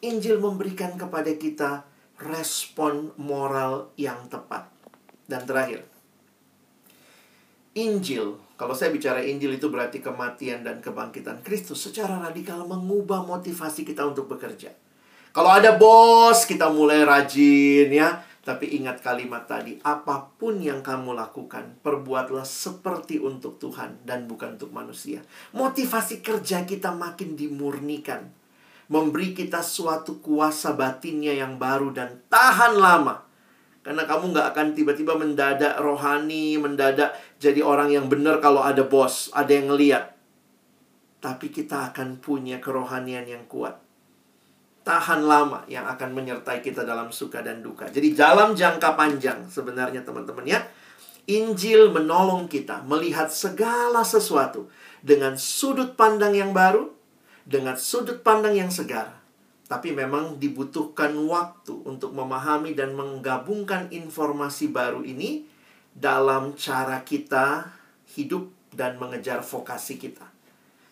Injil 0.00 0.40
memberikan 0.40 0.96
kepada 0.96 1.28
kita 1.36 1.84
respon 2.18 3.14
moral 3.18 3.94
yang 3.94 4.26
tepat. 4.26 4.66
Dan 5.28 5.44
terakhir, 5.46 5.86
Injil, 7.78 8.34
kalau 8.58 8.74
saya 8.74 8.90
bicara 8.90 9.22
Injil 9.22 9.54
itu 9.54 9.70
berarti 9.70 10.02
kematian 10.02 10.66
dan 10.66 10.82
kebangkitan 10.82 11.46
Kristus 11.46 11.78
secara 11.78 12.18
radikal 12.18 12.66
mengubah 12.66 13.22
motivasi 13.22 13.86
kita 13.86 14.02
untuk 14.02 14.26
bekerja. 14.26 14.74
Kalau 15.30 15.54
ada 15.54 15.78
bos, 15.78 16.42
kita 16.42 16.66
mulai 16.72 17.06
rajin 17.06 17.86
ya. 17.92 18.26
Tapi 18.42 18.80
ingat 18.80 19.04
kalimat 19.04 19.44
tadi, 19.44 19.76
apa 19.84 20.24
pun 20.40 20.56
yang 20.56 20.80
kamu 20.80 21.12
lakukan, 21.12 21.76
perbuatlah 21.84 22.48
seperti 22.48 23.20
untuk 23.20 23.60
Tuhan 23.60 24.08
dan 24.08 24.24
bukan 24.24 24.56
untuk 24.56 24.72
manusia. 24.72 25.20
Motivasi 25.52 26.24
kerja 26.24 26.64
kita 26.64 26.96
makin 26.96 27.36
dimurnikan 27.36 28.32
memberi 28.88 29.36
kita 29.36 29.60
suatu 29.60 30.18
kuasa 30.24 30.72
batinnya 30.72 31.36
yang 31.36 31.60
baru 31.60 31.92
dan 31.92 32.24
tahan 32.32 32.80
lama. 32.80 33.24
Karena 33.84 34.04
kamu 34.04 34.36
nggak 34.36 34.46
akan 34.52 34.66
tiba-tiba 34.76 35.16
mendadak 35.16 35.80
rohani, 35.80 36.60
mendadak 36.60 37.16
jadi 37.40 37.64
orang 37.64 37.88
yang 37.88 38.08
benar 38.08 38.40
kalau 38.40 38.60
ada 38.60 38.84
bos, 38.84 39.32
ada 39.32 39.48
yang 39.48 39.72
ngeliat. 39.72 40.12
Tapi 41.24 41.48
kita 41.48 41.92
akan 41.92 42.20
punya 42.20 42.60
kerohanian 42.60 43.24
yang 43.24 43.44
kuat. 43.48 43.80
Tahan 44.84 45.24
lama 45.24 45.68
yang 45.68 45.84
akan 45.84 46.16
menyertai 46.16 46.64
kita 46.64 46.84
dalam 46.84 47.12
suka 47.12 47.44
dan 47.44 47.60
duka. 47.60 47.88
Jadi 47.92 48.16
dalam 48.16 48.56
jangka 48.56 48.96
panjang 48.96 49.44
sebenarnya 49.48 50.00
teman-teman 50.04 50.48
ya. 50.48 50.60
Injil 51.28 51.92
menolong 51.92 52.48
kita 52.48 52.88
melihat 52.88 53.28
segala 53.28 54.00
sesuatu 54.00 54.72
dengan 55.04 55.36
sudut 55.36 55.92
pandang 55.92 56.32
yang 56.32 56.56
baru, 56.56 56.88
dengan 57.48 57.80
sudut 57.80 58.20
pandang 58.20 58.52
yang 58.52 58.68
segar. 58.68 59.16
Tapi 59.68 59.92
memang 59.92 60.36
dibutuhkan 60.36 61.12
waktu 61.28 61.72
untuk 61.84 62.12
memahami 62.12 62.76
dan 62.76 62.92
menggabungkan 62.92 63.88
informasi 63.92 64.68
baru 64.72 65.04
ini 65.04 65.48
dalam 65.92 66.56
cara 66.56 67.04
kita 67.04 67.68
hidup 68.16 68.48
dan 68.72 68.96
mengejar 69.00 69.44
vokasi 69.44 69.96
kita. 70.00 70.24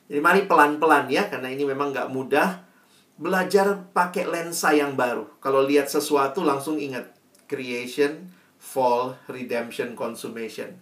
Jadi 0.09 0.21
mari 0.21 0.45
pelan-pelan 0.45 1.09
ya, 1.09 1.29
karena 1.29 1.49
ini 1.53 1.65
memang 1.65 1.93
nggak 1.93 2.13
mudah. 2.13 2.65
Belajar 3.17 3.81
pakai 3.97 4.29
lensa 4.29 4.77
yang 4.77 4.93
baru. 4.93 5.25
Kalau 5.41 5.65
lihat 5.65 5.89
sesuatu 5.89 6.45
langsung 6.45 6.77
ingat 6.77 7.17
creation, 7.49 8.29
fall, 8.61 9.17
redemption, 9.25 9.97
consummation. 9.97 10.77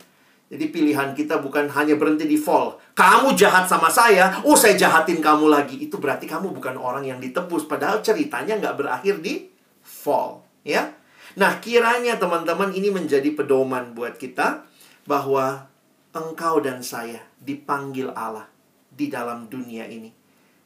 Jadi 0.52 0.68
pilihan 0.68 1.16
kita 1.16 1.40
bukan 1.40 1.66
hanya 1.72 1.96
berhenti 1.96 2.28
di 2.28 2.36
fall. 2.36 2.76
Kamu 2.92 3.32
jahat 3.32 3.64
sama 3.64 3.88
saya, 3.88 4.44
oh 4.44 4.54
saya 4.54 4.76
jahatin 4.76 5.24
kamu 5.24 5.48
lagi. 5.48 5.80
Itu 5.80 5.96
berarti 5.96 6.28
kamu 6.28 6.52
bukan 6.52 6.76
orang 6.76 7.08
yang 7.08 7.18
ditebus. 7.18 7.64
Padahal 7.64 8.04
ceritanya 8.04 8.60
nggak 8.60 8.76
berakhir 8.76 9.24
di 9.24 9.48
fall. 9.80 10.44
Ya, 10.64 10.92
Nah 11.34 11.58
kiranya 11.58 12.16
teman-teman 12.16 12.70
ini 12.70 12.94
menjadi 12.94 13.34
pedoman 13.34 13.96
buat 13.96 14.20
kita. 14.20 14.68
Bahwa 15.04 15.68
engkau 16.16 16.64
dan 16.64 16.80
saya 16.80 17.20
dipanggil 17.36 18.08
Allah 18.16 18.48
di 18.88 19.10
dalam 19.12 19.50
dunia 19.50 19.84
ini. 19.90 20.08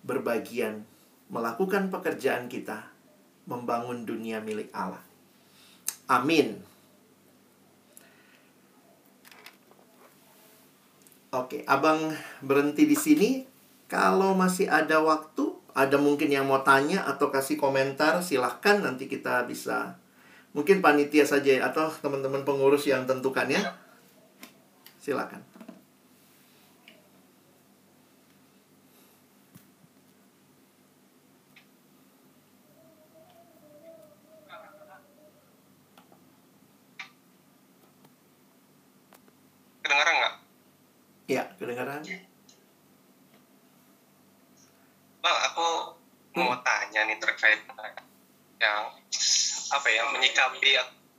Berbagian 0.04 0.84
melakukan 1.32 1.88
pekerjaan 1.88 2.46
kita. 2.46 2.92
Membangun 3.48 4.04
dunia 4.04 4.44
milik 4.44 4.68
Allah. 4.76 5.00
Amin. 6.12 6.60
Oke, 11.28 11.60
Abang 11.68 12.16
berhenti 12.40 12.88
di 12.88 12.96
sini. 12.96 13.44
Kalau 13.84 14.32
masih 14.32 14.64
ada 14.64 15.04
waktu, 15.04 15.52
ada 15.76 16.00
mungkin 16.00 16.32
yang 16.32 16.48
mau 16.48 16.64
tanya 16.64 17.04
atau 17.04 17.28
kasih 17.28 17.60
komentar, 17.60 18.24
silahkan 18.24 18.80
nanti 18.80 19.12
kita 19.12 19.44
bisa. 19.44 20.00
Mungkin 20.56 20.80
panitia 20.80 21.28
saja 21.28 21.68
atau 21.68 21.92
teman-teman 22.00 22.48
pengurus 22.48 22.88
yang 22.88 23.04
tentukan 23.04 23.44
ya. 23.44 23.76
Silakan. 24.96 25.44
Kedengaran 39.84 40.14
nggak? 40.24 40.37
Ya, 41.28 41.44
kedengaran. 41.60 42.00
Bang, 45.20 45.38
aku 45.52 45.66
mau 46.40 46.56
tanya 46.64 47.04
nih 47.04 47.20
terkait 47.20 47.60
yang 48.58 48.80
apa 49.68 49.88
ya 49.92 50.02
menyikapi 50.08 50.72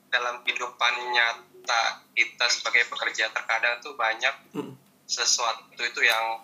dalam 0.10 0.42
kehidupan 0.42 0.94
nyata 1.14 2.02
kita 2.18 2.46
sebagai 2.50 2.90
pekerja 2.90 3.30
terkadang 3.30 3.78
tuh 3.86 3.94
banyak 3.94 4.34
Hmm. 4.58 4.74
sesuatu 5.06 5.78
itu 5.78 6.02
yang 6.02 6.42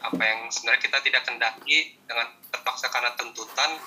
apa 0.00 0.18
yang 0.18 0.50
sebenarnya 0.50 0.82
kita 0.82 0.98
tidak 1.06 1.22
kendaki 1.22 1.94
dengan 2.10 2.26
terpaksa 2.50 2.90
karena 2.90 3.14
tuntutan 3.14 3.78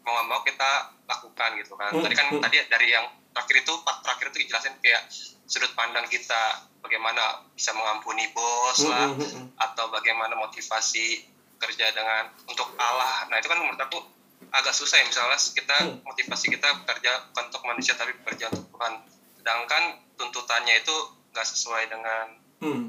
mau 0.00 0.16
nggak 0.16 0.26
mau 0.30 0.40
kita 0.46 0.70
lakukan 1.04 1.50
gitu 1.60 1.74
kan 1.76 1.92
Hmm, 1.92 2.02
tadi 2.08 2.14
kan 2.16 2.26
hmm. 2.32 2.40
tadi 2.40 2.56
dari 2.72 2.88
yang 2.88 3.06
terakhir 3.36 3.56
itu 3.60 3.72
part 3.84 4.00
terakhir 4.00 4.32
itu 4.32 4.48
dijelasin 4.48 4.80
kayak 4.80 5.04
sudut 5.44 5.76
pandang 5.76 6.08
kita 6.08 6.64
bagaimana 6.80 7.44
bisa 7.52 7.76
mengampuni 7.76 8.32
bos 8.32 8.80
lah 8.82 9.12
atau 9.60 9.92
bagaimana 9.92 10.32
motivasi 10.34 11.20
kerja 11.60 11.92
dengan 11.92 12.32
untuk 12.48 12.72
Allah 12.80 13.28
nah 13.28 13.36
itu 13.36 13.46
kan 13.46 13.60
menurut 13.60 13.76
aku 13.78 14.00
agak 14.48 14.72
susah 14.72 14.96
ya 14.96 15.04
misalnya 15.04 15.36
kita 15.36 15.76
Hmm. 15.76 16.00
motivasi 16.00 16.48
kita 16.48 16.68
bekerja 16.82 17.12
bukan 17.30 17.44
untuk 17.52 17.62
manusia 17.64 17.92
tapi 17.92 18.16
bekerja 18.16 18.48
untuk 18.48 18.72
Tuhan 18.72 18.92
sedangkan 19.36 19.82
tuntutannya 20.16 20.80
itu 20.80 20.96
nggak 21.30 21.46
sesuai 21.46 21.84
dengan 21.86 22.24
Hmm. 22.56 22.88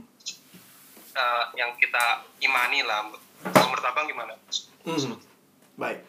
eh, 1.12 1.44
yang 1.56 1.76
kita 1.76 2.24
imani 2.40 2.88
lah 2.88 3.04
menurut 3.44 3.84
abang 3.84 4.08
gimana? 4.08 4.32
Hmm. 4.86 5.20
Baik. 5.76 6.00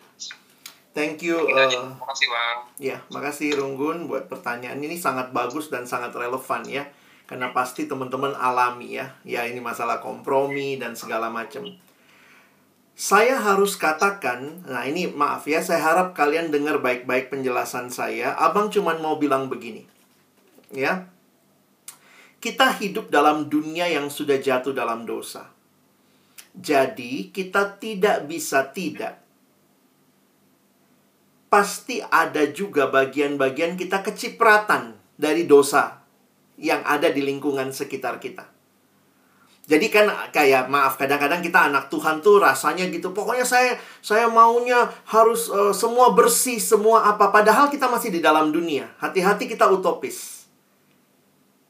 Thank 0.97 1.23
you. 1.23 1.37
Uh, 1.47 1.69
Terima 1.69 2.07
kasih 2.09 2.27
bang. 2.33 2.59
Ya, 2.81 2.97
makasih 3.13 3.51
Runggun 3.61 4.09
buat 4.09 4.27
pertanyaan 4.27 4.81
ini 4.83 4.97
sangat 4.99 5.31
bagus 5.31 5.69
dan 5.69 5.85
sangat 5.85 6.17
relevan 6.17 6.65
ya. 6.67 6.89
Karena 7.29 7.53
pasti 7.53 7.85
teman-teman 7.85 8.33
alami 8.33 8.97
ya. 8.97 9.13
Ya, 9.23 9.45
ini 9.45 9.61
masalah 9.61 10.01
kompromi 10.01 10.81
dan 10.81 10.97
segala 10.97 11.29
macam. 11.29 11.69
Saya 12.99 13.39
harus 13.39 13.79
katakan, 13.79 14.67
nah 14.67 14.83
ini 14.83 15.07
maaf 15.07 15.47
ya, 15.47 15.63
saya 15.63 15.79
harap 15.87 16.19
kalian 16.19 16.51
dengar 16.51 16.83
baik-baik 16.83 17.31
penjelasan 17.31 17.95
saya. 17.95 18.35
Abang 18.35 18.75
cuman 18.75 18.99
mau 18.99 19.21
bilang 19.21 19.47
begini. 19.47 19.87
Ya. 20.75 21.07
Kita 22.43 22.75
hidup 22.75 23.13
dalam 23.13 23.47
dunia 23.47 23.87
yang 23.87 24.11
sudah 24.11 24.43
jatuh 24.43 24.75
dalam 24.75 25.07
dosa. 25.07 25.47
Jadi, 26.59 27.31
kita 27.31 27.79
tidak 27.79 28.27
bisa 28.27 28.67
tidak 28.75 29.28
pasti 31.49 32.05
ada 32.05 32.45
juga 32.53 32.93
bagian-bagian 32.93 33.77
kita 33.77 34.05
kecipratan 34.05 34.97
dari 35.17 35.49
dosa 35.49 36.05
yang 36.61 36.85
ada 36.85 37.09
di 37.09 37.25
lingkungan 37.25 37.73
sekitar 37.73 38.21
kita. 38.21 38.45
Jadi 39.69 39.93
kan 39.93 40.09
kayak 40.33 40.73
maaf 40.73 40.97
kadang-kadang 40.97 41.45
kita 41.45 41.69
anak 41.69 41.93
Tuhan 41.93 42.25
tuh 42.25 42.41
rasanya 42.41 42.89
gitu. 42.89 43.13
Pokoknya 43.13 43.45
saya 43.45 43.77
saya 44.01 44.25
maunya 44.25 44.89
harus 45.13 45.53
eh, 45.53 45.77
semua 45.77 46.17
bersih, 46.17 46.57
semua 46.57 47.05
apa 47.05 47.29
padahal 47.29 47.69
kita 47.69 47.85
masih 47.85 48.09
di 48.09 48.25
dalam 48.25 48.49
dunia. 48.49 48.89
Hati-hati 48.97 49.45
kita 49.45 49.69
utopis. 49.69 50.49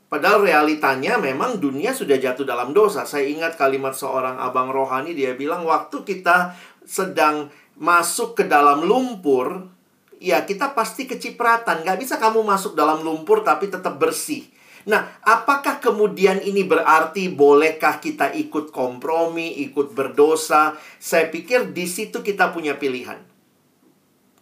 Padahal 0.08 0.46
realitanya 0.46 1.20
memang 1.20 1.60
dunia 1.60 1.90
sudah 1.90 2.16
jatuh 2.16 2.46
dalam 2.46 2.70
dosa. 2.70 3.02
Saya 3.02 3.28
ingat 3.28 3.58
kalimat 3.58 3.92
seorang 3.92 4.40
abang 4.40 4.70
rohani 4.70 5.12
dia 5.12 5.34
bilang 5.34 5.66
waktu 5.66 6.00
kita 6.06 6.54
sedang 6.86 7.52
masuk 7.78 8.42
ke 8.42 8.44
dalam 8.44 8.82
lumpur, 8.82 9.70
ya 10.18 10.42
kita 10.42 10.74
pasti 10.74 11.06
kecipratan. 11.06 11.86
Gak 11.86 11.98
bisa 11.98 12.18
kamu 12.18 12.42
masuk 12.42 12.74
dalam 12.74 13.00
lumpur 13.06 13.46
tapi 13.46 13.70
tetap 13.70 13.96
bersih. 13.96 14.50
Nah, 14.88 15.20
apakah 15.20 15.84
kemudian 15.84 16.40
ini 16.40 16.64
berarti 16.64 17.28
bolehkah 17.28 18.00
kita 18.00 18.32
ikut 18.34 18.72
kompromi, 18.72 19.62
ikut 19.68 19.92
berdosa? 19.92 20.74
Saya 20.96 21.28
pikir 21.28 21.70
di 21.76 21.84
situ 21.84 22.24
kita 22.24 22.50
punya 22.50 22.78
pilihan. 22.78 23.20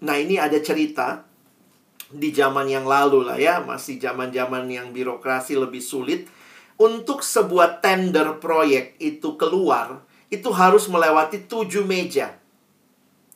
Nah, 0.06 0.16
ini 0.16 0.38
ada 0.38 0.56
cerita 0.62 1.26
di 2.06 2.30
zaman 2.30 2.70
yang 2.70 2.86
lalu 2.86 3.26
lah 3.26 3.34
ya, 3.40 3.58
masih 3.58 3.98
zaman-zaman 3.98 4.70
yang 4.70 4.94
birokrasi 4.94 5.58
lebih 5.58 5.82
sulit. 5.82 6.30
Untuk 6.76 7.24
sebuah 7.24 7.80
tender 7.80 8.36
proyek 8.36 9.00
itu 9.00 9.34
keluar, 9.40 10.04
itu 10.28 10.52
harus 10.52 10.86
melewati 10.86 11.48
tujuh 11.48 11.82
meja. 11.88 12.36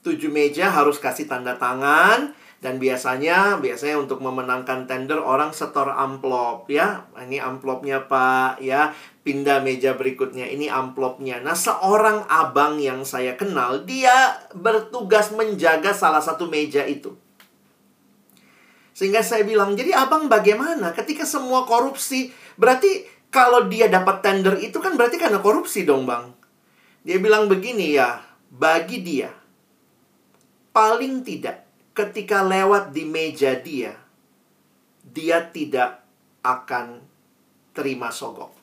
Tujuh 0.00 0.32
meja 0.32 0.72
harus 0.72 0.96
kasih 0.96 1.28
tanda 1.28 1.60
tangan, 1.60 2.32
dan 2.60 2.76
biasanya, 2.76 3.56
biasanya 3.56 3.96
untuk 3.96 4.20
memenangkan 4.20 4.84
tender 4.84 5.16
orang 5.16 5.56
setor 5.56 5.96
amplop 5.96 6.68
ya. 6.68 7.08
Ini 7.16 7.40
amplopnya 7.40 8.04
Pak 8.04 8.60
ya. 8.60 8.92
Pindah 9.24 9.64
meja 9.64 9.96
berikutnya. 9.96 10.44
Ini 10.44 10.68
amplopnya. 10.68 11.40
Nah, 11.40 11.56
seorang 11.56 12.28
abang 12.28 12.76
yang 12.76 13.00
saya 13.08 13.32
kenal, 13.40 13.88
dia 13.88 14.12
bertugas 14.52 15.32
menjaga 15.32 15.96
salah 15.96 16.20
satu 16.20 16.52
meja 16.52 16.84
itu. 16.84 17.16
Sehingga 18.92 19.24
saya 19.24 19.48
bilang, 19.48 19.72
jadi 19.72 19.96
abang 19.96 20.28
bagaimana 20.28 20.92
ketika 20.92 21.24
semua 21.24 21.64
korupsi? 21.64 22.28
Berarti 22.60 23.08
kalau 23.32 23.72
dia 23.72 23.88
dapat 23.88 24.20
tender 24.20 24.60
itu 24.60 24.76
kan 24.84 25.00
berarti 25.00 25.16
karena 25.16 25.40
korupsi 25.40 25.88
dong 25.88 26.04
bang. 26.04 26.28
Dia 27.08 27.16
bilang 27.16 27.48
begini 27.48 27.96
ya, 27.96 28.20
bagi 28.52 29.00
dia, 29.00 29.32
paling 30.70 31.26
tidak 31.26 31.66
ketika 31.94 32.42
lewat 32.46 32.94
di 32.94 33.04
meja 33.06 33.58
dia, 33.58 33.94
dia 35.02 35.42
tidak 35.50 36.02
akan 36.40 37.02
terima 37.74 38.08
sogok. 38.14 38.54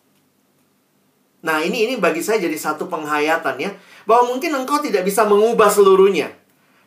Nah, 1.46 1.62
ini 1.62 1.86
ini 1.86 1.96
bagi 2.02 2.26
saya 2.26 2.42
jadi 2.42 2.58
satu 2.58 2.90
penghayatan 2.90 3.56
ya, 3.62 3.72
bahwa 4.10 4.36
mungkin 4.36 4.58
engkau 4.58 4.82
tidak 4.82 5.06
bisa 5.06 5.24
mengubah 5.24 5.70
seluruhnya. 5.70 6.34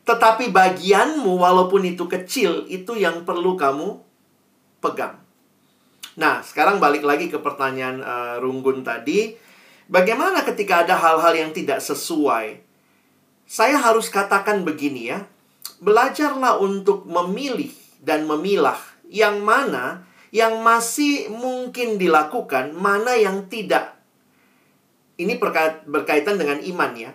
Tetapi 0.02 0.50
bagianmu 0.50 1.38
walaupun 1.38 1.86
itu 1.86 2.10
kecil, 2.10 2.66
itu 2.66 2.98
yang 2.98 3.22
perlu 3.22 3.54
kamu 3.54 4.00
pegang. 4.82 5.22
Nah, 6.18 6.42
sekarang 6.42 6.82
balik 6.82 7.06
lagi 7.06 7.30
ke 7.30 7.38
pertanyaan 7.38 8.02
eh, 8.02 8.34
Runggun 8.42 8.82
tadi, 8.82 9.38
bagaimana 9.86 10.42
ketika 10.42 10.82
ada 10.82 10.98
hal-hal 10.98 11.32
yang 11.36 11.50
tidak 11.54 11.78
sesuai? 11.78 12.69
Saya 13.50 13.82
harus 13.82 14.06
katakan 14.14 14.62
begini 14.62 15.10
ya, 15.10 15.26
belajarlah 15.82 16.62
untuk 16.62 17.02
memilih 17.02 17.74
dan 17.98 18.22
memilah 18.22 18.78
yang 19.10 19.42
mana 19.42 20.06
yang 20.30 20.62
masih 20.62 21.26
mungkin 21.34 21.98
dilakukan, 21.98 22.70
mana 22.78 23.18
yang 23.18 23.50
tidak. 23.50 23.98
Ini 25.18 25.34
berkait, 25.42 25.82
berkaitan 25.82 26.38
dengan 26.38 26.62
iman 26.62 26.94
ya. 26.94 27.10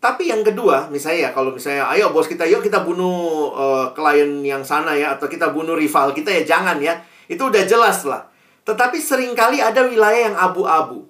Tapi 0.00 0.32
yang 0.32 0.40
kedua, 0.40 0.88
misalnya 0.88 1.28
ya, 1.28 1.30
kalau 1.36 1.52
misalnya, 1.52 1.92
ayo 1.92 2.08
bos 2.08 2.24
kita, 2.24 2.48
yuk 2.48 2.64
kita 2.64 2.80
bunuh 2.80 3.52
eh, 3.52 3.86
klien 3.92 4.40
yang 4.40 4.64
sana 4.64 4.96
ya, 4.96 5.12
atau 5.20 5.28
kita 5.28 5.52
bunuh 5.52 5.76
rival 5.76 6.16
kita 6.16 6.32
ya, 6.32 6.56
jangan 6.56 6.80
ya. 6.80 7.04
Itu 7.28 7.52
udah 7.52 7.68
jelas 7.68 8.00
lah. 8.08 8.24
Tetapi 8.64 8.96
sering 8.96 9.36
kali 9.36 9.60
ada 9.60 9.84
wilayah 9.84 10.32
yang 10.32 10.36
abu-abu. 10.40 11.04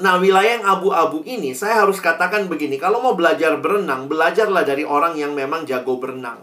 Nah, 0.00 0.16
wilayah 0.16 0.60
yang 0.60 0.66
abu-abu 0.66 1.20
ini 1.28 1.52
saya 1.52 1.84
harus 1.84 2.00
katakan 2.00 2.48
begini, 2.48 2.80
kalau 2.80 3.04
mau 3.04 3.12
belajar 3.12 3.60
berenang, 3.60 4.08
belajarlah 4.08 4.64
dari 4.64 4.80
orang 4.80 5.12
yang 5.12 5.36
memang 5.36 5.68
jago 5.68 6.00
berenang. 6.00 6.40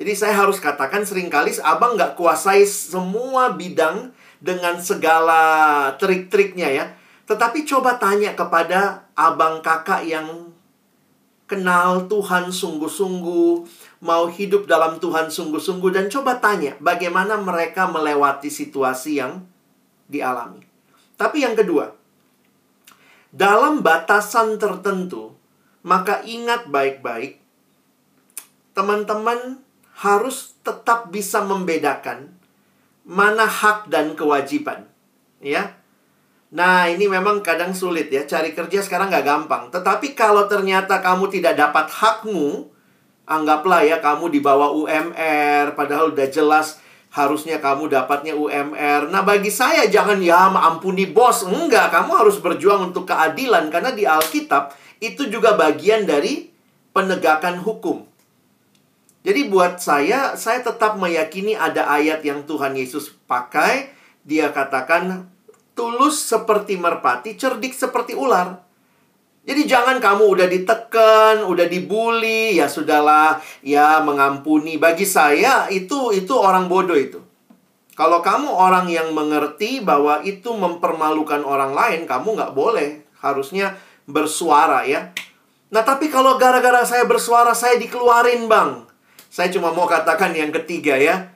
Jadi 0.00 0.12
saya 0.16 0.44
harus 0.44 0.60
katakan 0.60 1.04
sering 1.04 1.28
kali 1.28 1.52
abang 1.60 1.96
nggak 1.96 2.16
kuasai 2.16 2.64
semua 2.64 3.52
bidang 3.52 4.12
dengan 4.40 4.80
segala 4.80 5.40
trik-triknya 6.00 6.68
ya. 6.72 6.84
Tetapi 7.28 7.64
coba 7.68 8.00
tanya 8.00 8.32
kepada 8.32 9.08
abang 9.12 9.60
kakak 9.60 10.04
yang 10.08 10.52
kenal 11.44 12.08
Tuhan 12.08 12.48
sungguh-sungguh, 12.48 13.52
mau 14.04 14.24
hidup 14.28 14.64
dalam 14.64 14.96
Tuhan 15.00 15.28
sungguh-sungguh, 15.28 15.90
dan 15.92 16.06
coba 16.08 16.40
tanya 16.40 16.76
bagaimana 16.80 17.36
mereka 17.40 17.88
melewati 17.88 18.48
situasi 18.48 19.20
yang 19.20 19.44
dialami. 20.08 20.64
Tapi 21.16 21.42
yang 21.42 21.56
kedua, 21.56 22.05
dalam 23.36 23.84
batasan 23.84 24.56
tertentu, 24.56 25.36
maka 25.84 26.24
ingat 26.24 26.72
baik-baik, 26.72 27.36
teman-teman 28.72 29.60
harus 30.00 30.56
tetap 30.64 31.12
bisa 31.12 31.44
membedakan 31.44 32.32
mana 33.04 33.44
hak 33.44 33.92
dan 33.92 34.16
kewajiban. 34.16 34.88
Ya, 35.44 35.76
Nah, 36.56 36.86
ini 36.86 37.10
memang 37.10 37.42
kadang 37.42 37.74
sulit 37.74 38.08
ya. 38.08 38.22
Cari 38.22 38.54
kerja 38.54 38.78
sekarang 38.80 39.10
nggak 39.10 39.26
gampang. 39.26 39.68
Tetapi 39.68 40.14
kalau 40.14 40.46
ternyata 40.46 41.02
kamu 41.02 41.26
tidak 41.28 41.58
dapat 41.58 41.90
hakmu, 41.90 42.70
anggaplah 43.26 43.82
ya 43.82 43.98
kamu 43.98 44.30
di 44.30 44.40
bawah 44.40 44.70
UMR, 44.72 45.74
padahal 45.74 46.14
udah 46.14 46.28
jelas 46.30 46.78
harusnya 47.16 47.56
kamu 47.64 47.88
dapatnya 47.88 48.36
UMR. 48.36 49.08
Nah, 49.08 49.24
bagi 49.24 49.48
saya 49.48 49.88
jangan 49.88 50.20
ya 50.20 50.52
ampuni 50.52 51.08
bos. 51.08 51.48
Enggak, 51.48 51.88
kamu 51.88 52.12
harus 52.12 52.36
berjuang 52.44 52.92
untuk 52.92 53.08
keadilan. 53.08 53.72
Karena 53.72 53.96
di 53.96 54.04
Alkitab, 54.04 54.76
itu 55.00 55.24
juga 55.32 55.56
bagian 55.56 56.04
dari 56.04 56.52
penegakan 56.92 57.64
hukum. 57.64 58.04
Jadi 59.24 59.48
buat 59.48 59.80
saya, 59.80 60.36
saya 60.36 60.60
tetap 60.60 61.00
meyakini 61.00 61.56
ada 61.56 61.88
ayat 61.88 62.20
yang 62.20 62.44
Tuhan 62.44 62.76
Yesus 62.76 63.16
pakai. 63.24 63.96
Dia 64.20 64.52
katakan, 64.52 65.32
tulus 65.72 66.20
seperti 66.20 66.76
merpati, 66.76 67.32
cerdik 67.40 67.72
seperti 67.72 68.12
ular. 68.12 68.60
Jadi 69.46 69.62
jangan 69.62 70.02
kamu 70.02 70.26
udah 70.26 70.46
ditekan, 70.50 71.46
udah 71.46 71.70
dibully, 71.70 72.58
ya 72.58 72.66
sudahlah, 72.66 73.38
ya 73.62 74.02
mengampuni. 74.02 74.74
Bagi 74.74 75.06
saya 75.06 75.70
itu 75.70 76.10
itu 76.10 76.34
orang 76.34 76.66
bodoh 76.66 76.98
itu. 76.98 77.22
Kalau 77.94 78.20
kamu 78.20 78.50
orang 78.50 78.90
yang 78.90 79.14
mengerti 79.14 79.80
bahwa 79.80 80.20
itu 80.26 80.50
mempermalukan 80.50 81.46
orang 81.46 81.72
lain, 81.78 82.10
kamu 82.10 82.34
nggak 82.34 82.52
boleh. 82.58 83.06
Harusnya 83.22 83.78
bersuara 84.04 84.82
ya. 84.82 85.14
Nah 85.70 85.86
tapi 85.86 86.10
kalau 86.10 86.34
gara-gara 86.36 86.82
saya 86.82 87.06
bersuara, 87.06 87.54
saya 87.54 87.78
dikeluarin 87.78 88.50
bang. 88.50 88.82
Saya 89.30 89.48
cuma 89.54 89.70
mau 89.70 89.86
katakan 89.86 90.34
yang 90.34 90.50
ketiga 90.50 90.98
ya. 90.98 91.30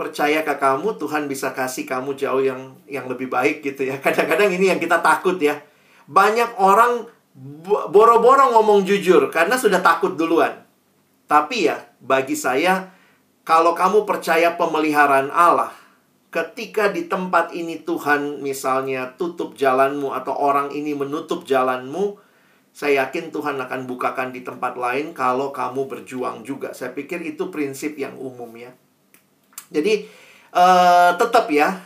Percaya 0.00 0.40
ke 0.48 0.56
kamu, 0.56 0.96
Tuhan 0.96 1.28
bisa 1.28 1.52
kasih 1.52 1.84
kamu 1.84 2.16
jauh 2.16 2.40
yang 2.40 2.72
yang 2.88 3.04
lebih 3.04 3.28
baik 3.28 3.60
gitu 3.60 3.84
ya. 3.84 4.00
Kadang-kadang 4.04 4.48
ini 4.48 4.72
yang 4.72 4.80
kita 4.80 5.04
takut 5.04 5.36
ya. 5.36 5.60
Banyak 6.08 6.56
orang 6.56 7.19
boro-boro 7.90 8.50
ngomong 8.58 8.82
jujur 8.82 9.30
karena 9.30 9.54
sudah 9.54 9.78
takut 9.80 10.18
duluan. 10.18 10.66
Tapi 11.30 11.70
ya, 11.70 11.78
bagi 12.02 12.34
saya, 12.34 12.90
kalau 13.46 13.70
kamu 13.72 14.02
percaya 14.02 14.58
pemeliharaan 14.58 15.30
Allah, 15.30 15.70
ketika 16.34 16.90
di 16.90 17.06
tempat 17.06 17.54
ini 17.54 17.82
Tuhan 17.86 18.42
misalnya 18.42 19.14
tutup 19.14 19.54
jalanmu 19.54 20.10
atau 20.10 20.34
orang 20.34 20.74
ini 20.74 20.94
menutup 20.94 21.46
jalanmu, 21.46 22.18
saya 22.70 23.06
yakin 23.06 23.34
Tuhan 23.34 23.58
akan 23.58 23.86
bukakan 23.90 24.30
di 24.30 24.46
tempat 24.46 24.78
lain 24.78 25.10
kalau 25.14 25.50
kamu 25.50 25.90
berjuang 25.90 26.46
juga. 26.46 26.70
Saya 26.74 26.94
pikir 26.94 27.22
itu 27.22 27.50
prinsip 27.50 27.98
yang 27.98 28.14
umum 28.18 28.50
ya. 28.54 28.70
Jadi 29.70 30.06
uh, 30.54 31.14
tetap 31.14 31.50
ya, 31.50 31.78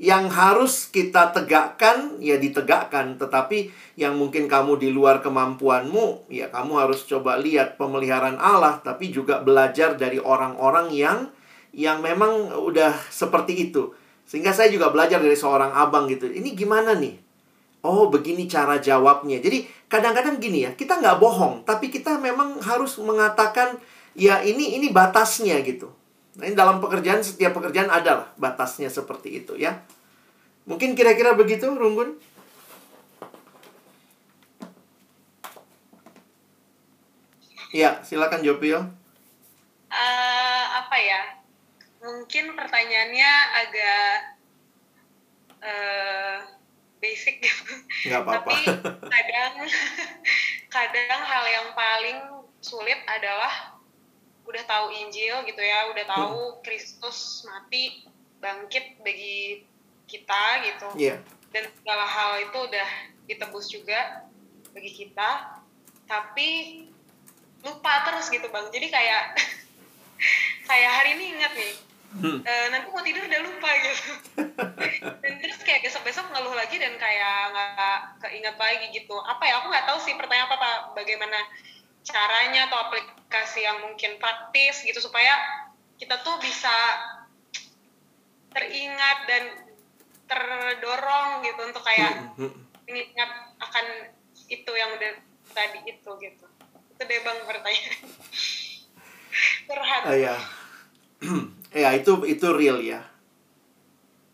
yang 0.00 0.32
harus 0.32 0.88
kita 0.88 1.28
tegakkan 1.36 2.16
ya 2.24 2.40
ditegakkan. 2.40 3.20
Tetapi 3.20 3.68
yang 4.00 4.16
mungkin 4.16 4.48
kamu 4.48 4.80
di 4.80 4.88
luar 4.88 5.20
kemampuanmu 5.20 6.32
ya 6.32 6.48
kamu 6.48 6.72
harus 6.88 7.04
coba 7.04 7.36
lihat 7.36 7.76
pemeliharaan 7.76 8.40
Allah 8.40 8.80
tapi 8.80 9.12
juga 9.12 9.44
belajar 9.44 10.00
dari 10.00 10.16
orang-orang 10.16 10.88
yang 10.88 11.28
yang 11.76 12.00
memang 12.00 12.48
udah 12.56 12.96
seperti 13.12 13.68
itu. 13.68 13.92
Sehingga 14.24 14.56
saya 14.56 14.72
juga 14.72 14.88
belajar 14.88 15.20
dari 15.20 15.36
seorang 15.36 15.76
abang 15.76 16.08
gitu. 16.08 16.32
Ini 16.32 16.56
gimana 16.56 16.96
nih? 16.96 17.20
Oh 17.84 18.08
begini 18.08 18.48
cara 18.48 18.80
jawabnya. 18.80 19.36
Jadi 19.44 19.68
kadang-kadang 19.92 20.40
gini 20.40 20.64
ya 20.64 20.72
kita 20.72 20.96
nggak 20.96 21.20
bohong 21.20 21.68
tapi 21.68 21.92
kita 21.92 22.16
memang 22.16 22.56
harus 22.64 22.96
mengatakan 23.02 23.76
ya 24.16 24.40
ini 24.40 24.80
ini 24.80 24.88
batasnya 24.94 25.60
gitu 25.66 25.92
ini 26.38 26.54
dalam 26.54 26.78
pekerjaan, 26.78 27.26
setiap 27.26 27.58
pekerjaan 27.58 27.90
adalah 27.90 28.30
batasnya 28.38 28.86
seperti 28.86 29.42
itu 29.42 29.58
ya. 29.58 29.82
Mungkin 30.70 30.94
kira-kira 30.94 31.34
begitu, 31.34 31.66
Runggun? 31.66 32.14
Ya, 37.74 38.02
silakan 38.06 38.42
Jopio. 38.46 38.82
Uh, 39.90 40.64
apa 40.78 40.96
ya? 40.98 41.22
Mungkin 42.02 42.54
pertanyaannya 42.54 43.32
agak 43.66 44.10
uh, 45.62 46.36
basic 47.02 47.42
gitu. 47.42 47.74
Nggak 48.10 48.22
apa-apa. 48.22 48.52
Tapi 48.54 49.06
kadang, 49.06 49.54
kadang 50.74 51.20
hal 51.26 51.44
yang 51.50 51.68
paling 51.74 52.18
sulit 52.62 52.98
adalah 53.06 53.79
udah 54.50 54.64
tahu 54.66 54.86
Injil 54.90 55.46
gitu 55.46 55.62
ya, 55.62 55.88
udah 55.94 56.04
tahu 56.04 56.38
hmm. 56.38 56.58
Kristus 56.66 57.46
mati 57.46 58.04
bangkit 58.42 58.98
bagi 59.00 59.64
kita 60.10 60.42
gitu. 60.66 60.88
Yeah. 60.98 61.22
Dan 61.54 61.70
segala 61.80 62.04
hal 62.06 62.30
itu 62.50 62.58
udah 62.58 62.88
ditebus 63.30 63.66
juga 63.70 64.26
bagi 64.74 64.90
kita. 64.90 65.62
Tapi 66.10 66.48
lupa 67.62 67.92
terus 68.10 68.26
gitu 68.32 68.50
bang. 68.50 68.66
Jadi 68.74 68.86
kayak 68.90 69.22
kayak 70.68 70.90
hari 70.90 71.10
ini 71.14 71.24
ingat 71.38 71.52
nih. 71.54 71.74
Hmm. 72.10 72.42
E, 72.42 72.52
nanti 72.74 72.90
mau 72.90 73.06
tidur 73.06 73.22
udah 73.22 73.42
lupa 73.46 73.70
gitu. 73.70 74.02
dan 75.22 75.32
terus 75.38 75.62
kayak 75.62 75.86
besok-besok 75.86 76.26
ngeluh 76.34 76.58
lagi 76.58 76.74
dan 76.82 76.98
kayak 76.98 77.54
nggak 77.54 77.98
keinget 78.26 78.56
lagi 78.58 78.86
gitu. 78.90 79.14
Apa 79.14 79.46
ya? 79.46 79.62
Aku 79.62 79.70
nggak 79.70 79.86
tahu 79.86 79.98
sih 80.02 80.18
pertanyaan 80.18 80.50
apa, 80.50 80.58
apa 80.58 80.70
bagaimana 80.98 81.38
caranya 82.10 82.66
atau 82.66 82.78
aplikasi 82.90 83.62
yang 83.62 83.78
mungkin 83.86 84.18
praktis 84.18 84.82
gitu 84.82 84.98
supaya 84.98 85.32
kita 85.96 86.18
tuh 86.26 86.36
bisa 86.42 86.74
teringat 88.50 89.18
dan 89.30 89.44
terdorong 90.26 91.42
gitu 91.46 91.60
untuk 91.70 91.82
kayak 91.82 92.34
hmm, 92.34 92.50
hmm. 92.50 92.90
ingat 92.90 93.30
akan 93.62 93.86
itu 94.50 94.72
yang 94.74 94.90
udah 94.94 95.12
tadi 95.54 95.80
itu 95.86 96.10
gitu. 96.18 96.46
Itu 96.94 97.02
deh 97.06 97.20
bang 97.22 97.38
pertanyaan. 97.46 98.06
Curhat 99.70 100.02
uh, 100.10 100.18
ya. 100.18 100.36
Ya 101.70 101.94
itu 101.94 102.26
itu 102.26 102.50
real 102.50 102.82
ya. 102.82 103.06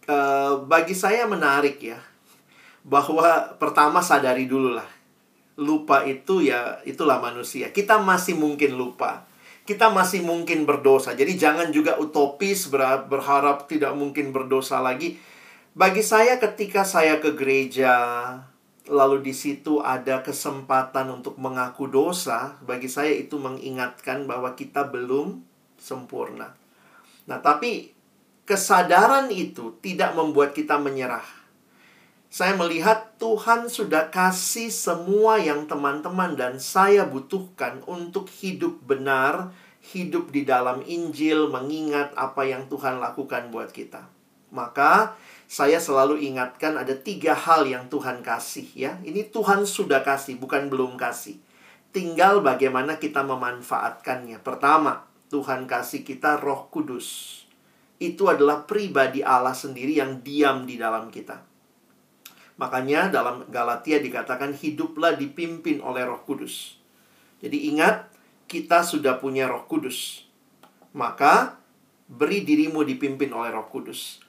Uh, 0.08 0.64
bagi 0.64 0.96
saya 0.96 1.28
menarik 1.28 1.76
ya 1.84 2.00
bahwa 2.80 3.52
pertama 3.60 4.00
sadari 4.00 4.48
dulu 4.48 4.72
lah 4.72 4.88
lupa 5.56 6.04
itu 6.04 6.44
ya 6.44 6.80
itulah 6.84 7.20
manusia. 7.20 7.72
Kita 7.72 8.00
masih 8.00 8.36
mungkin 8.36 8.76
lupa. 8.76 9.24
Kita 9.66 9.90
masih 9.90 10.22
mungkin 10.22 10.62
berdosa. 10.62 11.18
Jadi 11.18 11.34
jangan 11.34 11.74
juga 11.74 11.98
utopis 11.98 12.70
berharap 12.70 13.66
tidak 13.66 13.96
mungkin 13.98 14.30
berdosa 14.30 14.78
lagi. 14.78 15.18
Bagi 15.76 16.00
saya 16.00 16.38
ketika 16.38 16.86
saya 16.86 17.18
ke 17.18 17.34
gereja 17.34 17.92
lalu 18.86 19.18
di 19.26 19.34
situ 19.34 19.82
ada 19.82 20.22
kesempatan 20.22 21.10
untuk 21.10 21.34
mengaku 21.42 21.90
dosa, 21.90 22.54
bagi 22.62 22.86
saya 22.86 23.10
itu 23.10 23.34
mengingatkan 23.34 24.30
bahwa 24.30 24.54
kita 24.54 24.86
belum 24.86 25.42
sempurna. 25.74 26.54
Nah, 27.26 27.42
tapi 27.42 27.90
kesadaran 28.46 29.26
itu 29.34 29.74
tidak 29.82 30.14
membuat 30.14 30.54
kita 30.54 30.78
menyerah 30.78 31.26
saya 32.36 32.52
melihat 32.58 33.05
Tuhan 33.16 33.72
sudah 33.72 34.12
kasih 34.12 34.68
semua 34.68 35.40
yang 35.40 35.64
teman-teman 35.64 36.36
dan 36.36 36.60
saya 36.60 37.08
butuhkan 37.08 37.80
untuk 37.88 38.28
hidup 38.28 38.84
benar, 38.84 39.56
hidup 39.80 40.28
di 40.28 40.44
dalam 40.44 40.84
Injil, 40.84 41.48
mengingat 41.48 42.12
apa 42.12 42.44
yang 42.44 42.68
Tuhan 42.68 43.00
lakukan 43.00 43.48
buat 43.48 43.72
kita. 43.72 44.04
Maka 44.52 45.16
saya 45.48 45.80
selalu 45.80 46.20
ingatkan 46.28 46.76
ada 46.76 46.92
tiga 46.92 47.32
hal 47.32 47.64
yang 47.64 47.88
Tuhan 47.88 48.20
kasih 48.20 48.68
ya. 48.76 49.00
Ini 49.00 49.32
Tuhan 49.32 49.64
sudah 49.64 50.04
kasih, 50.04 50.36
bukan 50.36 50.68
belum 50.68 51.00
kasih. 51.00 51.40
Tinggal 51.96 52.44
bagaimana 52.44 53.00
kita 53.00 53.24
memanfaatkannya. 53.24 54.44
Pertama, 54.44 55.08
Tuhan 55.32 55.64
kasih 55.64 56.04
kita 56.04 56.36
Roh 56.36 56.68
Kudus. 56.68 57.40
Itu 57.96 58.28
adalah 58.28 58.68
pribadi 58.68 59.24
Allah 59.24 59.56
sendiri 59.56 59.96
yang 59.96 60.20
diam 60.20 60.68
di 60.68 60.76
dalam 60.76 61.08
kita. 61.08 61.55
Makanya 62.56 63.12
dalam 63.12 63.44
Galatia 63.52 64.00
dikatakan 64.00 64.56
hiduplah 64.56 65.16
dipimpin 65.16 65.84
oleh 65.84 66.08
Roh 66.08 66.24
Kudus. 66.24 66.80
Jadi 67.44 67.68
ingat, 67.68 68.08
kita 68.48 68.80
sudah 68.80 69.20
punya 69.20 69.44
Roh 69.44 69.68
Kudus. 69.68 70.24
Maka 70.96 71.60
beri 72.08 72.48
dirimu 72.48 72.80
dipimpin 72.80 73.28
oleh 73.36 73.52
Roh 73.52 73.68
Kudus. 73.68 74.24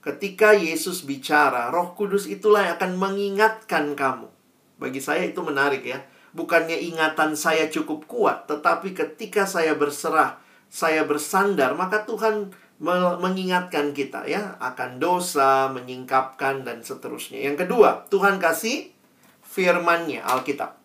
Ketika 0.00 0.56
Yesus 0.56 1.04
bicara, 1.04 1.68
Roh 1.68 1.92
Kudus 1.92 2.24
itulah 2.24 2.64
yang 2.64 2.80
akan 2.80 2.92
mengingatkan 2.96 3.92
kamu. 3.92 4.32
Bagi 4.80 5.02
saya 5.02 5.28
itu 5.28 5.42
menarik 5.44 5.84
ya. 5.84 6.00
Bukannya 6.36 6.76
ingatan 6.78 7.32
saya 7.32 7.68
cukup 7.72 8.04
kuat, 8.08 8.44
tetapi 8.44 8.92
ketika 8.92 9.48
saya 9.48 9.72
berserah, 9.72 10.36
saya 10.68 11.04
bersandar, 11.08 11.72
maka 11.72 12.04
Tuhan 12.04 12.52
mengingatkan 12.76 13.96
kita 13.96 14.28
ya 14.28 14.60
akan 14.60 15.00
dosa, 15.00 15.72
menyingkapkan 15.72 16.60
dan 16.60 16.84
seterusnya. 16.84 17.40
Yang 17.40 17.64
kedua, 17.64 18.04
Tuhan 18.12 18.36
kasih 18.36 18.92
firman-Nya 19.40 20.20
Alkitab. 20.28 20.76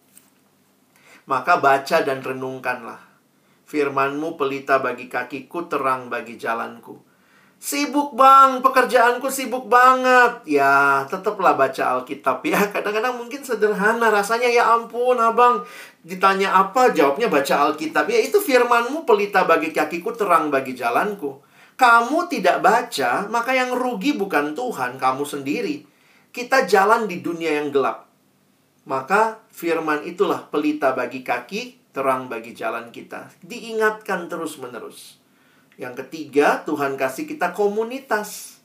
Maka 1.28 1.60
baca 1.60 1.98
dan 2.04 2.24
renungkanlah. 2.24 3.12
Firmanmu 3.68 4.36
pelita 4.36 4.84
bagi 4.84 5.08
kakiku, 5.08 5.68
terang 5.68 6.12
bagi 6.12 6.36
jalanku. 6.36 7.00
Sibuk 7.62 8.18
bang, 8.18 8.60
pekerjaanku 8.60 9.30
sibuk 9.30 9.70
banget. 9.70 10.44
Ya, 10.50 11.06
tetaplah 11.08 11.56
baca 11.56 12.00
Alkitab 12.00 12.42
ya. 12.42 12.58
Kadang-kadang 12.74 13.20
mungkin 13.20 13.44
sederhana 13.44 14.12
rasanya 14.12 14.50
ya 14.50 14.76
ampun 14.76 15.20
abang. 15.20 15.62
Ditanya 16.02 16.52
apa, 16.52 16.92
jawabnya 16.92 17.28
baca 17.30 17.70
Alkitab. 17.70 18.10
Ya 18.10 18.20
itu 18.20 18.42
firmanmu 18.42 19.06
pelita 19.06 19.46
bagi 19.46 19.72
kakiku, 19.76 20.16
terang 20.16 20.50
bagi 20.50 20.74
jalanku 20.74 21.51
kamu 21.82 22.30
tidak 22.30 22.62
baca, 22.62 23.26
maka 23.26 23.58
yang 23.58 23.74
rugi 23.74 24.14
bukan 24.14 24.54
Tuhan, 24.54 25.02
kamu 25.02 25.26
sendiri. 25.26 25.82
Kita 26.30 26.70
jalan 26.70 27.10
di 27.10 27.26
dunia 27.26 27.58
yang 27.58 27.74
gelap. 27.74 28.06
Maka 28.86 29.42
firman 29.50 30.06
itulah 30.06 30.46
pelita 30.46 30.94
bagi 30.94 31.26
kaki, 31.26 31.90
terang 31.90 32.30
bagi 32.30 32.54
jalan 32.54 32.94
kita. 32.94 33.34
Diingatkan 33.42 34.30
terus-menerus. 34.30 35.18
Yang 35.82 36.06
ketiga, 36.06 36.62
Tuhan 36.70 37.02
kasih 37.02 37.26
kita 37.26 37.50
komunitas. 37.50 38.62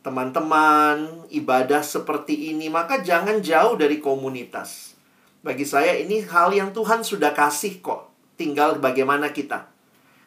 Teman-teman, 0.00 1.28
ibadah 1.28 1.84
seperti 1.84 2.48
ini, 2.48 2.72
maka 2.72 3.04
jangan 3.04 3.44
jauh 3.44 3.76
dari 3.76 4.00
komunitas. 4.00 4.96
Bagi 5.44 5.68
saya 5.68 6.00
ini 6.00 6.24
hal 6.24 6.48
yang 6.56 6.72
Tuhan 6.72 7.04
sudah 7.04 7.36
kasih 7.36 7.84
kok. 7.84 8.08
Tinggal 8.40 8.80
bagaimana 8.80 9.36
kita. 9.36 9.71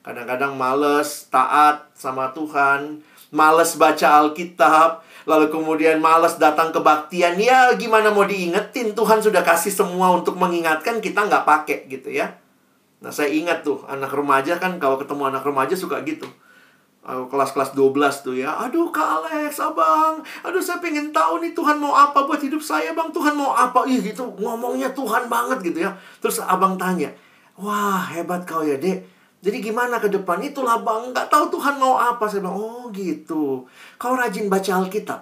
Kadang-kadang 0.06 0.54
males 0.54 1.26
taat 1.34 1.90
sama 1.98 2.30
Tuhan, 2.30 3.02
males 3.34 3.74
baca 3.74 4.22
Alkitab, 4.22 5.02
lalu 5.26 5.50
kemudian 5.50 5.98
males 5.98 6.38
datang 6.38 6.70
kebaktian. 6.70 7.42
Ya 7.42 7.74
gimana 7.74 8.14
mau 8.14 8.22
diingetin, 8.22 8.94
Tuhan 8.94 9.26
sudah 9.26 9.42
kasih 9.42 9.74
semua 9.74 10.14
untuk 10.14 10.38
mengingatkan, 10.38 11.02
kita 11.02 11.26
nggak 11.26 11.42
pakai 11.50 11.90
gitu 11.90 12.14
ya. 12.14 12.38
Nah 13.02 13.10
saya 13.10 13.34
ingat 13.34 13.66
tuh, 13.66 13.82
anak 13.90 14.14
remaja 14.14 14.62
kan 14.62 14.78
kalau 14.78 15.02
ketemu 15.02 15.34
anak 15.34 15.42
remaja 15.42 15.74
suka 15.74 16.06
gitu. 16.06 16.30
Kelas-kelas 17.06 17.78
12 17.78 18.26
tuh 18.26 18.34
ya. 18.34 18.62
Aduh 18.62 18.90
Kak 18.90 19.26
Alex, 19.26 19.62
abang. 19.62 20.26
Aduh 20.42 20.58
saya 20.58 20.82
pengen 20.82 21.14
tahu 21.14 21.38
nih 21.38 21.54
Tuhan 21.54 21.78
mau 21.78 21.94
apa 21.94 22.26
buat 22.26 22.42
hidup 22.42 22.58
saya 22.62 22.98
bang. 22.98 23.14
Tuhan 23.14 23.38
mau 23.38 23.54
apa? 23.54 23.86
Ih 23.86 24.02
itu 24.02 24.26
ngomongnya 24.42 24.90
Tuhan 24.90 25.30
banget 25.30 25.62
gitu 25.70 25.86
ya. 25.86 25.94
Terus 26.18 26.42
abang 26.42 26.78
tanya. 26.82 27.14
Wah 27.62 28.10
hebat 28.10 28.42
kau 28.50 28.66
ya 28.66 28.82
dek 28.82 29.15
jadi 29.46 29.62
gimana 29.62 30.02
ke 30.02 30.10
depan? 30.10 30.42
Itulah 30.42 30.82
bang, 30.82 31.14
nggak 31.14 31.30
tahu 31.30 31.54
Tuhan 31.54 31.78
mau 31.78 32.02
apa. 32.02 32.26
Saya 32.26 32.42
bilang, 32.42 32.58
oh 32.58 32.90
gitu. 32.90 33.70
Kau 34.02 34.18
rajin 34.18 34.50
baca 34.50 34.82
Alkitab. 34.82 35.22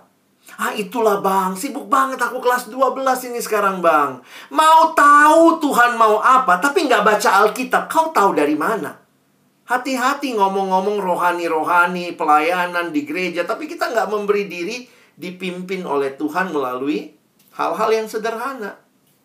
Ah 0.56 0.72
itulah 0.72 1.20
bang, 1.20 1.56
sibuk 1.60 1.92
banget 1.92 2.20
aku 2.24 2.40
kelas 2.40 2.72
12 2.72 3.04
ini 3.32 3.44
sekarang 3.44 3.84
bang. 3.84 4.24
Mau 4.56 4.96
tahu 4.96 5.60
Tuhan 5.60 6.00
mau 6.00 6.24
apa, 6.24 6.56
tapi 6.64 6.88
nggak 6.88 7.04
baca 7.04 7.30
Alkitab. 7.44 7.92
Kau 7.92 8.16
tahu 8.16 8.32
dari 8.32 8.56
mana? 8.56 8.96
Hati-hati 9.68 10.40
ngomong-ngomong 10.40 11.04
rohani-rohani, 11.04 12.16
pelayanan 12.16 12.96
di 12.96 13.04
gereja. 13.04 13.44
Tapi 13.44 13.68
kita 13.68 13.92
nggak 13.92 14.08
memberi 14.08 14.48
diri 14.48 14.88
dipimpin 15.20 15.84
oleh 15.84 16.16
Tuhan 16.16 16.56
melalui 16.56 17.12
hal-hal 17.60 17.90
yang 17.92 18.08
sederhana. 18.08 18.83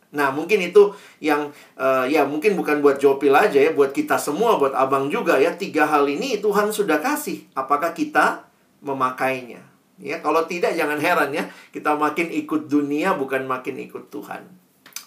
Nah, 0.09 0.33
mungkin 0.33 0.65
itu 0.65 0.97
yang 1.21 1.53
uh, 1.77 2.09
ya 2.09 2.25
mungkin 2.25 2.57
bukan 2.57 2.81
buat 2.81 2.97
Jopil 2.97 3.29
aja 3.37 3.61
ya, 3.61 3.77
buat 3.77 3.93
kita 3.93 4.17
semua, 4.17 4.57
buat 4.57 4.73
Abang 4.73 5.13
juga 5.13 5.37
ya. 5.37 5.53
Tiga 5.53 5.85
hal 5.85 6.09
ini 6.09 6.41
Tuhan 6.41 6.73
sudah 6.73 6.97
kasih. 7.05 7.45
Apakah 7.53 7.93
kita 7.93 8.49
memakainya? 8.81 9.61
Ya, 9.99 10.23
kalau 10.25 10.47
tidak 10.49 10.79
jangan 10.79 10.97
heran 10.97 11.35
ya, 11.35 11.51
kita 11.75 11.99
makin 11.99 12.31
ikut 12.31 12.71
dunia 12.71 13.19
bukan 13.19 13.45
makin 13.45 13.77
ikut 13.83 14.09
Tuhan. 14.09 14.47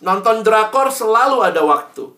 Nonton 0.05 0.45
drakor 0.45 0.93
selalu 0.93 1.49
ada 1.49 1.63
waktu. 1.65 2.11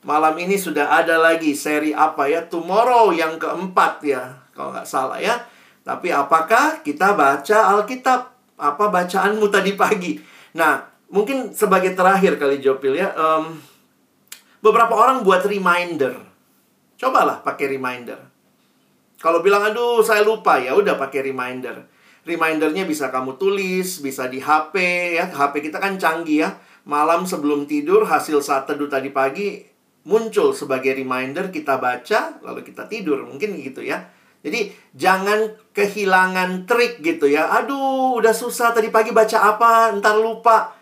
Malam 0.00 0.32
ini 0.40 0.56
sudah 0.56 0.96
ada 0.96 1.20
lagi 1.20 1.52
seri 1.52 1.92
apa 1.92 2.24
ya? 2.24 2.40
Tomorrow 2.48 3.12
yang 3.12 3.36
keempat 3.36 4.00
ya, 4.00 4.40
kalau 4.56 4.72
nggak 4.72 4.88
salah 4.88 5.20
ya. 5.20 5.44
Tapi 5.84 6.08
apakah 6.08 6.80
kita 6.80 7.12
baca 7.12 7.76
Alkitab? 7.76 8.32
Apa 8.60 8.92
bacaanmu 8.92 9.48
tadi 9.48 9.72
pagi? 9.76 10.20
Nah, 10.56 10.89
mungkin 11.10 11.52
sebagai 11.52 11.92
terakhir 11.98 12.38
kali 12.38 12.62
Jopil 12.62 12.96
ya, 12.96 13.12
um, 13.18 13.58
beberapa 14.62 14.94
orang 14.94 15.26
buat 15.26 15.44
reminder. 15.44 16.16
Cobalah 16.96 17.42
pakai 17.42 17.66
reminder. 17.76 18.30
Kalau 19.20 19.44
bilang 19.44 19.68
aduh 19.68 20.00
saya 20.00 20.24
lupa 20.24 20.56
ya 20.56 20.72
udah 20.72 20.96
pakai 20.96 21.20
reminder. 21.20 21.84
Remindernya 22.24 22.84
bisa 22.88 23.12
kamu 23.12 23.36
tulis, 23.36 24.00
bisa 24.00 24.28
di 24.28 24.40
HP 24.40 24.74
ya. 25.16 25.28
HP 25.28 25.68
kita 25.68 25.76
kan 25.76 26.00
canggih 26.00 26.48
ya. 26.48 26.50
Malam 26.88 27.28
sebelum 27.28 27.68
tidur 27.68 28.08
hasil 28.08 28.40
saat 28.40 28.64
teduh 28.64 28.88
tadi 28.88 29.12
pagi 29.12 29.60
muncul 30.08 30.56
sebagai 30.56 30.96
reminder 30.96 31.52
kita 31.52 31.76
baca 31.76 32.40
lalu 32.40 32.64
kita 32.64 32.88
tidur. 32.88 33.24
Mungkin 33.28 33.60
gitu 33.60 33.84
ya. 33.84 34.08
Jadi 34.40 34.72
jangan 34.96 35.52
kehilangan 35.72 36.64
trik 36.64 37.04
gitu 37.04 37.28
ya. 37.28 37.52
Aduh, 37.60 38.16
udah 38.16 38.32
susah 38.32 38.72
tadi 38.72 38.88
pagi 38.88 39.12
baca 39.12 39.36
apa, 39.36 39.92
ntar 40.00 40.16
lupa 40.16 40.79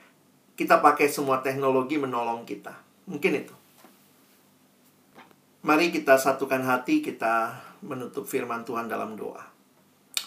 kita 0.59 0.83
pakai 0.83 1.07
semua 1.07 1.39
teknologi 1.39 2.03
menolong 2.03 2.43
kita. 2.43 2.75
Mungkin 3.07 3.47
itu. 3.47 3.55
Mari 5.63 5.95
kita 5.95 6.19
satukan 6.19 6.67
hati, 6.67 6.99
kita 6.99 7.63
menutup 7.79 8.27
firman 8.27 8.67
Tuhan 8.67 8.91
dalam 8.91 9.15
doa. 9.15 9.47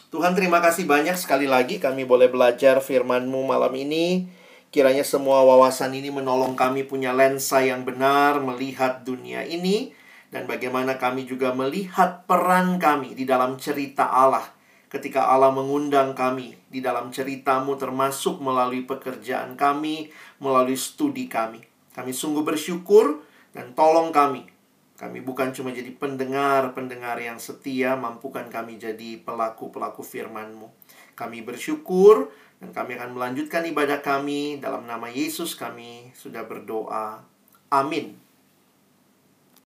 Tuhan 0.07 0.31
terima 0.31 0.63
kasih 0.63 0.87
banyak 0.87 1.15
sekali 1.19 1.47
lagi 1.47 1.79
kami 1.79 2.07
boleh 2.07 2.31
belajar 2.31 2.79
firman-Mu 2.79 3.43
malam 3.43 3.75
ini. 3.75 4.27
Kiranya 4.71 5.03
semua 5.03 5.43
wawasan 5.43 5.91
ini 5.91 6.07
menolong 6.07 6.55
kami 6.55 6.87
punya 6.87 7.11
lensa 7.11 7.59
yang 7.59 7.83
benar 7.83 8.39
melihat 8.39 9.03
dunia 9.03 9.43
ini 9.43 9.91
dan 10.31 10.47
bagaimana 10.47 10.95
kami 10.95 11.27
juga 11.27 11.51
melihat 11.51 12.23
peran 12.23 12.79
kami 12.79 13.19
di 13.19 13.27
dalam 13.27 13.59
cerita 13.59 14.07
Allah 14.07 14.47
ketika 14.91 15.31
Allah 15.31 15.55
mengundang 15.55 16.11
kami 16.11 16.59
di 16.67 16.83
dalam 16.83 17.15
ceritamu 17.15 17.79
termasuk 17.79 18.43
melalui 18.43 18.83
pekerjaan 18.83 19.55
kami, 19.55 20.11
melalui 20.43 20.75
studi 20.75 21.31
kami. 21.31 21.63
Kami 21.95 22.11
sungguh 22.11 22.43
bersyukur 22.43 23.23
dan 23.55 23.71
tolong 23.71 24.11
kami. 24.11 24.51
Kami 24.99 25.17
bukan 25.25 25.49
cuma 25.49 25.73
jadi 25.73 25.89
pendengar-pendengar 25.97 27.17
yang 27.17 27.41
setia, 27.41 27.97
mampukan 27.97 28.45
kami 28.53 28.77
jadi 28.77 29.17
pelaku-pelaku 29.25 30.05
firman-Mu. 30.05 30.69
Kami 31.17 31.41
bersyukur 31.41 32.29
dan 32.61 32.69
kami 32.69 33.01
akan 33.01 33.17
melanjutkan 33.17 33.65
ibadah 33.65 34.05
kami 34.05 34.61
dalam 34.61 34.85
nama 34.85 35.09
Yesus 35.09 35.57
kami 35.57 36.13
sudah 36.13 36.45
berdoa. 36.45 37.25
Amin. 37.73 38.20